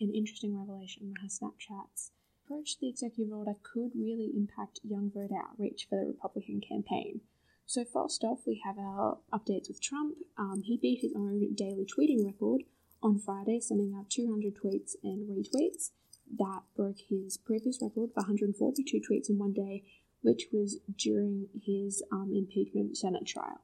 an 0.00 0.12
interesting 0.14 0.58
revelation 0.58 1.14
how 1.20 1.28
Snapchat's 1.28 2.10
approach 2.44 2.74
to 2.74 2.80
the 2.80 2.88
executive 2.88 3.32
order 3.32 3.54
could 3.62 3.92
really 3.94 4.30
impact 4.34 4.80
young 4.82 5.10
voter 5.14 5.36
outreach 5.36 5.86
for 5.88 5.96
the 5.96 6.06
Republican 6.06 6.60
campaign. 6.60 7.20
So 7.66 7.84
first 7.84 8.24
off, 8.24 8.40
we 8.46 8.60
have 8.64 8.78
our 8.78 9.18
updates 9.32 9.68
with 9.68 9.80
Trump. 9.80 10.16
Um, 10.36 10.62
he 10.64 10.76
beat 10.76 11.02
his 11.02 11.12
own 11.14 11.54
daily 11.54 11.86
tweeting 11.86 12.24
record 12.24 12.62
on 13.02 13.18
Friday, 13.18 13.60
sending 13.60 13.94
out 13.96 14.10
200 14.10 14.56
tweets 14.56 14.96
and 15.04 15.28
retweets 15.28 15.90
that 16.38 16.62
broke 16.76 16.98
his 17.08 17.36
previous 17.36 17.78
record 17.82 18.10
for 18.14 18.20
142 18.20 19.00
tweets 19.00 19.28
in 19.28 19.38
one 19.38 19.52
day, 19.52 19.82
which 20.22 20.46
was 20.52 20.78
during 20.96 21.48
his 21.64 22.02
um, 22.12 22.32
impeachment 22.34 22.96
Senate 22.96 23.26
trial. 23.26 23.60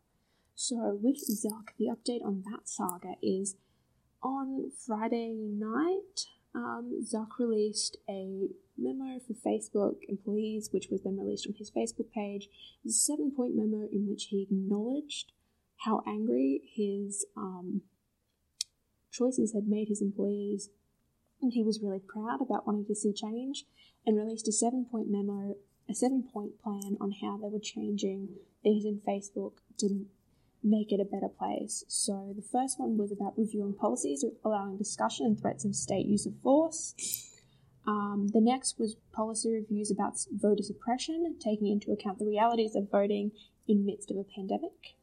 So, 0.58 0.98
with 1.02 1.18
Zuck, 1.18 1.76
the 1.78 1.86
update 1.86 2.24
on 2.24 2.42
that 2.50 2.66
saga 2.66 3.16
is 3.22 3.56
on 4.22 4.72
Friday 4.86 5.34
night, 5.36 6.24
um, 6.54 7.04
Zuck 7.04 7.38
released 7.38 7.98
a 8.08 8.48
memo 8.78 9.20
for 9.20 9.34
Facebook 9.34 9.96
employees, 10.08 10.70
which 10.72 10.88
was 10.90 11.02
then 11.02 11.18
released 11.18 11.46
on 11.46 11.54
his 11.58 11.70
Facebook 11.70 12.10
page. 12.10 12.48
A 12.86 12.88
seven 12.88 13.32
point 13.36 13.54
memo 13.54 13.86
in 13.92 14.08
which 14.08 14.28
he 14.30 14.42
acknowledged 14.42 15.32
how 15.84 16.02
angry 16.06 16.62
his 16.74 17.26
um, 17.36 17.82
choices 19.12 19.52
had 19.52 19.68
made 19.68 19.88
his 19.88 20.00
employees 20.00 20.70
and 21.42 21.52
he 21.52 21.62
was 21.62 21.82
really 21.82 22.00
proud 22.00 22.40
about 22.40 22.66
wanting 22.66 22.86
to 22.86 22.94
see 22.94 23.12
change 23.12 23.66
and 24.06 24.16
released 24.16 24.48
a 24.48 24.52
seven 24.52 24.86
point 24.90 25.08
memo, 25.10 25.54
a 25.86 25.94
seven 25.94 26.22
point 26.22 26.58
plan 26.62 26.96
on 26.98 27.12
how 27.20 27.36
they 27.36 27.48
were 27.48 27.60
changing 27.60 28.30
things 28.62 28.86
in 28.86 29.02
Facebook 29.06 29.58
to 29.78 30.06
make 30.66 30.92
it 30.92 31.00
a 31.00 31.04
better 31.04 31.28
place. 31.28 31.84
So 31.88 32.34
the 32.34 32.42
first 32.42 32.78
one 32.80 32.98
was 32.98 33.12
about 33.12 33.38
reviewing 33.38 33.74
policies, 33.74 34.24
allowing 34.44 34.76
discussion 34.76 35.26
and 35.26 35.40
threats 35.40 35.64
of 35.64 35.74
state 35.74 36.06
use 36.06 36.26
of 36.26 36.34
force. 36.42 36.94
Um, 37.86 38.28
the 38.32 38.40
next 38.40 38.78
was 38.78 38.96
policy 39.12 39.52
reviews 39.52 39.90
about 39.92 40.14
voter 40.32 40.62
suppression, 40.62 41.36
taking 41.38 41.68
into 41.68 41.92
account 41.92 42.18
the 42.18 42.26
realities 42.26 42.74
of 42.74 42.90
voting 42.90 43.30
in 43.68 43.86
midst 43.86 44.10
of 44.10 44.16
a 44.16 44.24
pandemic. 44.24 44.96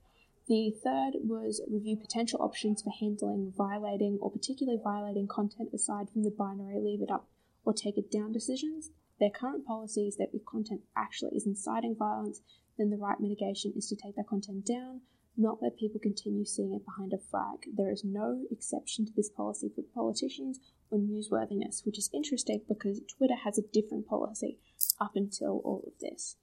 The 0.48 0.76
third 0.84 1.14
was 1.24 1.62
review 1.72 1.96
potential 1.96 2.42
options 2.42 2.82
for 2.82 2.92
handling 3.00 3.54
violating 3.58 4.18
or 4.22 4.30
particularly 4.30 4.80
violating 4.84 5.28
content 5.28 5.70
aside 5.74 6.10
from 6.10 6.24
the 6.24 6.32
binary 6.32 6.82
leave 6.82 7.02
it 7.02 7.10
up 7.10 7.30
or 7.64 7.72
take 7.72 7.98
it 7.98 8.12
down 8.12 8.34
decisions. 8.34 8.92
Their 9.22 9.30
current 9.30 9.66
policy 9.66 10.06
is 10.06 10.18
that 10.18 10.32
if 10.34 10.44
content 10.44 10.82
actually 10.98 11.38
is 11.38 11.48
inciting 11.48 11.96
violence, 11.98 12.42
then 12.78 12.90
the 12.90 12.98
right 12.98 13.20
mitigation 13.22 13.72
is 13.78 13.88
to 13.88 13.96
take 13.96 14.18
that 14.18 14.28
content 14.28 14.66
down, 14.66 15.02
not 15.36 15.62
let 15.62 15.78
people 15.78 16.00
continue 16.00 16.46
seeing 16.46 16.74
it 16.74 16.86
behind 16.86 17.14
a 17.14 17.18
flag. 17.18 17.66
There 17.76 17.92
is 17.92 18.04
no 18.04 18.44
exception 18.52 19.06
to 19.06 19.12
this 19.16 19.30
policy 19.30 19.72
for 19.74 19.82
politicians 19.94 20.60
or 20.92 21.00
newsworthiness, 21.00 21.86
which 21.86 21.98
is 21.98 22.10
interesting 22.14 22.62
because 22.68 23.02
Twitter 23.18 23.36
has 23.44 23.58
a 23.58 23.64
different 23.74 24.08
policy 24.08 24.60
up 25.00 25.14
until 25.16 25.62
all 25.64 25.84
of 25.88 25.94
this. 26.00 26.36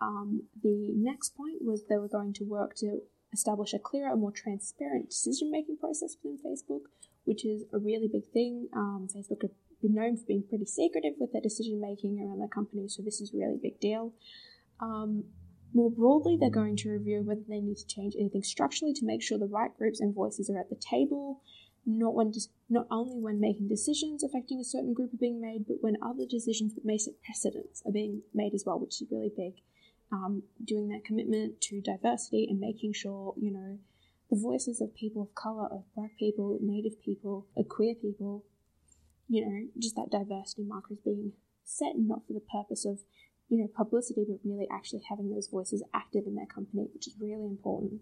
Um, 0.00 0.42
the 0.62 0.92
next 0.94 1.36
point 1.36 1.62
was 1.62 1.84
they 1.84 1.96
were 1.96 2.08
going 2.08 2.32
to 2.34 2.44
work 2.44 2.74
to 2.76 3.00
establish 3.32 3.72
a 3.72 3.78
clearer 3.78 4.10
and 4.10 4.20
more 4.20 4.32
transparent 4.32 5.10
decision 5.10 5.50
making 5.50 5.78
process 5.78 6.16
within 6.22 6.38
Facebook, 6.38 6.82
which 7.24 7.44
is 7.44 7.64
a 7.72 7.78
really 7.78 8.08
big 8.08 8.26
thing. 8.32 8.68
Um, 8.74 9.08
Facebook 9.14 9.42
have 9.42 9.52
been 9.80 9.94
known 9.94 10.16
for 10.16 10.26
being 10.26 10.44
pretty 10.48 10.66
secretive 10.66 11.14
with 11.18 11.32
their 11.32 11.40
decision 11.40 11.80
making 11.80 12.18
around 12.20 12.40
their 12.40 12.48
company, 12.48 12.88
so 12.88 13.02
this 13.02 13.20
is 13.20 13.32
a 13.32 13.38
really 13.38 13.58
big 13.62 13.80
deal. 13.80 14.12
Um, 14.80 15.24
more 15.72 15.90
broadly, 15.90 16.36
they're 16.38 16.50
going 16.50 16.76
to 16.76 16.90
review 16.90 17.22
whether 17.22 17.42
they 17.48 17.60
need 17.60 17.76
to 17.78 17.86
change 17.86 18.14
anything 18.18 18.42
structurally 18.42 18.94
to 18.94 19.04
make 19.04 19.22
sure 19.22 19.38
the 19.38 19.46
right 19.46 19.76
groups 19.76 20.00
and 20.00 20.14
voices 20.14 20.48
are 20.48 20.58
at 20.58 20.70
the 20.70 20.76
table, 20.76 21.42
not 21.84 22.14
when 22.14 22.32
not 22.68 22.86
only 22.90 23.20
when 23.20 23.40
making 23.40 23.68
decisions 23.68 24.24
affecting 24.24 24.60
a 24.60 24.64
certain 24.64 24.94
group 24.94 25.12
are 25.12 25.18
being 25.18 25.40
made, 25.40 25.66
but 25.66 25.76
when 25.80 25.96
other 26.02 26.24
decisions 26.28 26.74
that 26.74 26.84
may 26.84 26.98
set 26.98 27.14
precedents 27.22 27.82
are 27.86 27.92
being 27.92 28.22
made 28.34 28.54
as 28.54 28.64
well, 28.66 28.78
which 28.78 29.00
is 29.00 29.08
really 29.10 29.32
big. 29.36 29.54
Um, 30.12 30.44
doing 30.64 30.88
that 30.90 31.04
commitment 31.04 31.60
to 31.62 31.80
diversity 31.80 32.46
and 32.48 32.60
making 32.60 32.92
sure 32.92 33.34
you 33.36 33.50
know 33.50 33.78
the 34.30 34.36
voices 34.36 34.80
of 34.80 34.94
people 34.94 35.22
of 35.22 35.34
color, 35.34 35.66
of 35.66 35.84
black 35.94 36.16
people, 36.18 36.58
native 36.60 37.00
people, 37.02 37.46
of 37.56 37.68
queer 37.68 37.94
people, 37.94 38.44
you 39.28 39.44
know, 39.44 39.68
just 39.78 39.96
that 39.96 40.10
diversity 40.10 40.62
marker 40.62 40.94
is 40.94 41.00
being 41.04 41.32
set 41.64 41.94
not 41.96 42.26
for 42.26 42.32
the 42.32 42.40
purpose 42.40 42.84
of 42.84 43.00
you 43.48 43.58
know, 43.58 43.68
publicity, 43.76 44.24
but 44.28 44.38
really 44.44 44.66
actually 44.70 45.02
having 45.08 45.30
those 45.30 45.48
voices 45.48 45.82
active 45.94 46.24
in 46.26 46.34
their 46.34 46.46
company, 46.46 46.88
which 46.92 47.06
is 47.06 47.14
really 47.20 47.46
important. 47.46 48.00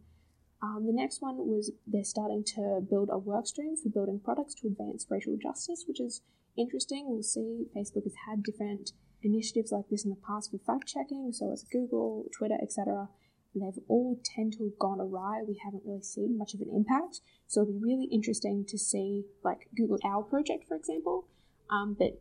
Um, 0.63 0.87
the 0.87 0.93
next 0.93 1.21
one 1.21 1.37
was 1.37 1.73
they're 1.87 2.05
starting 2.05 2.43
to 2.57 2.81
build 2.89 3.11
a 3.13 3.19
work 3.19 3.47
stream 3.47 3.77
for 3.77 3.91
building 3.91 4.21
products 4.25 4.55
to 4.57 4.67
advance 4.67 5.07
racial 5.11 5.37
justice, 5.37 5.85
which 5.87 6.01
is 6.01 6.23
interesting. 6.57 7.05
We'll 7.07 7.23
see 7.23 7.67
Facebook 7.77 8.05
has 8.05 8.15
had 8.27 8.43
different 8.43 8.93
initiatives 9.23 9.73
like 9.73 9.89
this 9.91 10.05
in 10.05 10.11
the 10.11 10.17
past 10.27 10.51
for 10.51 10.59
fact 10.59 10.89
checking, 10.89 11.33
so 11.33 11.53
as 11.53 11.65
Google, 11.71 12.27
Twitter, 12.37 12.57
etc. 12.63 13.09
They've 13.55 13.83
all 13.89 14.19
tend 14.25 14.55
to 14.55 14.65
have 14.65 14.79
gone 14.79 15.01
awry. 15.01 15.43
We 15.47 15.61
haven't 15.65 15.85
really 15.85 16.03
seen 16.03 16.37
much 16.37 16.55
of 16.55 16.61
an 16.61 16.71
impact. 16.75 17.21
So 17.47 17.63
it'll 17.63 17.75
be 17.75 17.79
really 17.79 18.09
interesting 18.11 18.65
to 18.67 18.79
see, 18.79 19.25
like 19.45 19.69
Google 19.77 19.99
Owl 20.05 20.25
Project, 20.25 20.67
for 20.67 20.77
example, 20.77 21.29
um, 21.71 21.95
but 21.97 22.21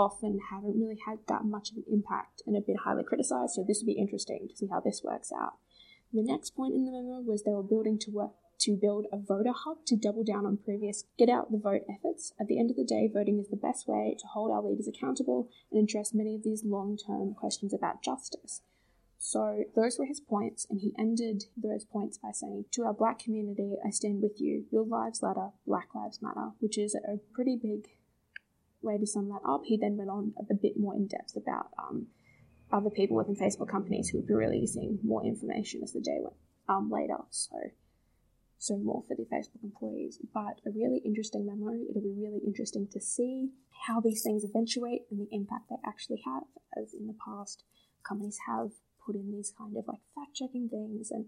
often 0.00 0.40
haven't 0.50 0.80
really 0.80 0.98
had 1.06 1.18
that 1.28 1.44
much 1.44 1.70
of 1.70 1.76
an 1.76 1.84
impact 1.92 2.42
and 2.46 2.56
have 2.56 2.66
been 2.66 2.76
highly 2.76 3.04
criticized. 3.04 3.52
So 3.54 3.64
this 3.66 3.80
will 3.80 3.92
be 3.92 4.00
interesting 4.00 4.48
to 4.48 4.56
see 4.56 4.66
how 4.66 4.80
this 4.80 5.02
works 5.04 5.30
out. 5.30 5.54
The 6.12 6.22
next 6.22 6.56
point 6.56 6.74
in 6.74 6.86
the 6.86 6.90
memo 6.90 7.20
was 7.20 7.42
they 7.42 7.52
were 7.52 7.62
building 7.62 7.98
to 8.00 8.10
work 8.10 8.32
to 8.60 8.76
build 8.76 9.06
a 9.12 9.16
voter 9.16 9.52
hub 9.54 9.78
to 9.86 9.96
double 9.96 10.22
down 10.24 10.44
on 10.44 10.58
previous 10.58 11.04
get 11.18 11.28
out 11.28 11.50
the 11.50 11.58
vote 11.58 11.82
efforts. 11.88 12.32
At 12.40 12.46
the 12.46 12.58
end 12.58 12.70
of 12.70 12.76
the 12.76 12.84
day, 12.84 13.10
voting 13.12 13.38
is 13.38 13.48
the 13.48 13.56
best 13.56 13.86
way 13.86 14.16
to 14.18 14.26
hold 14.26 14.50
our 14.50 14.62
leaders 14.62 14.88
accountable 14.88 15.48
and 15.70 15.82
address 15.82 16.12
many 16.12 16.34
of 16.34 16.42
these 16.42 16.64
long 16.64 16.96
term 16.96 17.34
questions 17.34 17.72
about 17.72 18.02
justice. 18.02 18.62
So, 19.22 19.64
those 19.76 19.98
were 19.98 20.06
his 20.06 20.20
points, 20.20 20.66
and 20.70 20.80
he 20.80 20.94
ended 20.98 21.44
those 21.54 21.84
points 21.84 22.16
by 22.16 22.30
saying, 22.32 22.64
To 22.72 22.84
our 22.84 22.94
black 22.94 23.18
community, 23.18 23.76
I 23.84 23.90
stand 23.90 24.22
with 24.22 24.40
you. 24.40 24.64
Your 24.70 24.84
lives 24.84 25.22
matter, 25.22 25.50
Black 25.66 25.94
Lives 25.94 26.20
Matter, 26.22 26.52
which 26.58 26.78
is 26.78 26.94
a 26.94 27.18
pretty 27.34 27.58
big 27.60 27.88
way 28.82 28.98
to 28.98 29.06
sum 29.06 29.28
that 29.28 29.48
up. 29.48 29.62
He 29.64 29.76
then 29.76 29.96
went 29.96 30.10
on 30.10 30.32
a 30.38 30.54
bit 30.54 30.78
more 30.78 30.94
in 30.94 31.06
depth 31.06 31.36
about 31.36 31.68
um, 31.78 32.06
other 32.72 32.90
people 32.90 33.16
within 33.16 33.36
Facebook 33.36 33.68
companies 33.68 34.08
who 34.08 34.18
would 34.18 34.26
be 34.26 34.34
releasing 34.34 34.98
more 35.02 35.24
information 35.24 35.82
as 35.82 35.92
the 35.92 36.00
day 36.00 36.18
went 36.20 36.36
um, 36.68 36.90
later. 36.90 37.18
So, 37.30 37.56
so 38.58 38.76
more 38.78 39.04
for 39.08 39.16
the 39.16 39.24
Facebook 39.24 39.62
employees. 39.62 40.18
But 40.32 40.60
a 40.66 40.70
really 40.70 41.02
interesting 41.04 41.46
memo. 41.46 41.72
It'll 41.88 42.02
be 42.02 42.14
really 42.16 42.40
interesting 42.46 42.88
to 42.92 43.00
see 43.00 43.50
how 43.86 44.00
these 44.00 44.22
things 44.22 44.44
eventuate 44.44 45.02
and 45.10 45.20
the 45.20 45.34
impact 45.34 45.70
they 45.70 45.76
actually 45.86 46.22
have, 46.24 46.44
as 46.80 46.94
in 46.94 47.06
the 47.06 47.16
past 47.24 47.64
companies 48.06 48.38
have 48.46 48.70
put 49.04 49.14
in 49.14 49.32
these 49.32 49.52
kind 49.56 49.76
of 49.76 49.84
like 49.86 50.00
fact 50.14 50.34
checking 50.34 50.68
things 50.68 51.10
and 51.10 51.26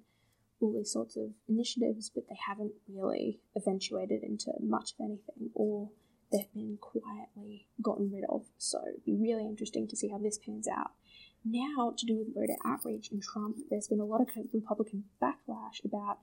all 0.60 0.72
these 0.72 0.92
sorts 0.92 1.16
of 1.16 1.30
initiatives, 1.48 2.10
but 2.14 2.24
they 2.28 2.38
haven't 2.46 2.72
really 2.88 3.40
eventuated 3.56 4.22
into 4.22 4.52
much 4.60 4.92
of 4.92 5.04
anything 5.04 5.50
or 5.54 5.90
they've 6.32 6.52
been 6.52 6.78
quietly 6.80 7.68
gotten 7.80 8.10
rid 8.10 8.24
of. 8.28 8.46
So 8.58 8.80
it'd 8.88 9.04
be 9.04 9.16
really 9.16 9.46
interesting 9.46 9.86
to 9.88 9.96
see 9.96 10.08
how 10.08 10.18
this 10.18 10.38
pans 10.38 10.66
out. 10.66 10.92
Now, 11.44 11.92
to 11.96 12.06
do 12.06 12.18
with 12.18 12.34
voter 12.34 12.56
outreach 12.64 13.10
and 13.10 13.22
Trump, 13.22 13.56
there's 13.68 13.88
been 13.88 14.00
a 14.00 14.04
lot 14.04 14.20
of 14.20 14.28
Republican 14.52 15.04
backlash 15.20 15.84
about 15.84 16.18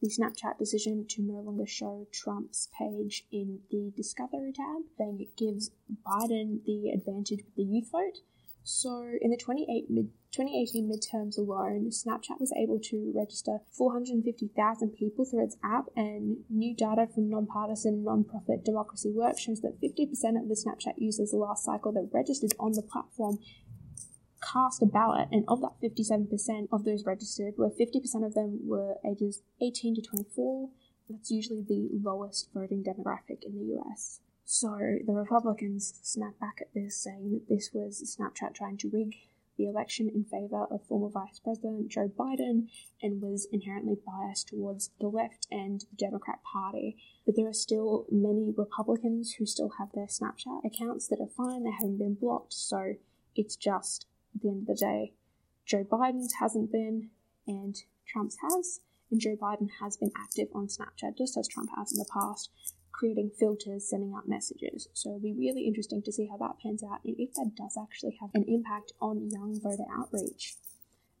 the 0.00 0.08
Snapchat 0.08 0.58
decision 0.58 1.06
to 1.10 1.22
no 1.22 1.40
longer 1.40 1.66
show 1.66 2.08
Trump's 2.10 2.68
page 2.76 3.24
in 3.30 3.60
the 3.70 3.92
Discovery 3.96 4.52
tab, 4.52 4.82
saying 4.98 5.20
it 5.20 5.36
gives 5.36 5.70
Biden 6.04 6.64
the 6.64 6.90
advantage 6.90 7.44
with 7.44 7.54
the 7.54 7.62
youth 7.62 7.90
vote. 7.92 8.18
So, 8.64 9.02
in 9.20 9.30
the 9.30 9.36
2018 9.36 10.88
midterms 10.88 11.36
alone, 11.36 11.90
Snapchat 11.90 12.38
was 12.38 12.52
able 12.56 12.78
to 12.78 13.12
register 13.14 13.58
450,000 13.72 14.90
people 14.90 15.24
through 15.24 15.44
its 15.44 15.56
app, 15.64 15.86
and 15.96 16.44
new 16.48 16.74
data 16.74 17.08
from 17.12 17.28
nonpartisan 17.28 18.04
nonprofit 18.04 18.64
Democracy 18.64 19.10
Works 19.10 19.40
shows 19.40 19.60
that 19.62 19.80
50% 19.80 20.40
of 20.40 20.48
the 20.48 20.54
Snapchat 20.54 20.94
users 20.98 21.32
last 21.32 21.64
cycle 21.64 21.92
that 21.92 22.10
registered 22.12 22.52
on 22.60 22.72
the 22.72 22.82
platform 22.82 23.38
cast 24.42 24.82
a 24.82 24.86
ballot, 24.86 25.28
and 25.32 25.44
of 25.48 25.60
that 25.60 25.80
57% 25.82 26.68
of 26.72 26.84
those 26.84 27.04
registered, 27.04 27.54
were 27.56 27.70
50% 27.70 28.24
of 28.24 28.34
them 28.34 28.60
were 28.62 28.94
ages 29.04 29.42
18 29.60 29.96
to 29.96 30.02
24. 30.02 30.70
That's 31.08 31.30
usually 31.30 31.62
the 31.66 31.88
lowest 31.92 32.50
voting 32.54 32.84
demographic 32.84 33.42
in 33.42 33.58
the 33.58 33.76
US. 33.76 34.20
So 34.44 34.98
the 35.06 35.12
Republicans 35.12 35.94
snapped 36.02 36.40
back 36.40 36.58
at 36.60 36.74
this, 36.74 36.96
saying 36.96 37.30
that 37.32 37.48
this 37.48 37.70
was 37.72 38.16
Snapchat 38.18 38.54
trying 38.54 38.76
to 38.78 38.90
rig 38.90 39.14
the 39.56 39.66
election 39.66 40.08
in 40.08 40.24
favor 40.24 40.64
of 40.70 40.84
former 40.86 41.08
Vice 41.08 41.38
President 41.38 41.88
Joe 41.88 42.10
Biden 42.18 42.68
and 43.02 43.20
was 43.20 43.46
inherently 43.52 43.96
biased 44.06 44.48
towards 44.48 44.90
the 45.00 45.08
left 45.08 45.46
and 45.50 45.80
the 45.80 45.96
Democrat 45.96 46.40
Party. 46.42 46.96
But 47.26 47.36
there 47.36 47.48
are 47.48 47.52
still 47.52 48.06
many 48.10 48.52
Republicans 48.56 49.34
who 49.34 49.46
still 49.46 49.72
have 49.78 49.92
their 49.92 50.06
Snapchat 50.06 50.64
accounts 50.64 51.08
that 51.08 51.20
are 51.20 51.28
fine, 51.28 51.64
they 51.64 51.70
haven't 51.70 51.98
been 51.98 52.14
blocked, 52.14 52.54
so 52.54 52.94
it's 53.36 53.56
just 53.56 54.06
at 54.34 54.42
the 54.42 54.48
end 54.48 54.62
of 54.62 54.66
the 54.66 54.74
day, 54.74 55.12
Joe 55.66 55.84
Biden's 55.84 56.34
hasn't 56.40 56.72
been 56.72 57.10
and 57.46 57.76
Trump's 58.06 58.38
has, 58.42 58.80
and 59.10 59.20
Joe 59.20 59.36
Biden 59.36 59.68
has 59.80 59.96
been 59.96 60.12
active 60.16 60.48
on 60.54 60.66
Snapchat 60.66 61.16
just 61.16 61.36
as 61.36 61.48
Trump 61.48 61.70
has 61.76 61.92
in 61.92 61.98
the 61.98 62.08
past 62.12 62.50
creating 63.02 63.32
filters, 63.36 63.90
sending 63.90 64.14
out 64.16 64.28
messages. 64.28 64.86
So 64.92 65.08
it'll 65.08 65.18
be 65.18 65.34
really 65.36 65.66
interesting 65.66 66.02
to 66.04 66.12
see 66.12 66.28
how 66.30 66.36
that 66.36 66.54
pans 66.62 66.84
out 66.84 67.00
and 67.04 67.16
if 67.18 67.34
that 67.34 67.50
does 67.56 67.76
actually 67.76 68.16
have 68.20 68.30
an 68.34 68.44
impact 68.46 68.92
on 69.00 69.28
young 69.28 69.58
voter 69.60 69.90
outreach. 69.92 70.54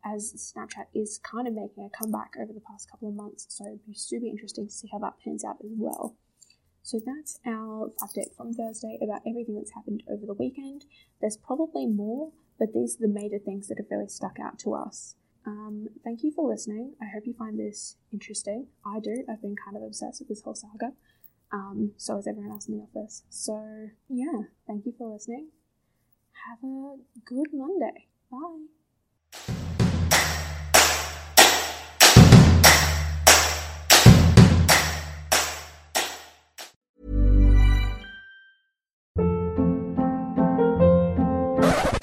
As 0.04 0.54
Snapchat 0.54 0.86
is 0.94 1.18
kind 1.18 1.48
of 1.48 1.54
making 1.54 1.82
a 1.84 1.90
comeback 1.90 2.34
over 2.40 2.52
the 2.52 2.60
past 2.60 2.88
couple 2.88 3.08
of 3.08 3.16
months, 3.16 3.46
so 3.48 3.66
it'd 3.66 3.84
be 3.84 3.94
super 3.94 4.26
interesting 4.26 4.68
to 4.68 4.72
see 4.72 4.88
how 4.92 5.00
that 5.00 5.14
pans 5.24 5.44
out 5.44 5.56
as 5.64 5.72
well. 5.74 6.14
So 6.84 7.00
that's 7.04 7.40
our 7.44 7.90
update 8.00 8.36
from 8.36 8.54
Thursday 8.54 8.96
about 9.02 9.22
everything 9.26 9.56
that's 9.56 9.74
happened 9.74 10.04
over 10.08 10.24
the 10.24 10.34
weekend. 10.34 10.84
There's 11.20 11.36
probably 11.36 11.86
more, 11.86 12.30
but 12.60 12.72
these 12.72 12.94
are 12.94 13.08
the 13.08 13.12
major 13.12 13.40
things 13.40 13.66
that 13.66 13.78
have 13.78 13.90
really 13.90 14.08
stuck 14.08 14.38
out 14.40 14.60
to 14.60 14.74
us. 14.74 15.16
Um, 15.44 15.88
thank 16.04 16.22
you 16.22 16.30
for 16.30 16.48
listening. 16.48 16.94
I 17.02 17.06
hope 17.12 17.24
you 17.26 17.34
find 17.34 17.58
this 17.58 17.96
interesting. 18.12 18.68
I 18.86 19.00
do. 19.00 19.24
I've 19.28 19.42
been 19.42 19.56
kind 19.56 19.76
of 19.76 19.82
obsessed 19.82 20.20
with 20.20 20.28
this 20.28 20.42
whole 20.42 20.54
saga. 20.54 20.92
Um, 21.52 21.92
so 21.98 22.16
is 22.16 22.26
everyone 22.26 22.52
else 22.52 22.66
in 22.66 22.78
the 22.78 22.82
office. 22.82 23.24
So, 23.28 23.90
yeah, 24.08 24.44
thank 24.66 24.86
you 24.86 24.94
for 24.96 25.12
listening. 25.12 25.48
Have 26.48 26.58
a 26.64 26.96
good 27.24 27.48
Monday. 27.52 28.08
Bye. 28.30 28.66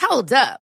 Hold 0.01 0.31
up. 0.33 0.61